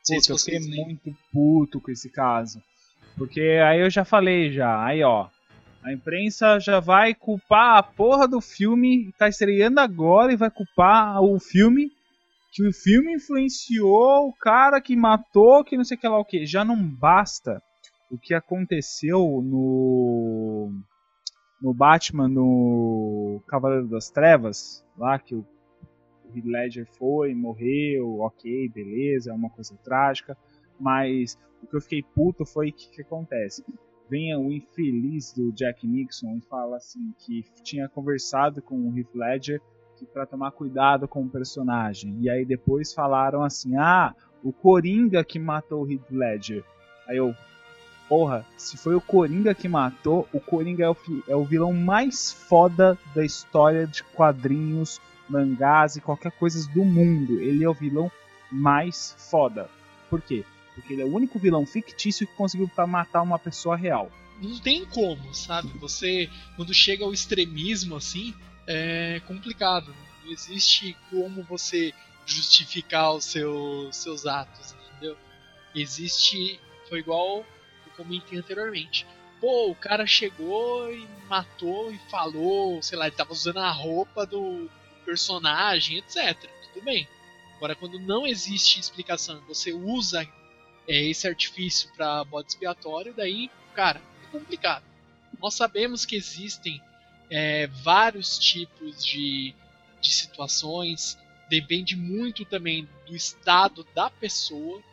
Sei 0.03 0.19
se 0.19 0.27
Puta, 0.27 0.33
eu 0.33 0.37
fiquei 0.37 0.59
lembram. 0.59 0.85
muito 0.85 1.17
puto 1.31 1.81
com 1.81 1.89
esse 1.89 2.09
caso. 2.11 2.61
Porque 3.17 3.41
aí 3.41 3.79
eu 3.79 3.89
já 3.89 4.03
falei 4.03 4.51
já, 4.51 4.85
aí 4.85 5.01
ó. 5.03 5.29
A 5.83 5.91
imprensa 5.91 6.59
já 6.59 6.79
vai 6.79 7.15
culpar 7.15 7.77
a 7.77 7.83
porra 7.83 8.27
do 8.27 8.39
filme, 8.39 9.11
tá 9.17 9.27
estreando 9.27 9.79
agora 9.79 10.31
e 10.31 10.35
vai 10.35 10.51
culpar 10.51 11.19
o 11.23 11.39
filme 11.39 11.91
que 12.51 12.67
o 12.67 12.73
filme 12.73 13.15
influenciou 13.15 14.27
o 14.27 14.33
cara 14.33 14.81
que 14.81 14.95
matou, 14.95 15.63
que 15.63 15.77
não 15.77 15.85
sei 15.85 15.97
que 15.97 16.07
lá 16.07 16.19
o 16.19 16.25
que. 16.25 16.45
Já 16.45 16.65
não 16.65 16.77
basta 16.77 17.61
o 18.09 18.17
que 18.17 18.33
aconteceu 18.33 19.41
no 19.41 20.71
no 21.61 21.73
Batman 21.73 22.27
no 22.27 23.41
Cavaleiro 23.47 23.87
das 23.87 24.09
Trevas, 24.09 24.83
lá 24.97 25.19
que 25.19 25.35
o 25.35 25.45
Heath 26.33 26.45
Ledger 26.45 26.87
foi, 26.97 27.35
morreu, 27.35 28.19
ok, 28.21 28.67
beleza, 28.69 29.29
é 29.29 29.33
uma 29.33 29.49
coisa 29.49 29.77
trágica, 29.83 30.35
mas 30.79 31.37
o 31.61 31.67
que 31.67 31.75
eu 31.75 31.81
fiquei 31.81 32.01
puto 32.01 32.45
foi 32.45 32.69
o 32.69 32.73
que, 32.73 32.89
que 32.89 33.01
acontece. 33.03 33.63
Vem 34.09 34.35
o 34.35 34.51
infeliz 34.51 35.33
do 35.33 35.51
Jack 35.53 35.87
Nixon 35.87 36.37
e 36.37 36.41
fala 36.41 36.77
assim 36.77 37.13
que 37.19 37.45
tinha 37.63 37.87
conversado 37.87 38.61
com 38.61 38.75
o 38.75 38.97
Heath 38.97 39.13
Ledger 39.13 39.61
para 40.05 40.25
tomar 40.25 40.51
cuidado 40.51 41.07
com 41.07 41.23
o 41.23 41.29
personagem. 41.29 42.17
E 42.21 42.29
aí 42.29 42.45
depois 42.45 42.93
falaram 42.93 43.43
assim: 43.43 43.75
"Ah, 43.77 44.13
o 44.43 44.51
Coringa 44.51 45.23
que 45.23 45.39
matou 45.39 45.83
o 45.83 45.91
Heath 45.91 46.09
Ledger". 46.11 46.63
Aí 47.07 47.17
eu, 47.17 47.35
porra, 48.07 48.45
se 48.57 48.77
foi 48.77 48.95
o 48.95 49.01
Coringa 49.01 49.53
que 49.53 49.67
matou, 49.67 50.27
o 50.33 50.39
Coringa 50.39 50.85
é 50.85 50.89
o, 50.89 50.97
é 51.27 51.35
o 51.35 51.43
vilão 51.43 51.73
mais 51.73 52.31
foda 52.31 52.97
da 53.15 53.23
história 53.25 53.85
de 53.87 54.03
quadrinhos 54.03 54.99
mangás 55.29 55.95
e 55.95 56.01
qualquer 56.01 56.31
coisa 56.33 56.69
do 56.71 56.83
mundo. 56.83 57.39
Ele 57.39 57.63
é 57.63 57.69
o 57.69 57.73
vilão 57.73 58.11
mais 58.51 59.15
foda. 59.17 59.69
Por 60.09 60.21
quê? 60.21 60.43
Porque 60.75 60.93
ele 60.93 61.01
é 61.01 61.05
o 61.05 61.15
único 61.15 61.39
vilão 61.39 61.65
fictício 61.65 62.27
que 62.27 62.35
conseguiu 62.35 62.69
matar 62.87 63.21
uma 63.21 63.39
pessoa 63.39 63.75
real. 63.75 64.11
não 64.41 64.59
tem 64.59 64.85
como, 64.85 65.33
sabe? 65.33 65.69
Você, 65.79 66.29
quando 66.55 66.73
chega 66.73 67.05
ao 67.05 67.13
extremismo 67.13 67.95
assim, 67.95 68.33
é 68.67 69.21
complicado. 69.27 69.95
Não 70.23 70.31
existe 70.31 70.95
como 71.09 71.43
você 71.43 71.93
justificar 72.25 73.13
os 73.13 73.25
seus, 73.25 73.95
seus 73.95 74.25
atos, 74.25 74.75
entendeu? 74.91 75.17
Existe, 75.75 76.59
foi 76.87 76.99
igual 76.99 77.45
eu 77.85 77.91
comentei 77.95 78.37
anteriormente. 78.37 79.05
Pô, 79.39 79.71
o 79.71 79.75
cara 79.75 80.05
chegou 80.05 80.93
e 80.93 81.07
matou 81.27 81.91
e 81.91 81.97
falou, 82.09 82.81
sei 82.81 82.97
lá, 82.97 83.07
ele 83.07 83.15
tava 83.15 83.33
usando 83.33 83.57
a 83.57 83.71
roupa 83.71 84.25
do 84.25 84.69
personagem, 85.03 85.97
etc. 85.97 86.37
Tudo 86.73 86.85
bem. 86.85 87.07
Agora, 87.57 87.75
quando 87.75 87.99
não 87.99 88.25
existe 88.25 88.79
explicação, 88.79 89.41
você 89.47 89.73
usa 89.73 90.27
é, 90.87 91.03
esse 91.03 91.27
artifício 91.27 91.91
para 91.95 92.23
bode 92.23 92.49
expiatório, 92.49 93.13
daí, 93.15 93.49
cara, 93.73 94.01
é 94.23 94.31
complicado. 94.31 94.83
Nós 95.39 95.55
sabemos 95.55 96.05
que 96.05 96.15
existem 96.15 96.81
é, 97.31 97.67
vários 97.67 98.37
tipos 98.37 99.03
de, 99.03 99.55
de 100.01 100.11
situações, 100.11 101.17
depende 101.49 101.95
muito 101.95 102.43
também 102.43 102.87
do 103.07 103.15
estado 103.15 103.87
da 103.95 104.09
pessoa 104.09 104.83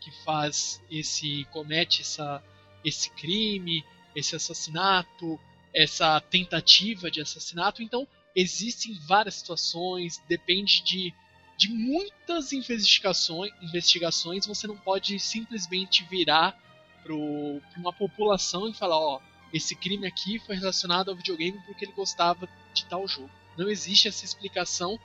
que 0.00 0.10
faz 0.24 0.82
esse 0.90 1.46
comete 1.52 2.02
essa, 2.02 2.42
esse 2.84 3.08
crime, 3.10 3.84
esse 4.14 4.34
assassinato, 4.36 5.40
essa 5.72 6.20
tentativa 6.20 7.10
de 7.10 7.20
assassinato. 7.20 7.82
Então 7.82 8.06
existem 8.34 8.94
várias 9.06 9.36
situações, 9.36 10.20
depende 10.28 10.82
de, 10.82 11.14
de 11.56 11.68
muitas 11.68 12.52
investigações, 12.52 13.52
investigações. 13.62 14.46
Você 14.46 14.66
não 14.66 14.76
pode 14.76 15.18
simplesmente 15.20 16.04
virar 16.04 16.60
para 17.04 17.14
uma 17.14 17.92
população 17.92 18.68
e 18.68 18.74
falar, 18.74 18.98
ó, 18.98 19.20
esse 19.54 19.76
crime 19.76 20.04
aqui 20.04 20.40
foi 20.40 20.56
relacionado 20.56 21.10
ao 21.10 21.16
videogame 21.16 21.60
porque 21.64 21.84
ele 21.84 21.92
gostava 21.92 22.48
de 22.74 22.84
tal 22.86 23.06
jogo. 23.06 23.30
Não 23.56 23.68
existe 23.68 24.08
essa 24.08 24.24
explicação 24.24 24.98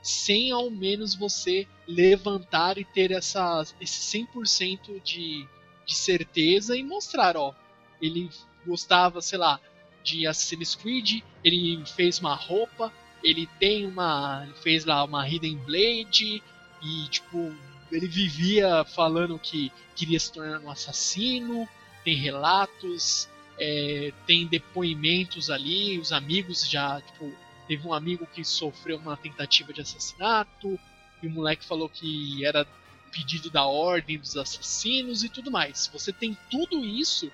sem 0.00 0.52
ao 0.52 0.70
menos 0.70 1.16
você 1.16 1.66
levantar 1.88 2.78
e 2.78 2.84
ter 2.84 3.10
essa, 3.10 3.64
esse 3.80 4.18
100% 4.24 5.02
de, 5.02 5.44
de 5.84 5.94
certeza 5.94 6.76
e 6.76 6.84
mostrar, 6.84 7.36
ó, 7.36 7.52
ele 8.00 8.30
gostava, 8.64 9.20
sei 9.20 9.38
lá, 9.38 9.60
de 10.04 10.24
Assassin's 10.24 10.76
Creed, 10.76 11.22
ele 11.42 11.84
fez 11.84 12.20
uma 12.20 12.36
roupa, 12.36 12.92
ele 13.24 13.48
tem 13.58 13.84
uma, 13.84 14.44
ele 14.44 14.54
fez 14.54 14.84
lá 14.84 15.02
uma 15.02 15.28
Hidden 15.28 15.56
Blade 15.56 16.40
e 16.80 17.08
tipo, 17.08 17.52
ele 17.90 18.06
vivia 18.06 18.84
falando 18.84 19.36
que 19.36 19.72
queria 19.96 20.20
se 20.20 20.32
tornar 20.32 20.60
um 20.60 20.70
assassino, 20.70 21.68
tem 22.04 22.14
relatos, 22.14 23.28
é, 23.58 24.12
tem 24.26 24.46
depoimentos 24.46 25.50
ali, 25.50 25.98
os 25.98 26.12
amigos 26.12 26.68
já, 26.68 27.00
tipo, 27.00 27.32
teve 27.66 27.86
um 27.86 27.92
amigo 27.92 28.26
que 28.26 28.44
sofreu 28.44 28.98
uma 28.98 29.16
tentativa 29.16 29.72
de 29.72 29.80
assassinato, 29.80 30.78
e 31.22 31.26
o 31.26 31.30
moleque 31.30 31.64
falou 31.64 31.88
que 31.88 32.44
era 32.44 32.66
pedido 33.10 33.50
da 33.50 33.64
ordem 33.64 34.18
dos 34.18 34.36
assassinos 34.36 35.24
e 35.24 35.28
tudo 35.28 35.50
mais. 35.50 35.80
Se 35.80 35.92
você 35.92 36.12
tem 36.12 36.36
tudo 36.50 36.84
isso, 36.84 37.30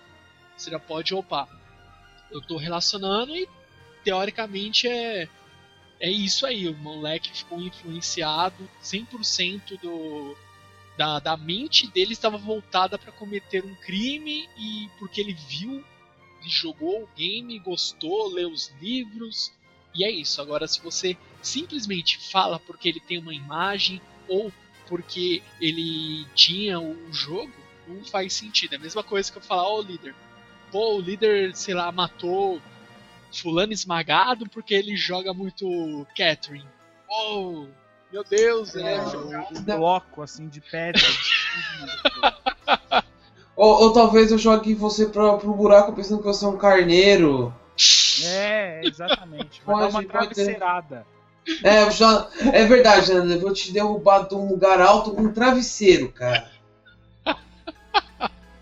você 0.57 0.70
já 0.70 0.79
pode, 0.79 1.14
opa, 1.14 1.49
eu 2.31 2.41
tô 2.41 2.57
relacionando 2.57 3.35
e 3.35 3.49
teoricamente 4.05 4.89
é 4.89 5.29
é 6.03 6.11
isso 6.11 6.45
aí, 6.45 6.68
o 6.68 6.77
moleque 6.77 7.31
ficou 7.33 7.61
influenciado 7.61 8.68
100% 8.83 9.81
do 9.81 10.37
da, 10.99 11.20
da 11.20 11.37
mente 11.37 11.87
dele 11.87 12.12
estava 12.12 12.37
voltada 12.37 12.99
para 12.99 13.12
cometer 13.12 13.64
um 13.64 13.75
crime 13.77 14.49
e 14.59 14.91
porque 14.99 15.20
ele 15.20 15.33
viu 15.33 15.83
ele 16.43 16.51
jogou 16.51 17.05
o 17.05 17.09
game, 17.16 17.59
gostou, 17.61 18.28
leu 18.28 18.51
os 18.51 18.72
livros, 18.80 19.53
e 19.95 20.05
é 20.05 20.11
isso. 20.11 20.43
Agora, 20.43 20.66
se 20.66 20.80
você 20.80 21.16
simplesmente 21.40 22.18
fala 22.30 22.59
porque 22.59 22.88
ele 22.88 23.01
tem 23.01 23.18
uma 23.18 23.34
imagem 23.34 24.01
ou 24.28 24.53
porque 24.88 25.43
ele 25.61 26.26
tinha 26.34 26.80
o 26.80 27.12
jogo, 27.12 27.53
não 27.86 28.05
faz 28.05 28.32
sentido. 28.32 28.74
É 28.74 28.76
a 28.76 28.80
mesma 28.80 29.03
coisa 29.03 29.30
que 29.30 29.38
eu 29.38 29.43
falar, 29.43 29.64
ó, 29.64 29.78
oh, 29.78 29.82
líder. 29.82 30.14
Pô, 30.70 30.97
o 30.97 31.01
líder, 31.01 31.55
sei 31.55 31.74
lá, 31.74 31.90
matou 31.93 32.61
fulano 33.32 33.72
esmagado 33.72 34.49
porque 34.49 34.74
ele 34.74 34.97
joga 34.97 35.32
muito 35.32 36.07
Catherine. 36.16 36.68
Oh, 37.09 37.66
meu 38.11 38.24
Deus, 38.24 38.74
é, 38.76 38.95
é 38.95 39.59
um 39.59 39.62
bloco 39.62 40.22
assim 40.22 40.49
de 40.49 40.61
pedra. 40.61 41.03
ou, 43.57 43.82
ou, 43.82 43.92
talvez 43.92 44.30
eu 44.30 44.38
jogue 44.38 44.74
você 44.74 45.07
pra, 45.07 45.36
pro 45.36 45.55
buraco 45.55 45.92
pensando 45.92 46.18
que 46.18 46.26
você 46.26 46.44
é 46.44 46.48
um 46.48 46.57
carneiro. 46.57 47.55
É, 48.24 48.80
exatamente. 48.84 49.62
Vai 49.64 49.76
pode, 49.76 49.92
dar 49.92 49.98
uma 49.98 50.09
travesseirada. 50.09 51.07
É, 51.62 51.90
já, 51.90 52.28
é 52.53 52.64
verdade, 52.64 53.12
Ana. 53.12 53.34
Eu 53.34 53.40
vou 53.40 53.53
te 53.53 53.72
derrubar 53.72 54.28
de 54.28 54.34
um 54.34 54.48
lugar 54.48 54.80
alto 54.80 55.12
com 55.12 55.22
um 55.22 55.32
travesseiro, 55.32 56.11
cara. 56.12 56.50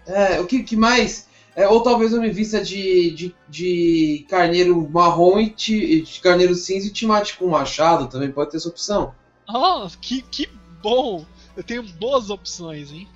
É, 0.07 0.41
o 0.41 0.47
que, 0.47 0.64
que 0.64 0.74
mais? 0.74 1.28
É, 1.55 1.68
ou 1.68 1.84
talvez 1.84 2.12
eu 2.12 2.20
me 2.20 2.30
vista 2.30 2.61
de, 2.61 3.12
de, 3.12 3.34
de 3.49 4.26
carneiro 4.28 4.88
marrom 4.91 5.38
e 5.38 5.51
te, 5.51 6.01
de 6.03 6.20
carneiro 6.20 6.53
cinza 6.55 6.88
e 6.88 6.93
te 6.93 7.07
mate 7.07 7.36
com 7.36 7.45
um 7.45 7.51
machado, 7.51 8.09
também 8.09 8.32
pode 8.32 8.51
ter 8.51 8.57
essa 8.57 8.68
opção. 8.68 9.14
Oh, 9.49 9.86
que, 10.01 10.22
que 10.22 10.49
bom! 10.82 11.24
Eu 11.57 11.62
tenho 11.62 11.82
boas 11.82 12.28
opções, 12.28 12.91
hein? 12.91 13.07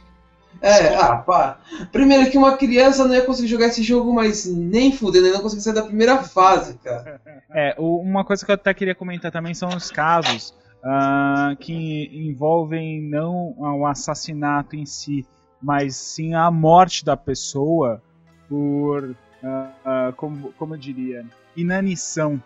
É, 0.61 0.95
ah, 0.95 1.17
pá. 1.17 1.59
Primeiro 1.93 2.31
que 2.31 2.39
uma 2.39 2.57
criança 2.57 3.07
não 3.07 3.15
ia 3.15 3.25
conseguir 3.25 3.49
jogar 3.49 3.67
esse 3.67 3.83
jogo, 3.83 4.13
mas 4.13 4.47
nem 4.47 4.93
fudendo, 4.93 5.33
não 5.33 5.43
conseguir 5.43 5.63
sair 5.63 5.75
da 5.75 5.83
primeira 5.83 6.23
fase, 6.23 6.79
cara. 6.79 7.21
É, 7.51 7.75
uma 7.79 8.25
coisa 8.25 8.45
que 8.45 8.51
eu 8.51 8.55
até 8.55 8.73
queria 8.73 8.95
comentar 8.95 9.31
também 9.31 9.55
são 9.55 9.69
os 9.69 9.91
casos 9.91 10.55
uh, 10.85 11.57
que 11.57 12.11
envolvem 12.13 13.01
não 13.03 13.55
o 13.59 13.87
assassinato 13.87 14.77
em 14.77 14.87
si, 14.87 15.27
mas 15.63 15.97
sim 15.97 16.35
a 16.35 16.51
morte 16.51 17.05
da 17.05 17.17
pessoa 17.17 18.03
por, 18.49 19.05
uh, 19.05 19.11
uh, 19.11 20.13
como, 20.17 20.53
como 20.53 20.75
eu 20.75 20.79
diria, 20.79 21.25
inanição, 21.57 22.43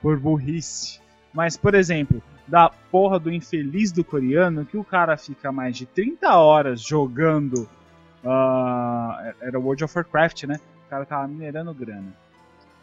por 0.00 0.18
burrice. 0.18 1.00
Mas, 1.32 1.56
por 1.56 1.74
exemplo, 1.74 2.22
da 2.46 2.68
porra 2.68 3.18
do 3.18 3.32
infeliz 3.32 3.90
do 3.90 4.04
coreano 4.04 4.66
que 4.66 4.76
o 4.76 4.84
cara 4.84 5.16
fica 5.16 5.50
mais 5.50 5.76
de 5.76 5.86
30 5.86 6.36
horas 6.36 6.80
jogando. 6.80 7.68
Uh, 8.22 9.34
era 9.40 9.58
World 9.58 9.84
of 9.84 9.96
Warcraft, 9.96 10.44
né? 10.44 10.60
O 10.86 10.90
cara 10.90 11.04
tava 11.04 11.26
minerando 11.28 11.74
grana. 11.74 12.12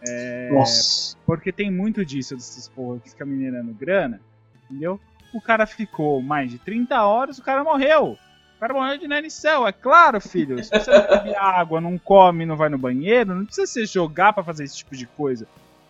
É, 0.08 0.50
Nossa. 0.52 1.16
Porque 1.26 1.52
tem 1.52 1.72
muito 1.72 2.04
disso, 2.04 2.36
desses 2.36 2.68
porra 2.68 3.00
que 3.00 3.10
fica 3.12 3.26
minerando 3.26 3.74
grana, 3.74 4.20
entendeu? 4.66 5.00
O 5.34 5.40
cara 5.40 5.66
ficou 5.66 6.22
mais 6.22 6.52
de 6.52 6.58
30 6.60 7.04
horas, 7.04 7.38
o 7.38 7.44
cara 7.44 7.64
morreu. 7.64 8.18
O 8.58 8.60
cara 8.60 8.74
morreu 8.74 8.98
de 8.98 9.06
inanição, 9.06 9.68
é 9.68 9.72
claro, 9.72 10.20
filho. 10.20 10.64
Se 10.64 10.70
você 10.70 10.92
não 10.92 11.08
bebe 11.08 11.34
água, 11.38 11.80
não 11.80 11.98
come, 11.98 12.46
não 12.46 12.56
vai 12.56 12.70
no 12.70 12.78
banheiro, 12.78 13.34
não 13.34 13.46
precisa 13.46 13.66
você 13.66 13.86
jogar 13.86 14.34
para 14.34 14.44
fazer 14.44 14.64
esse 14.64 14.78
tipo 14.78 14.96
de 14.96 15.06
coisa. 15.06 15.48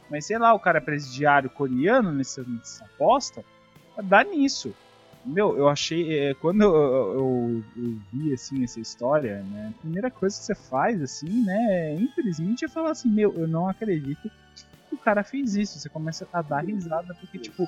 Mas 0.09 0.25
sei 0.25 0.37
lá, 0.37 0.53
o 0.53 0.59
cara 0.59 0.77
é 0.77 0.81
presidiário 0.81 1.49
coreano 1.49 2.11
nessa, 2.11 2.43
nessa 2.43 2.83
aposta, 2.83 3.43
dá 4.03 4.23
nisso. 4.23 4.73
Meu, 5.25 5.57
eu 5.57 5.67
achei. 5.67 6.17
É, 6.17 6.33
quando 6.33 6.61
eu, 6.61 6.75
eu, 6.75 7.63
eu, 7.75 7.95
vi 8.11 8.33
assim 8.33 8.63
essa 8.63 8.79
história, 8.79 9.43
né? 9.43 9.71
A 9.75 9.81
primeira 9.81 10.09
coisa 10.09 10.37
que 10.37 10.43
você 10.43 10.55
faz, 10.55 11.01
assim, 11.01 11.43
né? 11.43 11.95
Infelizmente 11.95 12.65
é 12.65 12.67
falar 12.67 12.91
assim, 12.91 13.09
meu, 13.09 13.33
eu 13.37 13.47
não 13.47 13.67
acredito 13.67 14.31
que 14.89 14.95
o 14.95 14.97
cara 14.97 15.23
fez 15.23 15.55
isso. 15.55 15.79
Você 15.79 15.89
começa 15.89 16.27
a 16.33 16.41
dar 16.41 16.65
risada, 16.65 17.13
porque, 17.13 17.37
tipo, 17.37 17.67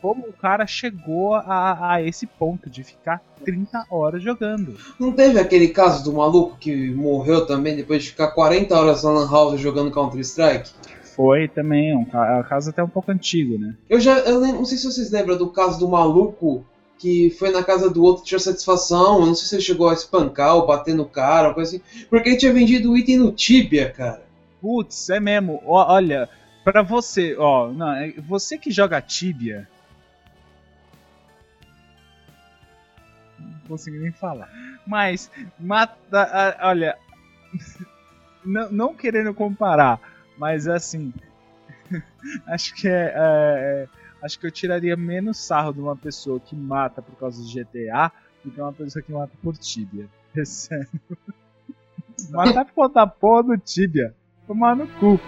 como 0.00 0.26
o 0.26 0.32
cara 0.32 0.66
chegou 0.66 1.34
a, 1.34 1.94
a 1.94 2.02
esse 2.02 2.26
ponto 2.26 2.70
de 2.70 2.82
ficar 2.82 3.20
30 3.44 3.86
horas 3.90 4.22
jogando. 4.22 4.78
Não 4.98 5.12
teve 5.12 5.38
aquele 5.38 5.68
caso 5.68 6.04
do 6.04 6.16
maluco 6.16 6.56
que 6.56 6.90
morreu 6.92 7.46
também 7.46 7.76
depois 7.76 8.04
de 8.04 8.10
ficar 8.10 8.28
40 8.28 8.74
horas 8.74 9.02
na 9.02 9.10
Lan 9.10 9.30
House 9.30 9.60
jogando 9.60 9.90
Counter-Strike? 9.90 10.70
Foi 11.16 11.48
também, 11.48 11.96
um, 11.96 12.06
é 12.12 12.40
um 12.40 12.42
caso 12.42 12.68
até 12.68 12.82
um 12.82 12.88
pouco 12.88 13.10
antigo, 13.10 13.58
né? 13.58 13.74
Eu 13.88 13.98
já. 13.98 14.18
Eu 14.18 14.38
não 14.38 14.66
sei 14.66 14.76
se 14.76 14.84
vocês 14.84 15.10
lembram 15.10 15.38
do 15.38 15.48
caso 15.48 15.80
do 15.80 15.88
maluco 15.88 16.62
que 16.98 17.30
foi 17.30 17.50
na 17.50 17.64
casa 17.64 17.88
do 17.88 18.04
outro 18.04 18.22
tinha 18.22 18.38
satisfação. 18.38 19.20
Eu 19.20 19.26
não 19.26 19.34
sei 19.34 19.48
se 19.48 19.54
ele 19.54 19.62
chegou 19.62 19.88
a 19.88 19.94
espancar 19.94 20.54
ou 20.54 20.66
bater 20.66 20.94
no 20.94 21.06
cara, 21.06 21.54
coisa 21.54 21.76
assim. 21.76 22.04
Porque 22.10 22.28
ele 22.28 22.36
tinha 22.36 22.52
vendido 22.52 22.92
o 22.92 22.98
item 22.98 23.16
no 23.16 23.32
Tibia, 23.32 23.90
cara. 23.90 24.22
Putz, 24.60 25.08
é 25.08 25.18
mesmo. 25.18 25.62
olha, 25.64 26.28
para 26.62 26.82
você, 26.82 27.34
ó, 27.38 27.72
não, 27.72 27.92
é, 27.92 28.12
você 28.28 28.58
que 28.58 28.70
joga 28.70 29.00
Tibia. 29.00 29.66
Não 33.38 33.60
consigo 33.68 33.96
nem 33.96 34.12
falar. 34.12 34.50
Mas, 34.86 35.30
mata. 35.58 36.58
Olha. 36.60 36.98
não, 38.44 38.70
não 38.70 38.94
querendo 38.94 39.32
comparar 39.32 39.98
mas 40.36 40.66
assim, 40.66 41.12
acho 42.48 42.74
que 42.74 42.88
é, 42.88 42.92
é, 42.92 43.16
é, 43.16 43.88
acho 44.22 44.38
que 44.38 44.46
eu 44.46 44.50
tiraria 44.50 44.96
menos 44.96 45.38
sarro 45.38 45.72
de 45.72 45.80
uma 45.80 45.96
pessoa 45.96 46.40
que 46.40 46.54
mata 46.54 47.00
por 47.00 47.16
causa 47.16 47.42
de 47.42 47.62
GTA 47.62 48.12
do 48.44 48.50
que 48.50 48.60
uma 48.60 48.72
pessoa 48.72 49.02
que 49.02 49.12
mata 49.12 49.32
por 49.42 49.56
Tibia. 49.56 50.08
É 50.36 50.44
sério. 50.44 50.88
Matar 52.30 52.64
por 52.64 52.74
conta 52.74 53.06
porra 53.06 53.42
do 53.42 53.58
Tibia. 53.58 54.14
Tomar 54.46 54.76
no 54.76 54.86
cu. 54.86 55.18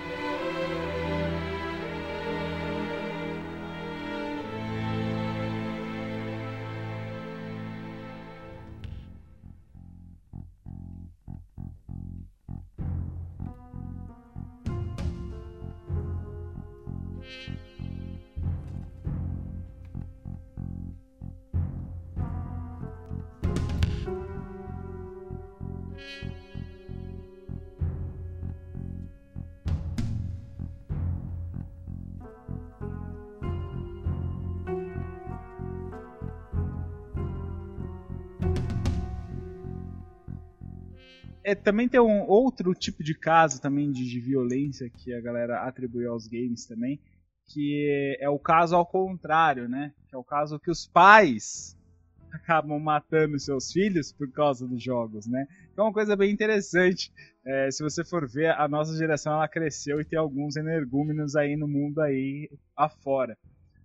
Também 41.58 41.88
tem 41.88 42.00
um 42.00 42.26
outro 42.26 42.74
tipo 42.74 43.02
de 43.02 43.14
caso 43.14 43.60
também 43.60 43.90
de, 43.90 44.04
de 44.04 44.20
violência 44.20 44.90
que 44.90 45.12
a 45.12 45.20
galera 45.20 45.62
atribui 45.62 46.06
aos 46.06 46.26
games 46.26 46.66
também, 46.66 47.00
que 47.46 48.16
é 48.20 48.28
o 48.28 48.38
caso 48.38 48.76
ao 48.76 48.86
contrário, 48.86 49.68
né? 49.68 49.92
Que 50.08 50.14
é 50.14 50.18
o 50.18 50.24
caso 50.24 50.58
que 50.58 50.70
os 50.70 50.86
pais 50.86 51.76
acabam 52.32 52.78
matando 52.78 53.38
seus 53.38 53.72
filhos 53.72 54.12
por 54.12 54.30
causa 54.30 54.66
dos 54.66 54.82
jogos, 54.82 55.26
né? 55.26 55.46
Então 55.72 55.84
é 55.84 55.88
uma 55.88 55.94
coisa 55.94 56.16
bem 56.16 56.30
interessante. 56.30 57.12
É, 57.46 57.70
se 57.70 57.82
você 57.82 58.04
for 58.04 58.28
ver, 58.28 58.50
a 58.50 58.68
nossa 58.68 58.96
geração 58.96 59.32
ela 59.32 59.48
cresceu 59.48 60.00
e 60.00 60.04
tem 60.04 60.18
alguns 60.18 60.56
energúmenos 60.56 61.34
aí 61.36 61.56
no 61.56 61.68
mundo 61.68 62.00
aí 62.00 62.50
afora. 62.76 63.36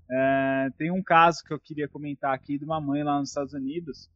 É, 0.10 0.70
tem 0.78 0.92
um 0.92 1.02
caso 1.02 1.44
que 1.44 1.54
eu 1.54 1.60
queria 1.60 1.88
comentar 1.88 2.34
aqui 2.34 2.58
de 2.58 2.66
uma 2.66 2.82
mãe 2.82 3.04
lá 3.04 3.20
nos 3.20 3.30
Estados 3.30 3.54
Unidos 3.54 4.10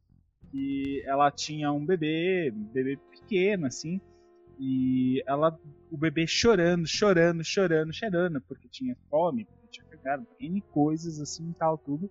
que 0.50 1.02
ela 1.06 1.30
tinha 1.30 1.72
um 1.72 1.84
bebê, 1.84 2.52
um 2.54 2.64
bebê 2.64 2.98
pequeno 3.10 3.66
assim, 3.66 4.00
e 4.58 5.22
ela 5.26 5.58
o 5.90 5.96
bebê 5.96 6.26
chorando, 6.26 6.86
chorando, 6.86 7.44
chorando, 7.44 7.92
chorando 7.92 8.40
porque 8.42 8.68
tinha 8.68 8.96
fome, 9.08 9.44
porque 9.44 9.68
tinha 9.70 9.86
cagado, 9.86 10.26
N 10.40 10.60
coisas 10.72 11.20
assim, 11.20 11.52
tal 11.58 11.78
tudo. 11.78 12.10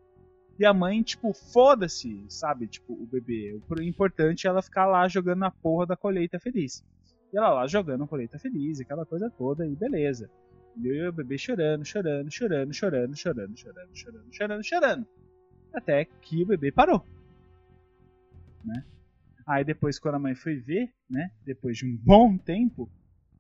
E 0.60 0.66
a 0.66 0.74
mãe, 0.74 1.04
tipo, 1.04 1.34
foda-se, 1.34 2.26
sabe? 2.30 2.68
Tipo, 2.68 2.94
o 2.94 3.06
bebê. 3.06 3.60
O 3.70 3.82
importante 3.82 4.48
é 4.48 4.50
ela 4.50 4.62
ficar 4.62 4.88
lá 4.88 5.08
jogando 5.08 5.44
a 5.44 5.52
porra 5.52 5.86
da 5.86 5.96
colheita 5.96 6.40
feliz. 6.40 6.84
E 7.32 7.38
ela 7.38 7.50
lá 7.50 7.68
jogando 7.68 8.06
a 8.06 8.08
colheita 8.08 8.40
feliz, 8.40 8.80
aquela 8.80 9.06
coisa 9.06 9.30
toda, 9.38 9.68
e 9.68 9.76
beleza. 9.76 10.30
E 10.76 11.08
o 11.08 11.14
bebê 11.14 11.38
chorando, 11.38 11.86
chorando, 11.86 12.32
chorando, 12.32 12.74
chorando, 12.74 13.16
chorando, 13.16 13.58
chorando, 13.58 13.96
chorando, 13.96 14.34
chorando, 14.34 14.64
chorando. 14.64 15.08
Até 15.74 16.06
que 16.06 16.42
o 16.44 16.48
bebê 16.48 16.72
parou. 16.72 17.06
Né? 18.68 18.84
Aí 19.48 19.64
depois, 19.64 19.98
quando 19.98 20.16
a 20.16 20.20
mãe 20.20 20.36
foi 20.36 20.58
ver, 20.58 20.94
né? 21.10 21.32
Depois 21.46 21.78
de 21.78 21.86
um 21.86 21.96
bom 21.96 22.38
tempo, 22.38 22.90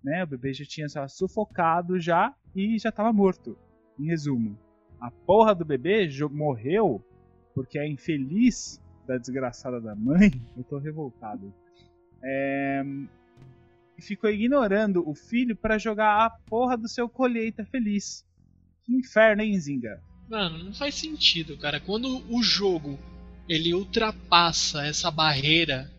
né? 0.01 0.23
O 0.23 0.27
bebê 0.27 0.53
já 0.53 0.63
tinha 0.65 0.87
lá, 0.95 1.07
sufocado 1.07 1.99
já 1.99 2.33
e 2.55 2.79
já 2.79 2.89
estava 2.89 3.11
morto. 3.11 3.57
Em 3.99 4.05
resumo, 4.05 4.57
a 5.01 5.11
porra 5.11 5.53
do 5.53 5.65
bebê 5.65 6.07
morreu 6.31 7.03
porque 7.53 7.77
a 7.77 7.87
infeliz 7.87 8.81
da 9.05 9.17
desgraçada 9.17 9.81
da 9.81 9.95
mãe, 9.95 10.31
eu 10.55 10.63
tô 10.63 10.77
revoltado, 10.77 11.53
é, 12.23 12.83
ficou 13.99 14.29
ignorando 14.29 15.07
o 15.07 15.15
filho 15.15 15.55
para 15.55 15.77
jogar 15.77 16.25
a 16.25 16.29
porra 16.29 16.77
do 16.77 16.87
seu 16.87 17.09
colheita 17.09 17.65
feliz. 17.65 18.25
Que 18.83 18.95
inferno, 18.95 19.41
hein, 19.41 19.59
Zinga? 19.59 20.01
Mano, 20.29 20.63
não 20.63 20.73
faz 20.73 20.95
sentido, 20.95 21.57
cara. 21.57 21.79
Quando 21.79 22.23
o 22.31 22.43
jogo 22.43 22.97
ele 23.47 23.73
ultrapassa 23.73 24.85
essa 24.85 25.09
barreira 25.09 25.91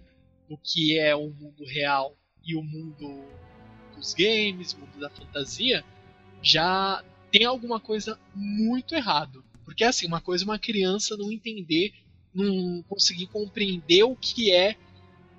do 0.49 0.59
que 0.59 0.99
é 0.99 1.15
o 1.15 1.31
mundo 1.31 1.65
real 1.65 2.17
e 2.45 2.55
o 2.57 2.63
mundo 2.63 3.25
dos 3.97 4.15
games, 4.15 4.73
o 4.73 4.81
mundo 4.81 4.99
da 4.99 5.11
fantasia, 5.11 5.85
já 6.43 7.05
tem 7.31 7.45
alguma 7.45 7.81
coisa 7.81 8.19
muito 8.35 8.95
errado. 8.95 9.45
Porque 9.65 9.85
assim, 9.85 10.07
uma 10.07 10.21
coisa 10.21 10.45
é 10.45 10.47
uma 10.47 10.59
criança 10.59 11.17
não 11.17 11.31
entender, 11.31 11.93
não 12.35 12.83
conseguir 12.89 13.27
compreender 13.27 14.03
o 14.05 14.17
que 14.17 14.53
é 14.53 14.77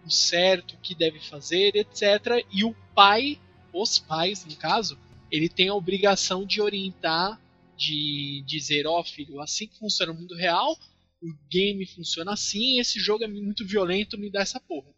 o 0.05 0.10
certo, 0.10 0.76
o 0.76 0.78
que 0.78 0.95
deve 0.95 1.20
fazer, 1.20 1.76
etc. 1.76 2.45
E 2.51 2.64
o 2.64 2.76
pai, 2.93 3.39
os 3.74 3.99
pais, 3.99 4.45
no 4.45 4.55
caso, 4.55 4.97
ele 5.32 5.49
tem 5.49 5.70
a 5.70 5.76
obrigação 5.76 6.45
de 6.45 6.62
orientar, 6.62 7.39
de 7.78 8.43
dizer, 8.45 8.86
ó 8.88 9.03
filho, 9.03 9.41
assim 9.41 9.68
que 9.68 9.78
funciona 9.80 10.12
o 10.12 10.16
mundo 10.16 10.36
real, 10.36 10.78
o 11.22 11.28
game 11.52 11.86
funciona 11.86 12.34
assim, 12.34 12.80
esse 12.80 13.00
jogo 13.00 13.24
é 13.24 13.28
muito 13.28 13.66
violento, 13.66 14.18
me 14.18 14.30
dá 14.30 14.42
essa 14.42 14.60
porra. 14.60 14.90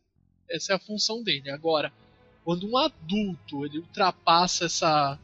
Essa 0.49 0.73
é 0.73 0.75
a 0.75 0.79
função 0.79 1.23
dele. 1.23 1.49
Agora, 1.49 1.91
quando 2.43 2.69
um 2.69 2.77
adulto 2.77 3.65
ele 3.65 3.79
ultrapassa 3.79 4.65
essa 4.65 5.19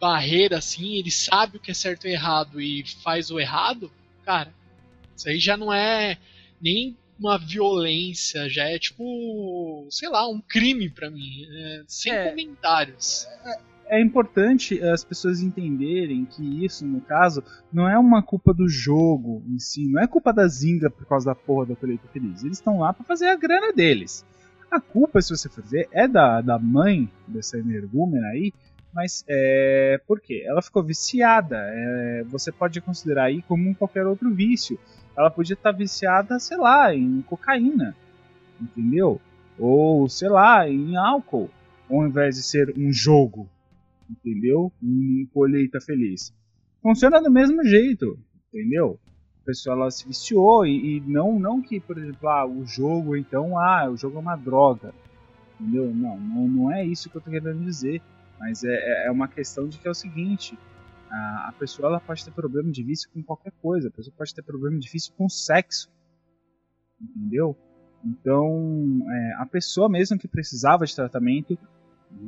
barreira 0.00 0.58
assim, 0.58 0.96
ele 0.96 1.10
sabe 1.10 1.56
o 1.56 1.60
que 1.60 1.70
é 1.70 1.74
certo 1.74 2.06
e 2.06 2.12
errado 2.12 2.60
e 2.60 2.84
faz 3.02 3.30
o 3.30 3.38
errado, 3.40 3.90
cara, 4.24 4.54
isso 5.16 5.28
aí 5.28 5.38
já 5.38 5.56
não 5.56 5.72
é 5.72 6.18
nem 6.60 6.96
uma 7.18 7.36
violência, 7.36 8.48
já 8.48 8.64
é 8.68 8.78
tipo, 8.78 9.86
sei 9.90 10.08
lá, 10.08 10.28
um 10.28 10.40
crime 10.40 10.88
pra 10.88 11.10
mim, 11.10 11.44
é, 11.50 11.82
sem 11.88 12.12
É. 12.12 12.30
comentários. 12.30 13.26
é 13.44 13.60
importante 14.00 14.82
as 14.82 15.02
pessoas 15.02 15.40
entenderem 15.40 16.24
que 16.24 16.64
isso, 16.64 16.86
no 16.86 17.00
caso, 17.00 17.42
não 17.72 17.88
é 17.88 17.98
uma 17.98 18.22
culpa 18.22 18.52
do 18.52 18.68
jogo 18.68 19.42
em 19.48 19.58
si, 19.58 19.88
não 19.88 20.02
é 20.02 20.06
culpa 20.06 20.32
da 20.32 20.46
Zinga 20.46 20.90
por 20.90 21.06
causa 21.06 21.26
da 21.26 21.34
porra 21.34 21.66
da 21.66 21.76
colheita 21.76 22.06
feliz. 22.08 22.44
Eles 22.44 22.58
estão 22.58 22.80
lá 22.80 22.92
para 22.92 23.04
fazer 23.04 23.28
a 23.28 23.36
grana 23.36 23.72
deles. 23.72 24.24
A 24.70 24.78
culpa, 24.78 25.22
se 25.22 25.30
você 25.30 25.48
for 25.48 25.64
ver, 25.64 25.88
é 25.90 26.06
da, 26.06 26.42
da 26.42 26.58
mãe 26.58 27.10
dessa 27.26 27.56
energúmena 27.56 28.26
aí, 28.28 28.52
mas 28.92 29.24
é. 29.28 30.00
Por 30.06 30.20
quê? 30.20 30.44
Ela 30.46 30.60
ficou 30.60 30.82
viciada. 30.82 31.56
é, 31.56 32.24
você 32.24 32.52
pode 32.52 32.80
considerar 32.80 33.24
aí 33.24 33.42
como 33.42 33.74
qualquer 33.74 34.06
outro 34.06 34.30
vício. 34.34 34.78
Ela 35.16 35.30
podia 35.30 35.54
estar 35.54 35.72
viciada, 35.72 36.38
sei 36.38 36.56
lá, 36.58 36.94
em 36.94 37.22
cocaína. 37.22 37.96
Entendeu? 38.60 39.20
Ou, 39.58 40.08
sei 40.08 40.28
lá, 40.28 40.68
em 40.68 40.96
álcool. 40.96 41.50
Ao 41.90 42.06
invés 42.06 42.36
de 42.36 42.42
ser 42.42 42.74
um 42.76 42.92
jogo 42.92 43.48
entendeu? 44.08 44.72
Um 44.82 45.26
colheita 45.32 45.80
feliz. 45.80 46.32
Funciona 46.82 47.20
do 47.20 47.30
mesmo 47.30 47.62
jeito, 47.64 48.18
entendeu? 48.52 48.98
A 49.42 49.46
pessoa 49.46 49.74
ela 49.74 49.90
se 49.90 50.06
viciou 50.06 50.66
e, 50.66 50.96
e 50.96 51.00
não, 51.00 51.38
não 51.38 51.60
que, 51.62 51.80
por 51.80 51.98
exemplo, 51.98 52.28
ah, 52.28 52.46
o 52.46 52.64
jogo 52.64 53.16
então, 53.16 53.58
ah, 53.58 53.88
o 53.90 53.96
jogo 53.96 54.16
é 54.16 54.20
uma 54.20 54.36
droga, 54.36 54.94
entendeu? 55.60 55.92
Não, 55.94 56.18
não, 56.18 56.48
não 56.48 56.72
é 56.72 56.84
isso 56.84 57.10
que 57.10 57.16
eu 57.16 57.20
tô 57.20 57.30
querendo 57.30 57.64
dizer, 57.64 58.00
mas 58.38 58.62
é, 58.62 58.72
é- 58.74 59.06
é 59.08 59.10
uma 59.10 59.28
questão 59.28 59.68
de 59.68 59.78
que 59.78 59.88
é 59.88 59.90
o 59.90 59.94
seguinte, 59.94 60.58
a, 61.10 61.48
a 61.48 61.52
pessoa 61.52 61.88
ela 61.88 62.00
pode 62.00 62.24
ter 62.24 62.30
problema 62.30 62.70
de 62.70 62.82
vício 62.82 63.08
com 63.12 63.22
qualquer 63.22 63.52
coisa, 63.62 63.88
a 63.88 63.90
pessoa 63.90 64.14
pode 64.16 64.34
ter 64.34 64.42
problema 64.42 64.78
de 64.78 64.88
vício 64.88 65.12
com 65.16 65.28
sexo, 65.28 65.90
entendeu? 67.00 67.56
Então, 68.04 69.00
é, 69.10 69.34
a 69.38 69.46
pessoa 69.46 69.88
mesmo 69.88 70.18
que 70.18 70.28
precisava 70.28 70.84
de 70.86 70.94
tratamento 70.94 71.58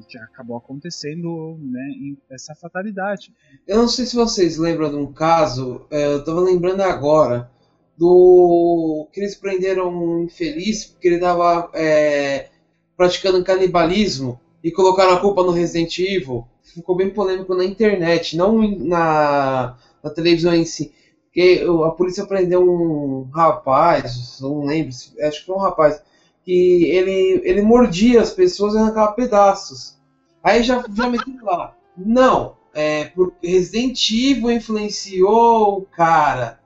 que 0.08 0.18
acabou 0.18 0.56
acontecendo 0.56 1.58
né, 1.60 2.14
essa 2.30 2.54
fatalidade. 2.54 3.32
Eu 3.66 3.78
não 3.78 3.88
sei 3.88 4.06
se 4.06 4.16
vocês 4.16 4.56
lembram 4.56 4.90
de 4.90 4.96
um 4.96 5.12
caso, 5.12 5.86
é, 5.90 6.14
eu 6.14 6.24
tava 6.24 6.40
lembrando 6.40 6.80
agora, 6.82 7.50
do 7.96 9.06
que 9.12 9.20
eles 9.20 9.34
prenderam 9.34 9.92
um 9.92 10.24
infeliz 10.24 10.86
porque 10.86 11.06
ele 11.06 11.18
tava 11.18 11.70
é, 11.74 12.48
praticando 12.96 13.44
canibalismo 13.44 14.40
e 14.64 14.70
colocaram 14.70 15.12
a 15.12 15.20
culpa 15.20 15.42
no 15.42 15.50
Resident 15.50 15.98
Evil. 15.98 16.46
Ficou 16.62 16.96
bem 16.96 17.10
polêmico 17.10 17.54
na 17.54 17.64
internet, 17.64 18.36
não 18.36 18.62
na, 18.78 19.76
na 20.02 20.10
televisão 20.10 20.54
em 20.54 20.64
si. 20.64 20.94
Porque 21.24 21.64
a 21.86 21.90
polícia 21.90 22.26
prendeu 22.26 22.62
um 22.62 23.28
rapaz, 23.32 24.38
não 24.40 24.64
lembro, 24.64 24.94
acho 25.22 25.40
que 25.40 25.46
foi 25.46 25.54
um 25.54 25.60
rapaz, 25.60 26.02
que 26.44 26.84
ele, 26.84 27.42
ele 27.44 27.62
mordia 27.62 28.20
as 28.20 28.32
pessoas 28.32 28.74
e 28.74 28.78
arrancava 28.78 29.12
pedaços. 29.12 29.98
Aí 30.42 30.62
já, 30.62 30.82
já 30.94 31.08
meti 31.08 31.36
lá. 31.42 31.76
Não, 31.96 32.56
é, 32.72 33.06
por 33.06 33.34
Resident 33.42 34.10
Evil 34.10 34.50
influenciou 34.50 35.78
o 35.78 35.82
cara. 35.82 36.60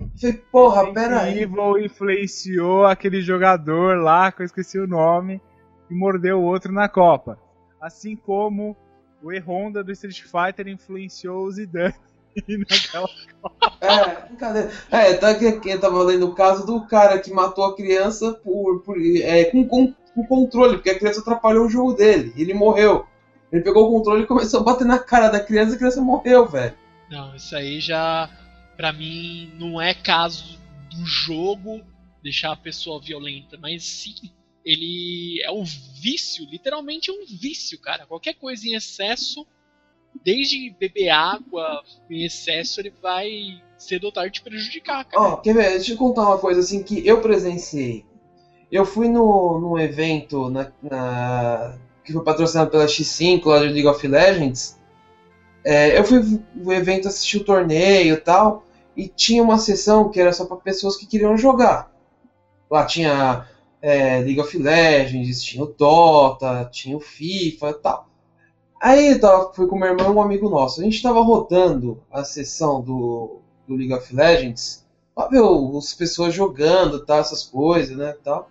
Eu 0.00 0.08
falei, 0.18 0.36
porra, 0.50 0.92
pera 0.92 1.20
aí. 1.22 1.42
Evil 1.42 1.78
influenciou 1.78 2.86
aquele 2.86 3.20
jogador 3.20 3.98
lá, 3.98 4.32
que 4.32 4.42
eu 4.42 4.46
esqueci 4.46 4.78
o 4.78 4.86
nome, 4.86 5.40
e 5.90 5.94
mordeu 5.94 6.38
o 6.38 6.44
outro 6.44 6.72
na 6.72 6.88
Copa. 6.88 7.38
Assim 7.80 8.16
como 8.16 8.76
o 9.22 9.32
E-Honda 9.32 9.82
do 9.82 9.92
Street 9.92 10.22
Fighter 10.22 10.68
influenciou 10.68 11.44
o 11.44 11.50
Zidane 11.50 11.94
É, 13.80 14.26
brincadeira. 14.26 14.72
É, 14.90 15.14
tá 15.14 15.30
aqui, 15.30 15.46
aqui, 15.46 15.70
eu 15.70 15.80
tava 15.80 16.02
lendo 16.02 16.26
o 16.26 16.34
caso 16.34 16.66
do 16.66 16.84
cara 16.86 17.20
que 17.20 17.30
matou 17.30 17.64
a 17.64 17.76
criança 17.76 18.32
por, 18.32 18.82
por, 18.82 18.96
é, 19.00 19.44
com, 19.44 19.66
com, 19.66 19.94
com 20.14 20.26
controle, 20.26 20.76
porque 20.76 20.90
a 20.90 20.98
criança 20.98 21.20
atrapalhou 21.20 21.66
o 21.66 21.70
jogo 21.70 21.92
dele. 21.92 22.32
E 22.36 22.42
ele 22.42 22.52
morreu. 22.52 23.06
Ele 23.52 23.62
pegou 23.62 23.86
o 23.86 23.96
controle 23.96 24.24
e 24.24 24.26
começou 24.26 24.60
a 24.60 24.64
bater 24.64 24.84
na 24.86 24.98
cara 24.98 25.28
da 25.28 25.38
criança 25.40 25.72
e 25.72 25.74
a 25.76 25.78
criança 25.78 26.00
morreu, 26.00 26.46
velho. 26.46 26.74
Não, 27.08 27.34
isso 27.36 27.54
aí 27.54 27.80
já, 27.80 28.28
pra 28.76 28.92
mim, 28.92 29.52
não 29.54 29.80
é 29.80 29.94
caso 29.94 30.58
do 30.90 31.06
jogo 31.06 31.80
deixar 32.22 32.52
a 32.52 32.56
pessoa 32.56 33.00
violenta, 33.00 33.56
mas 33.56 33.84
sim, 33.84 34.14
ele 34.64 35.40
é 35.42 35.50
um 35.50 35.64
vício, 35.64 36.44
literalmente 36.50 37.10
é 37.10 37.12
um 37.12 37.24
vício, 37.24 37.80
cara. 37.80 38.06
Qualquer 38.06 38.34
coisa 38.34 38.66
em 38.66 38.74
excesso, 38.74 39.46
desde 40.24 40.70
beber 40.78 41.10
água 41.10 41.82
em 42.10 42.24
excesso, 42.24 42.80
ele 42.80 42.92
vai 43.02 43.60
cedo 43.76 44.04
ou 44.04 44.12
tarde 44.12 44.32
te 44.34 44.42
prejudicar, 44.42 45.04
cara. 45.04 45.22
Ó, 45.22 45.36
quer 45.36 45.54
ver? 45.54 45.70
Deixa 45.70 45.92
eu 45.92 45.96
contar 45.96 46.22
uma 46.22 46.38
coisa 46.38 46.60
assim 46.60 46.82
que 46.82 47.06
eu 47.06 47.20
presenciei. 47.20 48.04
Eu 48.70 48.84
fui 48.84 49.08
no, 49.08 49.58
num 49.60 49.78
evento 49.78 50.50
na, 50.50 50.70
na- 50.82 51.78
que 52.04 52.12
foi 52.12 52.22
patrocinado 52.24 52.70
pela 52.70 52.86
X5 52.88 53.46
lá 53.46 53.58
de 53.60 53.68
League 53.68 53.86
of 53.86 54.06
Legends. 54.06 54.78
É, 55.64 55.98
eu 55.98 56.04
fui 56.04 56.40
no 56.54 56.72
evento 56.72 57.08
assistir 57.08 57.38
o 57.38 57.44
torneio 57.44 58.14
e 58.14 58.20
tal. 58.20 58.64
E 58.96 59.06
tinha 59.08 59.42
uma 59.42 59.58
sessão 59.58 60.10
que 60.10 60.20
era 60.20 60.32
só 60.32 60.44
para 60.44 60.56
pessoas 60.56 60.96
que 60.96 61.06
queriam 61.06 61.36
jogar. 61.36 61.90
Lá 62.70 62.84
tinha 62.84 63.46
é, 63.80 64.18
League 64.20 64.40
of 64.40 64.58
Legends, 64.58 65.42
tinha 65.42 65.62
o 65.62 65.66
Dota, 65.66 66.68
tinha 66.72 66.96
o 66.96 67.00
FIFA 67.00 67.70
e 67.70 67.74
tal. 67.74 68.08
Aí 68.80 69.12
eu 69.12 69.20
tava, 69.20 69.52
fui 69.52 69.66
com 69.68 69.76
meu 69.78 69.88
irmão 69.88 70.14
um 70.16 70.22
amigo 70.22 70.48
nosso. 70.48 70.80
A 70.80 70.84
gente 70.84 71.02
tava 71.02 71.20
rodando 71.20 72.00
a 72.10 72.24
sessão 72.24 72.80
do, 72.80 73.38
do 73.66 73.74
League 73.76 73.92
of 73.92 74.14
Legends 74.14 74.84
pra 75.14 75.26
ver 75.28 75.40
as 75.76 75.94
pessoas 75.94 76.32
jogando, 76.34 77.04
tal, 77.04 77.18
essas 77.18 77.42
coisas, 77.42 77.96
né, 77.96 78.14
tal. 78.22 78.48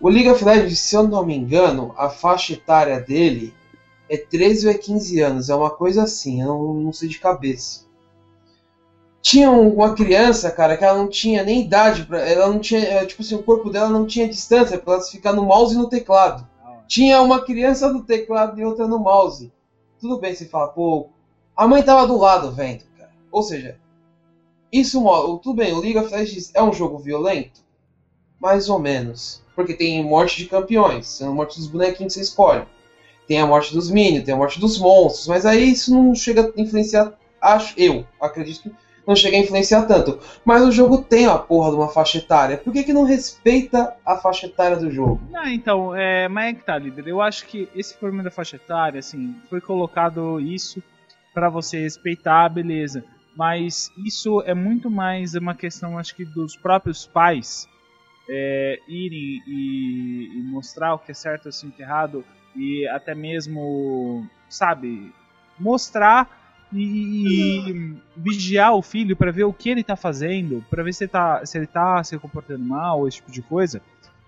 O 0.00 0.08
League 0.08 0.28
of 0.28 0.44
Legends, 0.44 0.80
se 0.80 0.96
eu 0.96 1.06
não 1.06 1.24
me 1.24 1.36
engano, 1.36 1.94
a 1.96 2.08
faixa 2.08 2.54
etária 2.54 2.98
dele 3.00 3.54
é 4.08 4.16
13 4.16 4.66
ou 4.66 4.72
é 4.72 4.78
15 4.78 5.20
anos, 5.20 5.50
é 5.50 5.54
uma 5.54 5.70
coisa 5.70 6.04
assim, 6.04 6.40
eu 6.42 6.48
não, 6.48 6.74
não 6.74 6.92
sei 6.92 7.08
de 7.08 7.18
cabeça. 7.20 7.86
Tinha 9.20 9.50
um- 9.50 9.74
uma 9.74 9.94
criança, 9.94 10.50
cara, 10.50 10.76
que 10.76 10.84
ela 10.84 10.98
não 10.98 11.08
tinha 11.08 11.42
nem 11.44 11.60
idade, 11.64 12.04
pra, 12.06 12.20
ela 12.28 12.48
não 12.48 12.58
tinha, 12.60 12.80
é, 12.80 13.04
tipo 13.04 13.22
assim, 13.22 13.34
o 13.34 13.42
corpo 13.42 13.70
dela 13.70 13.88
não 13.88 14.06
tinha 14.06 14.28
distância 14.28 14.78
pra 14.78 14.94
ela 14.94 15.02
ficar 15.02 15.32
no 15.32 15.44
mouse 15.44 15.74
e 15.74 15.78
no 15.78 15.88
teclado. 15.88 16.46
Tinha 16.88 17.20
uma 17.20 17.44
criança 17.44 17.92
no 17.92 18.02
teclado 18.02 18.58
e 18.58 18.64
outra 18.64 18.88
no 18.88 18.98
mouse. 18.98 19.52
Tudo 20.00 20.18
bem, 20.18 20.34
você 20.34 20.46
fala, 20.46 20.68
pô, 20.68 21.10
a 21.54 21.68
mãe 21.68 21.82
tava 21.82 22.06
do 22.06 22.16
lado 22.16 22.50
vendo, 22.50 22.84
cara. 22.96 23.12
Ou 23.30 23.42
seja, 23.42 23.78
isso, 24.72 25.02
tudo 25.42 25.56
bem, 25.56 25.74
o 25.74 25.80
League 25.80 25.98
of 25.98 26.10
Legends 26.10 26.50
é 26.54 26.62
um 26.62 26.72
jogo 26.72 26.98
violento? 26.98 27.60
Mais 28.40 28.70
ou 28.70 28.78
menos. 28.78 29.42
Porque 29.54 29.74
tem 29.74 30.02
morte 30.02 30.38
de 30.38 30.46
campeões, 30.46 31.06
são 31.08 31.34
morte 31.34 31.58
dos 31.58 31.68
bonequinhos 31.68 32.14
que 32.14 32.20
você 32.20 32.24
escolhe. 32.24 32.66
Tem 33.26 33.38
a 33.38 33.46
morte 33.46 33.74
dos 33.74 33.90
minions, 33.90 34.24
tem 34.24 34.32
a 34.32 34.38
morte 34.38 34.58
dos 34.58 34.78
monstros, 34.78 35.28
mas 35.28 35.44
aí 35.44 35.70
isso 35.70 35.92
não 35.92 36.14
chega 36.14 36.50
a 36.56 36.60
influenciar, 36.60 37.12
acho 37.38 37.74
eu, 37.76 38.06
acredito 38.18 38.62
que 38.62 38.74
não 39.08 39.16
chega 39.16 39.38
a 39.38 39.40
influenciar 39.40 39.86
tanto. 39.86 40.20
Mas 40.44 40.62
o 40.62 40.70
jogo 40.70 40.98
tem 40.98 41.24
a 41.24 41.38
porra 41.38 41.70
de 41.70 41.76
uma 41.76 41.88
faixa 41.88 42.18
etária. 42.18 42.58
Por 42.58 42.70
que, 42.70 42.84
que 42.84 42.92
não 42.92 43.04
respeita 43.04 43.96
a 44.04 44.16
faixa 44.16 44.44
etária 44.44 44.76
do 44.76 44.90
jogo? 44.90 45.18
Ah, 45.34 45.50
então, 45.50 45.96
é, 45.96 46.28
mas 46.28 46.50
é 46.50 46.52
que 46.52 46.64
tá, 46.64 46.76
líder. 46.76 47.08
Eu 47.08 47.22
acho 47.22 47.46
que 47.46 47.66
esse 47.74 47.96
problema 47.96 48.22
da 48.22 48.30
faixa 48.30 48.56
etária, 48.56 48.98
assim, 48.98 49.34
foi 49.48 49.62
colocado 49.62 50.38
isso 50.38 50.82
pra 51.32 51.48
você 51.48 51.80
respeitar, 51.80 52.50
beleza. 52.50 53.02
Mas 53.34 53.90
isso 54.04 54.42
é 54.44 54.52
muito 54.52 54.90
mais 54.90 55.34
uma 55.34 55.54
questão, 55.54 55.98
acho 55.98 56.14
que, 56.14 56.26
dos 56.26 56.54
próprios 56.54 57.06
pais 57.06 57.66
é, 58.28 58.78
irem 58.86 59.42
e, 59.46 60.32
e 60.34 60.42
mostrar 60.42 60.94
o 60.94 60.98
que 60.98 61.12
é 61.12 61.14
certo 61.14 61.48
e 61.48 61.66
o 61.66 61.70
que 61.70 61.82
é 61.82 61.86
errado 61.86 62.22
e 62.54 62.86
até 62.88 63.14
mesmo, 63.14 64.28
sabe, 64.50 65.14
mostrar 65.58 66.37
e, 66.72 67.70
e 67.70 67.94
vigiar 68.16 68.74
o 68.74 68.82
filho 68.82 69.16
pra 69.16 69.30
ver 69.30 69.44
o 69.44 69.52
que 69.52 69.70
ele 69.70 69.82
tá 69.82 69.96
fazendo, 69.96 70.64
pra 70.68 70.82
ver 70.82 70.92
se 70.92 71.04
ele 71.04 71.10
tá, 71.10 71.44
se 71.44 71.58
ele 71.58 71.66
tá 71.66 72.02
se 72.04 72.18
comportando 72.18 72.64
mal, 72.64 73.06
esse 73.06 73.18
tipo 73.18 73.30
de 73.30 73.42
coisa. 73.42 73.80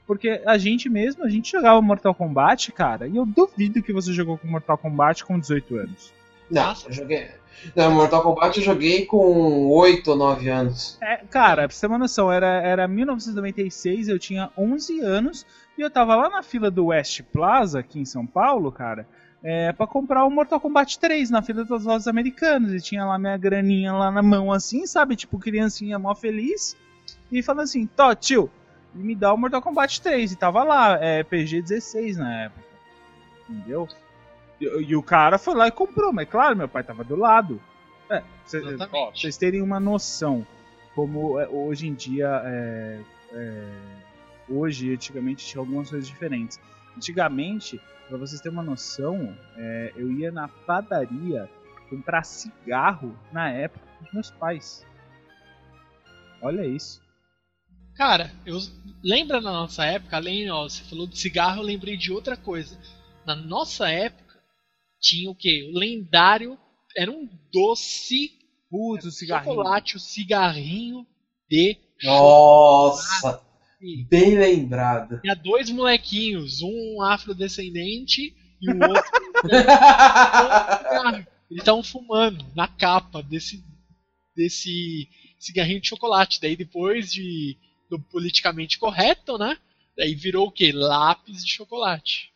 Porque 0.07 0.43
a 0.45 0.59
gente 0.59 0.89
mesmo, 0.89 1.25
a 1.25 1.29
gente 1.29 1.53
jogava 1.53 1.81
Mortal 1.81 2.15
Kombat, 2.15 2.73
cara, 2.73 3.07
e 3.07 3.17
eu 3.17 3.25
duvido 3.25 3.83
que 3.83 3.93
você 3.93 4.13
jogou 4.13 4.37
com 4.37 4.49
Mortal 4.49 4.77
Kombat 4.77 5.25
com 5.25 5.39
18 5.39 5.77
anos. 5.77 6.13
Não, 6.51 6.67
Nossa. 6.67 6.89
eu 6.89 6.93
joguei. 6.93 7.29
Não, 7.77 7.93
Mortal 7.93 8.23
Kombat 8.23 8.59
eu 8.59 8.65
joguei 8.65 9.07
com 9.07 9.69
8 9.69 10.11
ou 10.11 10.17
9 10.17 10.49
anos. 10.49 10.99
É, 11.01 11.19
cara, 11.19 11.69
pra 11.69 11.75
você 11.75 11.83
ter 11.83 11.87
uma 11.87 11.99
noção, 11.99 12.33
era, 12.33 12.61
era 12.63 12.89
1996, 12.89 14.09
eu 14.09 14.19
tinha 14.19 14.51
11 14.57 15.01
anos 15.01 15.47
e 15.79 15.83
eu 15.83 15.91
tava 15.91 16.17
lá 16.17 16.29
na 16.29 16.43
fila 16.43 16.71
do 16.71 16.87
West 16.87 17.23
Plaza, 17.33 17.81
aqui 17.81 18.01
em 18.01 18.05
São 18.05 18.27
Paulo, 18.27 18.73
cara, 18.73 19.07
é, 19.43 19.73
pra 19.73 19.87
comprar 19.87 20.25
o 20.25 20.31
Mortal 20.31 20.61
Kombat 20.61 20.99
3 20.99 21.31
na 21.31 21.43
fila 21.43 21.65
das 21.65 21.85
lojas 21.85 22.07
americanas. 22.07 22.73
E 22.73 22.81
tinha 22.81 23.05
lá 23.05 23.19
minha 23.19 23.37
graninha 23.37 23.93
lá 23.93 24.11
na 24.11 24.23
mão, 24.23 24.53
assim, 24.53 24.87
sabe? 24.87 25.17
Tipo, 25.17 25.39
criancinha 25.39 25.99
mó 25.99 26.15
feliz. 26.15 26.77
E 27.33 27.43
falando 27.43 27.65
assim, 27.65 27.87
Tó, 27.87 28.15
tio, 28.15 28.51
me 28.95 29.15
dá 29.15 29.33
o 29.33 29.39
Mortal 29.39 29.63
Kombat 29.63 30.01
3. 30.03 30.33
E 30.33 30.37
tava 30.37 30.63
lá, 30.63 30.99
é, 31.03 31.23
PG-16 31.25 32.17
na 32.17 32.45
época. 32.45 32.65
Entendeu? 33.49 33.89
E, 34.61 34.65
e 34.65 34.97
o 34.97 35.03
cara 35.03 35.39
foi 35.39 35.55
lá 35.55 35.69
e 35.69 35.73
comprou, 35.73 36.13
mas 36.13 36.29
claro, 36.29 36.57
meu 36.57 36.69
pai 36.69 36.83
tava 36.85 37.03
do 37.03 37.17
lado. 37.17 37.61
É, 38.11 38.23
vocês 39.15 39.37
terem 39.37 39.63
uma 39.63 39.79
noção, 39.79 40.45
como 40.95 41.39
é, 41.39 41.49
hoje 41.49 41.87
em 41.87 41.95
dia, 41.95 42.43
é, 42.45 43.01
é, 43.33 43.69
hoje, 44.49 44.93
antigamente, 44.93 45.47
tinha 45.47 45.61
algumas 45.61 45.89
coisas 45.89 46.09
diferentes. 46.09 46.61
Antigamente, 46.97 47.81
pra 48.11 48.19
vocês 48.19 48.41
terem 48.41 48.57
uma 48.59 48.63
noção, 48.63 49.37
é, 49.57 49.93
eu 49.97 50.11
ia 50.11 50.31
na 50.33 50.49
padaria 50.49 51.49
comprar 51.89 52.25
cigarro 52.25 53.17
na 53.33 53.51
época 53.51 53.87
dos 54.03 54.13
meus 54.13 54.31
pais. 54.33 54.87
Olha 56.43 56.67
isso. 56.67 57.01
Cara, 57.95 58.33
eu 58.45 58.59
lembra 59.03 59.41
na 59.41 59.53
nossa 59.53 59.85
época, 59.85 60.17
além, 60.17 60.51
ó, 60.51 60.69
você 60.69 60.83
falou 60.85 61.07
de 61.07 61.19
cigarro, 61.19 61.61
eu 61.61 61.65
lembrei 61.67 61.97
de 61.97 62.13
outra 62.13 62.37
coisa. 62.37 62.79
Na 63.27 63.37
nossa 63.37 63.89
época 63.89 64.39
tinha 65.01 65.31
o 65.31 65.35
quê? 65.35 65.71
O 65.73 65.79
lendário 65.79 66.59
era 66.97 67.11
um 67.11 67.29
doce 67.53 68.39
Putz, 68.71 69.05
o 69.05 69.11
cigarrinho. 69.11 69.55
chocolate, 69.55 69.97
o 69.97 70.01
cigarrinho 70.01 71.07
de 71.49 71.77
Nossa, 72.05 73.05
chocolate. 73.21 73.50
Bem 74.09 74.37
lembrado. 74.37 75.21
Tinha 75.21 75.35
dois 75.35 75.71
molequinhos, 75.71 76.61
um 76.63 77.03
afrodescendente 77.03 78.35
e 78.61 78.71
o 78.71 78.75
outro. 78.75 79.11
Eles 81.51 81.63
estavam 81.63 81.83
fumando 81.83 82.47
na 82.55 82.69
capa 82.69 83.23
desse, 83.23 83.65
desse 84.37 85.09
cigarrinho 85.39 85.81
de 85.81 85.89
chocolate. 85.89 86.41
Daí 86.41 86.55
depois 86.55 87.13
de 87.13 87.57
do 87.89 87.99
politicamente 87.99 88.79
correto, 88.79 89.37
né? 89.37 89.59
Daí 89.97 90.15
virou 90.15 90.47
o 90.47 90.53
quê? 90.53 90.71
Lápis 90.73 91.45
de 91.45 91.51
chocolate. 91.51 92.31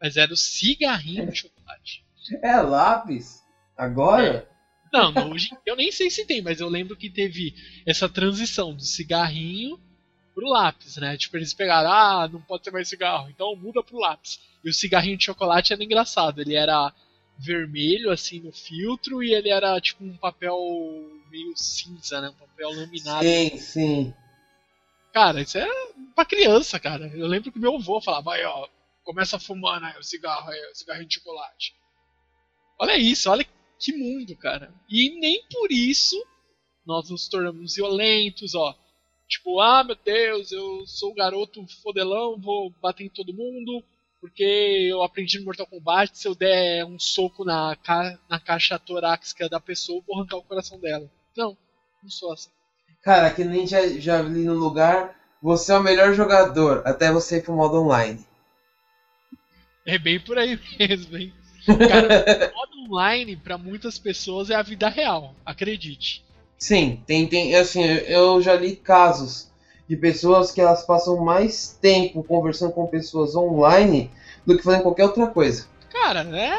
Mas 0.00 0.16
era 0.16 0.32
o 0.32 0.36
cigarrinho 0.36 1.28
de 1.30 1.38
chocolate. 1.38 2.04
É 2.40 2.56
lápis? 2.60 3.42
Agora? 3.76 4.48
Não, 4.92 5.10
não, 5.10 5.32
hoje 5.32 5.50
eu 5.66 5.74
nem 5.74 5.90
sei 5.90 6.08
se 6.08 6.24
tem, 6.24 6.40
mas 6.40 6.60
eu 6.60 6.68
lembro 6.68 6.96
que 6.96 7.10
teve 7.10 7.54
essa 7.84 8.08
transição 8.08 8.74
do 8.74 8.82
cigarrinho 8.82 9.80
pro 10.34 10.48
lápis, 10.48 10.96
né? 10.96 11.16
Tipo, 11.16 11.36
eles 11.36 11.54
pegaram, 11.54 11.90
ah, 11.90 12.28
não 12.28 12.40
pode 12.40 12.62
ter 12.62 12.70
mais 12.70 12.88
cigarro, 12.88 13.28
então 13.28 13.54
muda 13.56 13.82
pro 13.82 13.98
lápis. 13.98 14.40
E 14.64 14.70
o 14.70 14.74
cigarrinho 14.74 15.16
de 15.16 15.24
chocolate 15.24 15.72
era 15.72 15.82
engraçado, 15.82 16.40
ele 16.40 16.54
era 16.54 16.92
vermelho, 17.38 18.10
assim, 18.10 18.40
no 18.40 18.52
filtro, 18.52 19.22
e 19.22 19.34
ele 19.34 19.48
era 19.50 19.80
tipo 19.80 20.04
um 20.04 20.16
papel 20.16 20.56
meio 21.30 21.52
cinza, 21.56 22.20
né? 22.20 22.28
Um 22.28 22.34
papel 22.34 22.70
laminado. 22.70 23.24
Sim, 23.24 23.58
sim. 23.58 24.14
Cara, 25.12 25.42
isso 25.42 25.58
é 25.58 25.68
pra 26.14 26.24
criança, 26.24 26.78
cara. 26.78 27.06
Eu 27.14 27.26
lembro 27.26 27.52
que 27.52 27.58
meu 27.58 27.76
avô 27.76 28.00
falava, 28.00 28.34
aí, 28.34 28.44
ó, 28.44 28.68
começa 29.04 29.36
a 29.36 29.40
fumar, 29.40 29.80
né? 29.80 29.94
O 29.98 30.02
cigarro 30.02 30.50
aí, 30.50 30.60
o 30.70 30.74
cigarrinho 30.74 31.08
de 31.08 31.14
chocolate. 31.14 31.74
Olha 32.78 32.96
isso, 32.96 33.30
olha 33.30 33.46
que 33.78 33.92
mundo, 33.92 34.36
cara. 34.36 34.72
E 34.88 35.18
nem 35.18 35.44
por 35.50 35.70
isso 35.70 36.16
nós 36.86 37.10
nos 37.10 37.28
tornamos 37.28 37.74
violentos, 37.74 38.54
ó. 38.54 38.76
Tipo, 39.32 39.60
ah, 39.60 39.82
meu 39.82 39.96
Deus, 39.96 40.52
eu 40.52 40.86
sou 40.86 41.10
o 41.10 41.14
garoto 41.14 41.66
fodelão, 41.82 42.38
vou 42.38 42.70
bater 42.82 43.04
em 43.04 43.08
todo 43.08 43.32
mundo, 43.32 43.82
porque 44.20 44.42
eu 44.42 45.02
aprendi 45.02 45.38
no 45.38 45.46
Mortal 45.46 45.66
Kombat, 45.66 46.18
se 46.18 46.28
eu 46.28 46.34
der 46.34 46.84
um 46.84 46.98
soco 46.98 47.42
na, 47.42 47.74
ca 47.76 48.18
na 48.28 48.38
caixa 48.38 48.78
torácica 48.78 49.48
da 49.48 49.58
pessoa, 49.58 50.00
eu 50.00 50.04
vou 50.06 50.18
arrancar 50.18 50.36
o 50.36 50.42
coração 50.42 50.78
dela. 50.78 51.10
Não, 51.34 51.56
não 52.02 52.10
sou 52.10 52.30
assim. 52.30 52.50
Cara, 53.02 53.30
que 53.30 53.42
nem 53.42 53.66
já, 53.66 53.88
já 53.98 54.20
li 54.20 54.44
no 54.44 54.52
lugar, 54.52 55.18
você 55.40 55.72
é 55.72 55.78
o 55.78 55.82
melhor 55.82 56.12
jogador, 56.12 56.82
até 56.84 57.10
você 57.10 57.38
ir 57.38 57.42
pro 57.42 57.56
modo 57.56 57.80
online. 57.80 58.22
É 59.86 59.98
bem 59.98 60.20
por 60.20 60.36
aí 60.36 60.60
mesmo, 60.78 61.16
hein? 61.16 61.32
Cara, 61.88 62.52
o 62.52 62.52
modo 62.54 62.92
online, 62.92 63.34
pra 63.34 63.56
muitas 63.56 63.98
pessoas, 63.98 64.50
é 64.50 64.54
a 64.54 64.62
vida 64.62 64.90
real, 64.90 65.34
acredite. 65.42 66.22
Sim, 66.62 67.02
tem, 67.04 67.26
tem, 67.26 67.56
assim, 67.56 67.82
eu 67.82 68.40
já 68.40 68.54
li 68.54 68.76
casos 68.76 69.50
de 69.88 69.96
pessoas 69.96 70.52
que 70.52 70.60
elas 70.60 70.86
passam 70.86 71.16
mais 71.24 71.76
tempo 71.82 72.22
conversando 72.22 72.72
com 72.72 72.86
pessoas 72.86 73.34
online 73.34 74.08
do 74.46 74.56
que 74.56 74.62
fazendo 74.62 74.84
qualquer 74.84 75.06
outra 75.06 75.26
coisa. 75.26 75.68
Cara, 75.90 76.20
é. 76.20 76.56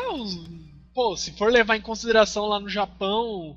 Pô, 0.93 1.15
se 1.15 1.31
for 1.37 1.49
levar 1.49 1.77
em 1.77 1.81
consideração 1.81 2.47
lá 2.47 2.59
no 2.59 2.67
Japão 2.67 3.55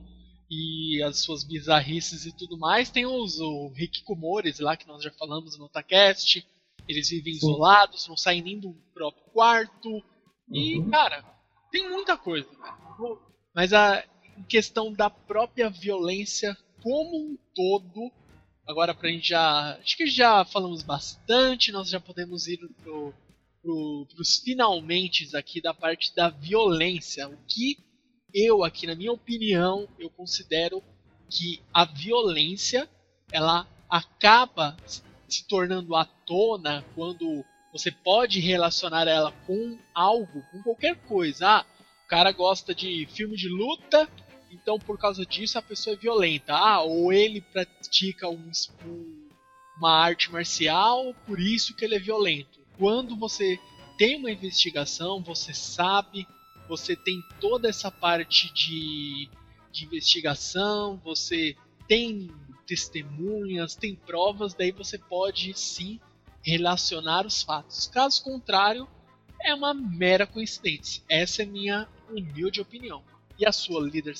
e 0.48 1.02
as 1.02 1.18
suas 1.24 1.42
bizarrices 1.42 2.24
e 2.24 2.32
tudo 2.32 2.56
mais, 2.56 2.90
tem 2.90 3.04
os 3.04 3.40
o 3.40 3.72
Hikikomores 3.76 4.60
lá 4.60 4.76
que 4.76 4.86
nós 4.86 5.02
já 5.02 5.10
falamos 5.18 5.58
no 5.58 5.64
Otacast. 5.64 6.46
Eles 6.88 7.08
vivem 7.08 7.34
Sim. 7.34 7.38
isolados, 7.38 8.06
não 8.06 8.16
saem 8.16 8.40
nem 8.40 8.60
do 8.60 8.72
próprio 8.94 9.24
quarto. 9.32 10.00
E, 10.48 10.78
Uhum. 10.78 10.90
cara, 10.90 11.24
tem 11.72 11.90
muita 11.90 12.16
coisa. 12.16 12.46
cara. 12.62 12.76
Mas 13.52 13.72
a 13.72 14.04
questão 14.44 14.92
da 14.92 15.08
própria 15.10 15.68
violência 15.68 16.56
como 16.82 17.16
um 17.16 17.38
todo, 17.54 18.12
agora 18.66 18.94
pra 18.94 19.10
gente 19.10 19.28
já. 19.28 19.76
Acho 19.76 19.96
que 19.96 20.06
já 20.06 20.44
falamos 20.44 20.82
bastante, 20.82 21.72
nós 21.72 21.88
já 21.88 22.00
podemos 22.00 22.46
ir 22.46 22.58
pro, 22.82 23.14
pro, 23.62 24.06
pros 24.14 24.36
finalmente 24.38 25.36
aqui 25.36 25.60
da 25.60 25.74
parte 25.74 26.14
da 26.14 26.28
violência. 26.28 27.28
O 27.28 27.36
que 27.46 27.78
eu, 28.32 28.62
aqui 28.64 28.86
na 28.86 28.94
minha 28.94 29.12
opinião, 29.12 29.88
eu 29.98 30.10
considero 30.10 30.82
que 31.28 31.60
a 31.72 31.84
violência 31.84 32.88
ela 33.32 33.66
acaba 33.88 34.76
se 35.28 35.46
tornando 35.46 35.94
à 35.94 36.04
tona 36.04 36.84
quando 36.94 37.44
você 37.72 37.90
pode 37.90 38.40
relacionar 38.40 39.06
ela 39.06 39.32
com 39.46 39.78
algo, 39.94 40.42
com 40.50 40.62
qualquer 40.62 40.96
coisa. 41.06 41.48
Ah, 41.48 41.66
o 42.04 42.08
cara 42.08 42.30
gosta 42.32 42.74
de 42.74 43.06
filme 43.12 43.36
de 43.36 43.48
luta, 43.48 44.08
então 44.50 44.78
por 44.78 44.98
causa 44.98 45.24
disso 45.26 45.58
a 45.58 45.62
pessoa 45.62 45.94
é 45.94 45.98
violenta. 45.98 46.54
Ah, 46.54 46.82
ou 46.82 47.12
ele 47.12 47.40
pratica 47.40 48.28
um, 48.28 48.50
um- 48.84 49.28
uma 49.78 49.92
arte 49.92 50.30
marcial, 50.32 51.14
por 51.26 51.38
isso 51.38 51.74
que 51.74 51.84
ele 51.84 51.94
é 51.96 51.98
violento. 51.98 52.60
Quando 52.78 53.16
você 53.16 53.58
tem 53.98 54.16
uma 54.16 54.30
investigação, 54.30 55.22
você 55.22 55.52
sabe, 55.52 56.26
você 56.68 56.96
tem 56.96 57.20
toda 57.40 57.68
essa 57.68 57.90
parte 57.90 58.52
de, 58.54 59.28
de 59.70 59.84
investigação, 59.84 60.96
você 61.04 61.54
tem 61.86 62.30
testemunhas, 62.66 63.74
tem 63.74 63.94
provas, 63.94 64.54
daí 64.54 64.72
você 64.72 64.98
pode 64.98 65.52
sim 65.58 66.00
relacionar 66.42 67.26
os 67.26 67.42
fatos. 67.42 67.86
Caso 67.86 68.22
contrário, 68.22 68.88
é 69.42 69.54
uma 69.54 69.72
mera 69.74 70.26
coincidência. 70.26 71.02
Essa 71.08 71.42
é 71.42 71.46
minha 71.46 71.88
humilde 72.10 72.60
opinião. 72.60 73.02
E 73.38 73.46
a 73.46 73.52
sua, 73.52 73.80
líder? 73.80 74.14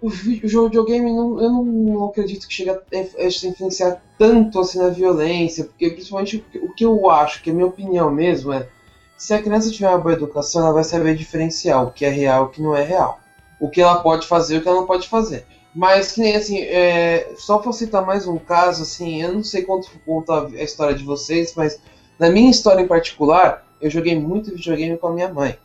O, 0.00 0.08
o 0.08 0.48
jogo 0.48 0.68
videogame, 0.68 1.10
não, 1.12 1.40
eu 1.40 1.50
não, 1.50 1.64
não 1.64 2.04
acredito 2.06 2.46
que 2.46 2.52
chega 2.54 2.72
a, 2.92 3.22
a 3.22 3.26
influenciar 3.26 4.02
tanto 4.18 4.60
assim 4.60 4.78
na 4.78 4.88
violência, 4.90 5.64
porque 5.64 5.90
principalmente 5.90 6.36
o 6.36 6.40
que- 6.42 6.58
o 6.58 6.72
que 6.74 6.84
eu 6.84 7.08
acho, 7.10 7.42
que 7.42 7.50
é 7.50 7.52
a 7.52 7.56
minha 7.56 7.66
opinião 7.66 8.10
mesmo, 8.10 8.52
é 8.52 8.68
se 9.16 9.32
a 9.32 9.42
criança 9.42 9.70
tiver 9.70 9.88
uma 9.88 9.98
boa 9.98 10.12
educação, 10.14 10.62
ela 10.62 10.74
vai 10.74 10.84
saber 10.84 11.14
diferenciar 11.16 11.82
o 11.84 11.90
que 11.92 12.04
é 12.04 12.10
real 12.10 12.44
e 12.44 12.46
o 12.46 12.50
que 12.50 12.60
não 12.62 12.76
é 12.76 12.82
real. 12.82 13.20
O 13.60 13.70
que 13.70 13.80
ela 13.80 14.00
pode 14.02 14.26
fazer 14.26 14.56
e 14.56 14.58
o 14.58 14.62
que 14.62 14.68
ela 14.68 14.78
não 14.80 14.86
pode 14.86 15.08
fazer. 15.08 15.46
Mas 15.74 16.12
que 16.12 16.20
nem 16.20 16.36
assim, 16.36 16.60
é, 16.60 17.32
só 17.38 17.58
pra 17.58 17.72
citar 17.72 18.04
mais 18.04 18.26
um 18.26 18.36
caso, 18.38 18.82
assim, 18.82 19.22
eu 19.22 19.32
não 19.32 19.42
sei 19.42 19.62
quanto 19.62 19.90
conta 20.04 20.46
a 20.48 20.62
história 20.62 20.94
de 20.94 21.02
vocês, 21.04 21.54
mas 21.56 21.80
na 22.18 22.28
minha 22.28 22.50
história 22.50 22.82
em 22.82 22.86
particular, 22.86 23.66
eu 23.80 23.88
joguei 23.90 24.18
muito 24.18 24.50
videogame 24.54 24.98
com 24.98 25.08
a 25.08 25.12
minha 25.12 25.32
mãe 25.32 25.56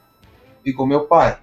e 0.65 0.71
com 0.73 0.85
meu 0.85 1.05
pai. 1.05 1.37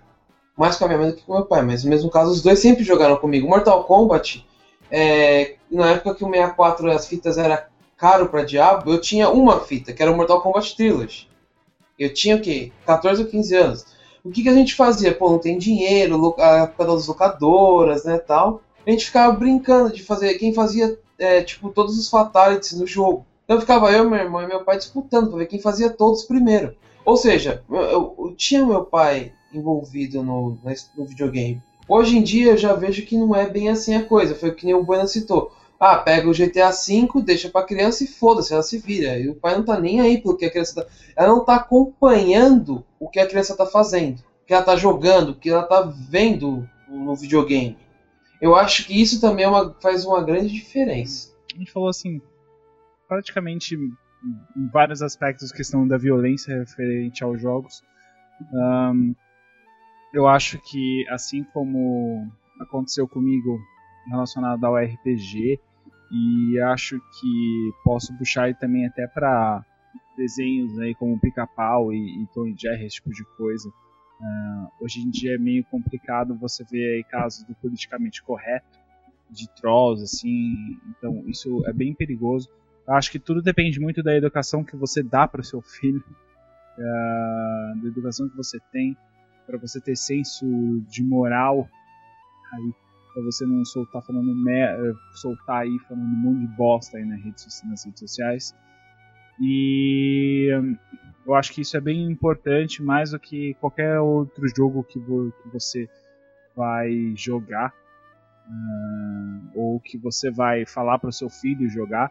Mais 0.56 0.76
com 0.76 0.84
a 0.84 0.88
minha 0.88 0.98
mãe 0.98 1.10
do 1.10 1.16
que 1.16 1.22
com 1.22 1.34
meu 1.34 1.44
pai, 1.44 1.62
mas 1.62 1.84
no 1.84 1.90
mesmo 1.90 2.10
caso, 2.10 2.30
os 2.30 2.42
dois 2.42 2.58
sempre 2.58 2.82
jogaram 2.84 3.16
comigo. 3.16 3.48
Mortal 3.48 3.84
Kombat, 3.84 4.46
é, 4.90 5.56
na 5.70 5.90
época 5.90 6.14
que 6.14 6.24
o 6.24 6.30
64 6.30 6.90
as 6.90 7.06
fitas 7.06 7.36
era 7.36 7.68
caro 7.96 8.28
pra 8.28 8.44
diabo, 8.44 8.90
eu 8.90 9.00
tinha 9.00 9.28
uma 9.28 9.60
fita, 9.60 9.92
que 9.92 10.02
era 10.02 10.12
o 10.12 10.16
Mortal 10.16 10.40
Kombat 10.40 10.76
Trilogy. 10.76 11.28
Eu 11.98 12.12
tinha 12.12 12.36
o 12.36 12.40
quê? 12.40 12.72
14 12.86 13.22
ou 13.22 13.28
15 13.28 13.54
anos. 13.54 13.86
O 14.24 14.30
que, 14.30 14.42
que 14.42 14.48
a 14.48 14.54
gente 14.54 14.74
fazia? 14.74 15.14
Pô, 15.14 15.30
não 15.30 15.38
tem 15.38 15.56
dinheiro, 15.56 16.34
a 16.38 16.62
época 16.64 16.84
das 16.84 17.06
locadoras, 17.06 18.04
né, 18.04 18.18
tal. 18.18 18.60
A 18.86 18.90
gente 18.90 19.06
ficava 19.06 19.32
brincando 19.34 19.92
de 19.92 20.02
fazer, 20.02 20.34
quem 20.34 20.52
fazia, 20.52 20.98
é, 21.18 21.42
tipo, 21.42 21.70
todos 21.70 21.98
os 21.98 22.08
fatalities 22.08 22.78
no 22.78 22.86
jogo. 22.86 23.24
Então 23.44 23.60
ficava 23.60 23.92
eu, 23.92 24.08
meu 24.08 24.18
irmão 24.18 24.42
e 24.42 24.46
meu 24.46 24.64
pai 24.64 24.76
disputando 24.76 25.28
pra 25.28 25.38
ver 25.38 25.46
quem 25.46 25.60
fazia 25.60 25.88
todos 25.90 26.24
primeiro. 26.24 26.74
Ou 27.04 27.16
seja, 27.16 27.62
eu- 27.70 28.14
eu 28.18 28.34
tinha 28.36 28.66
meu 28.66 28.84
pai 28.84 29.32
envolvido 29.58 30.22
no, 30.22 30.58
no 30.96 31.04
videogame. 31.06 31.62
Hoje 31.88 32.16
em 32.18 32.22
dia 32.22 32.52
eu 32.52 32.56
já 32.56 32.72
vejo 32.74 33.04
que 33.06 33.16
não 33.16 33.34
é 33.34 33.48
bem 33.48 33.68
assim 33.68 33.94
a 33.94 34.04
coisa. 34.04 34.34
Foi 34.34 34.48
o 34.50 34.54
que 34.54 34.66
nem 34.66 34.74
o 34.74 34.82
Bueno 34.84 35.06
citou. 35.08 35.52
Ah, 35.78 35.98
pega 35.98 36.28
o 36.28 36.32
GTA 36.32 36.70
V, 36.70 37.22
deixa 37.22 37.50
pra 37.50 37.62
criança 37.62 38.02
e 38.02 38.06
foda-se, 38.06 38.52
ela 38.52 38.62
se 38.62 38.78
vira. 38.78 39.18
E 39.18 39.28
o 39.28 39.34
pai 39.34 39.54
não 39.56 39.64
tá 39.64 39.78
nem 39.78 40.00
aí 40.00 40.18
pelo 40.20 40.36
que 40.36 40.46
a 40.46 40.50
criança 40.50 40.82
tá. 40.82 40.90
Ela 41.14 41.28
não 41.28 41.44
tá 41.44 41.56
acompanhando 41.56 42.84
o 42.98 43.08
que 43.08 43.20
a 43.20 43.26
criança 43.26 43.56
tá 43.56 43.66
fazendo. 43.66 44.18
O 44.42 44.46
que 44.46 44.54
ela 44.54 44.62
tá 44.62 44.76
jogando, 44.76 45.30
o 45.30 45.34
que 45.34 45.50
ela 45.50 45.64
tá 45.64 45.82
vendo 45.82 46.68
no 46.88 47.14
videogame. 47.14 47.76
Eu 48.40 48.54
acho 48.54 48.86
que 48.86 49.00
isso 49.00 49.20
também 49.20 49.44
é 49.44 49.48
uma- 49.48 49.74
faz 49.80 50.04
uma 50.04 50.22
grande 50.22 50.52
diferença. 50.52 51.30
A 51.54 51.58
gente 51.58 51.70
falou 51.72 51.88
assim, 51.88 52.20
praticamente 53.08 53.74
em 53.74 54.68
vários 54.72 55.02
aspectos 55.02 55.52
questão 55.52 55.86
da 55.86 55.96
violência 55.96 56.58
referente 56.58 57.22
aos 57.22 57.40
jogos. 57.40 57.82
Ahn, 58.54 59.14
eu 60.12 60.26
acho 60.26 60.58
que 60.58 61.06
assim 61.08 61.44
como 61.52 62.30
aconteceu 62.60 63.06
comigo 63.06 63.58
relacionado 64.08 64.64
ao 64.64 64.76
RPG 64.76 65.60
e 66.10 66.60
acho 66.60 66.98
que 66.98 67.72
posso 67.84 68.16
puxar 68.16 68.54
também 68.54 68.86
até 68.86 69.06
para 69.06 69.64
desenhos 70.16 70.78
aí 70.78 70.94
como 70.94 71.18
Pica-Pau 71.20 71.92
e, 71.92 72.22
e 72.22 72.26
Tom 72.28 72.46
e 72.46 72.56
Jerry, 72.56 72.86
esse 72.86 72.96
tipo 72.96 73.10
de 73.10 73.24
coisa. 73.36 73.70
Ah, 74.22 74.68
hoje 74.80 75.00
em 75.00 75.10
dia 75.10 75.34
é 75.34 75.38
meio 75.38 75.64
complicado 75.64 76.34
você 76.36 76.64
ver 76.64 77.04
casos 77.04 77.44
do 77.44 77.54
politicamente 77.56 78.22
correto, 78.22 78.78
de 79.30 79.48
trolls, 79.54 80.02
assim, 80.02 80.78
então 80.90 81.24
isso 81.26 81.62
é 81.66 81.72
bem 81.72 81.92
perigoso. 81.92 82.48
Eu 82.86 82.94
acho 82.94 83.10
que 83.10 83.18
tudo 83.18 83.42
depende 83.42 83.80
muito 83.80 84.02
da 84.02 84.14
educação 84.14 84.64
que 84.64 84.76
você 84.76 85.02
dá 85.02 85.26
para 85.26 85.40
o 85.40 85.44
seu 85.44 85.60
filho, 85.60 86.02
ah, 86.78 87.74
da 87.82 87.88
educação 87.88 88.28
que 88.28 88.36
você 88.36 88.58
tem, 88.72 88.96
para 89.46 89.58
você 89.58 89.80
ter 89.80 89.96
senso 89.96 90.44
de 90.88 91.02
moral 91.04 91.68
aí 92.52 92.72
você 93.24 93.46
não 93.46 93.64
soltar 93.64 94.02
falando 94.02 94.30
eh, 94.48 94.92
soltar 95.14 95.62
aí 95.62 95.78
falando 95.88 96.04
um 96.04 96.16
monte 96.16 96.40
de 96.40 96.56
bosta 96.56 96.98
aí 96.98 97.04
nas 97.04 97.22
redes, 97.22 97.62
nas 97.64 97.84
redes 97.84 98.00
sociais. 98.00 98.54
E 99.40 100.50
hum, 100.54 100.76
eu 101.26 101.34
acho 101.34 101.52
que 101.52 101.62
isso 101.62 101.76
é 101.76 101.80
bem 101.80 102.10
importante, 102.10 102.82
mais 102.82 103.10
do 103.12 103.18
que 103.18 103.54
qualquer 103.54 103.98
outro 104.00 104.46
jogo 104.54 104.84
que, 104.84 104.98
vo- 104.98 105.32
que 105.42 105.48
você 105.48 105.88
vai 106.54 107.14
jogar 107.16 107.72
ah, 108.48 109.40
ou 109.54 109.80
que 109.80 109.96
você 109.98 110.30
vai 110.30 110.66
falar 110.66 110.98
para 110.98 111.08
o 111.08 111.12
seu 111.12 111.28
filho 111.30 111.68
jogar. 111.70 112.10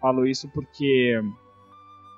Falo 0.00 0.26
isso 0.26 0.48
porque 0.52 1.20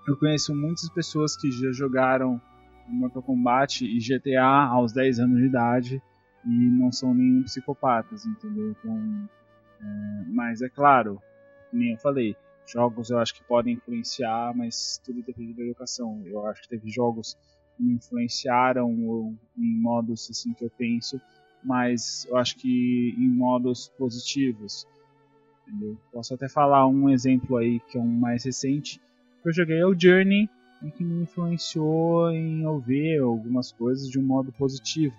eu 0.07 0.17
conheço 0.19 0.55
muitas 0.55 0.89
pessoas 0.91 1.37
que 1.37 1.51
já 1.51 1.73
jogaram 1.73 2.41
Mortal 2.89 3.23
Kombat 3.23 3.85
e 3.85 3.99
GTA 3.99 4.45
aos 4.45 4.93
10 4.93 5.21
anos 5.21 5.39
de 5.39 5.47
idade 5.47 6.03
e 6.45 6.49
não 6.49 6.91
são 6.91 7.15
nenhum 7.15 7.43
psicopatas, 7.43 8.25
entendeu? 8.25 8.71
Então, 8.71 9.29
é, 9.81 10.25
mas 10.29 10.63
é 10.63 10.69
claro, 10.69 11.21
nem 11.73 11.93
eu 11.93 11.99
falei, 11.99 12.37
jogos 12.67 13.11
eu 13.11 13.19
acho 13.19 13.35
que 13.35 13.45
podem 13.45 13.75
influenciar, 13.75 14.55
mas 14.55 15.01
tudo 15.05 15.23
depende 15.23 15.55
da 15.55 15.63
educação. 15.63 16.23
Eu 16.25 16.47
acho 16.47 16.63
que 16.63 16.69
teve 16.69 16.91
jogos 16.91 17.37
que 17.77 17.83
me 17.83 17.95
influenciaram 17.95 18.91
em 19.57 19.81
modos 19.81 20.29
assim 20.31 20.53
que 20.53 20.65
eu 20.65 20.71
penso, 20.71 21.21
mas 21.63 22.27
eu 22.29 22.37
acho 22.37 22.57
que 22.57 23.15
em 23.17 23.29
modos 23.29 23.89
positivos. 23.99 24.87
Entendeu? 25.67 25.99
Posso 26.13 26.35
até 26.35 26.49
falar 26.49 26.87
um 26.87 27.11
exemplo 27.11 27.57
aí 27.57 27.81
que 27.81 27.99
é 27.99 28.01
um 28.01 28.07
mais 28.07 28.45
recente, 28.45 29.01
que 29.43 29.49
eu 29.49 29.53
joguei 29.53 29.79
é 29.79 29.87
o 29.87 29.99
Journey 29.99 30.49
e 30.83 30.91
que 30.91 31.05
me 31.05 31.23
influenciou 31.23 32.31
em 32.31 32.63
eu 32.63 32.79
ver 32.79 33.21
algumas 33.21 33.73
coisas 33.73 34.09
de 34.09 34.19
um 34.19 34.23
modo 34.23 34.53
positivo 34.53 35.15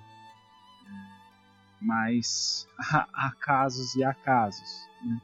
mas 1.82 2.68
há, 2.78 3.32
casos 3.40 3.96
e 3.96 4.04
há 4.04 4.14
casos. 4.14 4.88
né? 5.06 5.20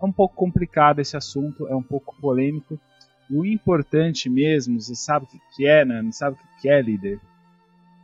É 0.00 0.04
um 0.04 0.12
pouco 0.12 0.34
complicado 0.34 1.00
esse 1.00 1.16
assunto, 1.16 1.66
é 1.68 1.74
um 1.74 1.82
pouco 1.82 2.14
polêmico. 2.20 2.78
O 3.30 3.44
importante 3.44 4.30
mesmo, 4.30 4.80
você 4.80 4.94
sabe 4.94 5.24
o 5.24 5.28
que 5.28 5.38
que 5.56 5.66
é, 5.66 5.84
né? 5.84 6.08
Sabe 6.12 6.36
o 6.36 6.38
que 6.38 6.62
que 6.62 6.68
é, 6.68 6.80
líder? 6.80 7.20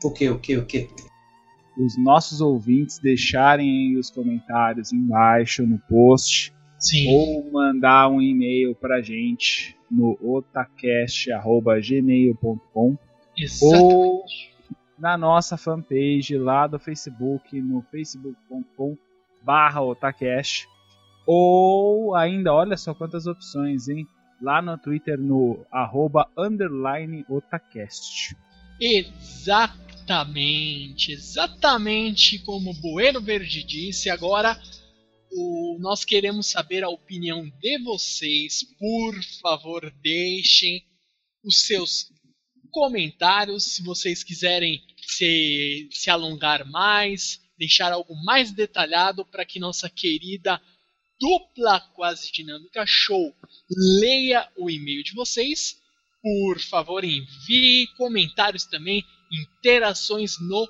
O 0.03 0.11
que, 0.11 0.29
o 0.29 0.39
que, 0.39 0.57
o 0.57 0.67
que? 0.67 0.89
Os 1.79 1.97
nossos 1.97 2.41
ouvintes 2.41 2.99
deixarem 2.99 3.69
aí 3.69 3.97
os 3.97 4.11
comentários 4.11 4.93
embaixo 4.93 5.67
no 5.67 5.79
post 5.79 6.53
Sim. 6.79 7.09
ou 7.09 7.51
mandar 7.53 8.09
um 8.09 8.21
e-mail 8.21 8.75
pra 8.75 9.01
gente 9.01 9.77
no 9.93 10.19
otacast.gmail.com 10.23 12.97
ou 13.61 14.25
na 14.99 15.19
nossa 15.19 15.57
fanpage 15.57 16.37
lá 16.39 16.67
do 16.67 16.79
Facebook, 16.79 17.61
no 17.61 17.83
facebook.com 17.91 18.97
barra 19.43 19.83
otacast, 19.83 20.69
ou 21.27 22.15
ainda, 22.15 22.53
olha 22.53 22.77
só 22.77 22.95
quantas 22.95 23.27
opções, 23.27 23.89
hein? 23.89 24.07
Lá 24.41 24.63
no 24.63 24.79
Twitter, 24.79 25.19
no 25.19 25.67
arroba 25.71 26.29
underline 26.37 27.25
otacast. 27.29 28.37
Exatamente, 28.81 31.13
exatamente 31.13 32.41
como 32.41 32.71
o 32.71 32.81
Bueno 32.81 33.21
Verde 33.21 33.63
disse. 33.63 34.11
Agora, 34.11 34.59
o- 35.35 35.79
nós 35.81 36.05
queremos 36.05 36.47
saber 36.49 36.85
a 36.85 36.89
opinião 36.89 37.49
de 37.61 37.79
vocês. 37.83 38.65
Por 38.79 39.15
favor, 39.41 39.91
deixem 40.03 40.83
os 41.45 41.67
seus 41.67 42.07
comentários 42.71 43.65
se 43.65 43.83
vocês 43.83 44.23
quiserem 44.25 44.81
se, 45.07 45.89
se 45.91 46.09
alongar 46.11 46.65
mais, 46.71 47.41
deixar 47.59 47.93
algo 47.93 48.15
mais 48.25 48.51
detalhado 48.53 49.25
para 49.27 49.45
que 49.45 49.59
nossa 49.61 49.91
querida 49.91 50.61
dupla 51.21 51.81
quase 51.95 52.33
dinâmica 52.33 52.85
show 52.87 53.33
leia 54.01 54.49
o 54.57 54.71
e-mail 54.71 55.03
de 55.05 55.13
vocês. 55.15 55.77
Por 56.23 56.59
favor, 56.61 57.05
envie 57.05 57.87
comentários 57.97 58.65
também, 58.65 59.05
interações 59.31 60.35
no 60.41 60.69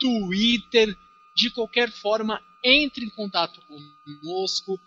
Twitter. 0.00 0.94
De 1.36 1.50
qualquer 1.50 1.90
forma, 1.90 2.40
entre 2.66 3.04
em 3.04 3.10
contato 3.10 3.60
conosco. 3.62 4.78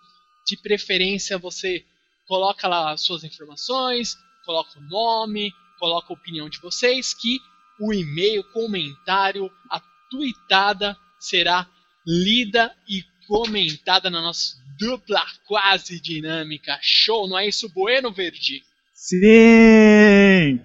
De 0.45 0.57
preferência, 0.57 1.37
você 1.37 1.85
coloca 2.27 2.67
lá 2.67 2.91
as 2.91 3.01
suas 3.01 3.23
informações, 3.23 4.17
coloca 4.45 4.77
o 4.79 4.81
nome, 4.83 5.53
coloca 5.79 6.11
a 6.11 6.13
opinião 6.13 6.49
de 6.49 6.59
vocês, 6.59 7.13
que 7.13 7.39
o 7.79 7.93
e-mail, 7.93 8.43
comentário, 8.51 9.49
a 9.69 9.79
tweetada 10.09 10.97
será 11.19 11.67
lida 12.05 12.75
e 12.87 13.03
comentada 13.27 14.09
na 14.09 14.21
nossa 14.21 14.57
dupla 14.77 15.23
quase 15.45 16.01
dinâmica. 16.01 16.79
Show, 16.81 17.27
não 17.27 17.37
é 17.37 17.47
isso, 17.47 17.69
Bueno 17.69 18.11
Verde? 18.11 18.63
Sim! 18.93 20.59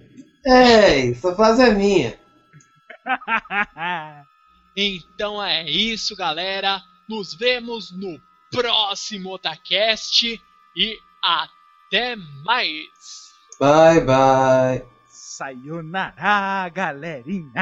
Ei, 0.45 1.11
essa 1.11 1.35
fase 1.35 1.63
é 1.63 1.73
minha. 1.73 2.19
Então 4.77 5.41
é 5.41 5.63
isso, 5.69 6.17
galera. 6.17 6.81
Nos 7.07 7.33
vemos 7.33 7.91
no 7.91 8.19
próximo 8.51 9.33
Otacast 9.33 10.41
e 10.75 10.99
até 11.21 12.15
mais. 12.43 13.33
Bye, 13.59 14.01
bye. 14.01 14.85
Sayonara, 15.07 16.69
galerinha! 16.69 17.61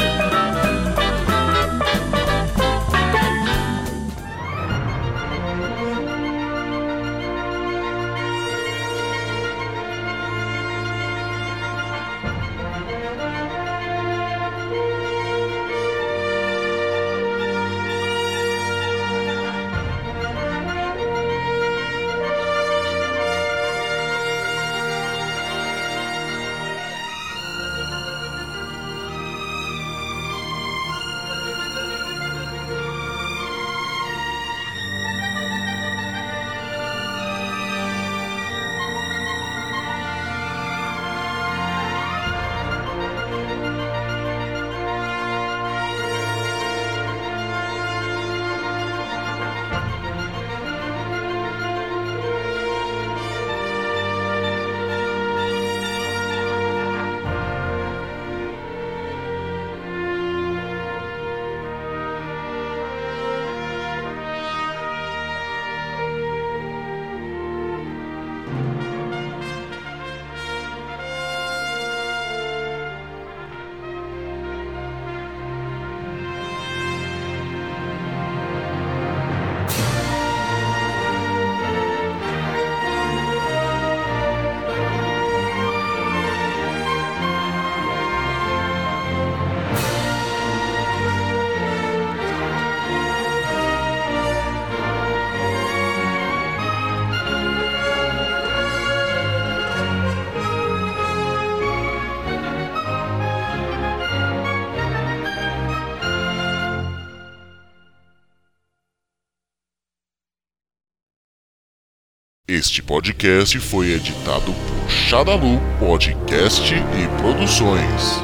Este 112.61 112.83
podcast 112.83 113.59
foi 113.59 113.93
editado 113.93 114.53
por 114.53 114.87
Shadalu 114.87 115.59
Podcast 115.79 116.71
e 116.75 117.19
Produções. 117.19 118.21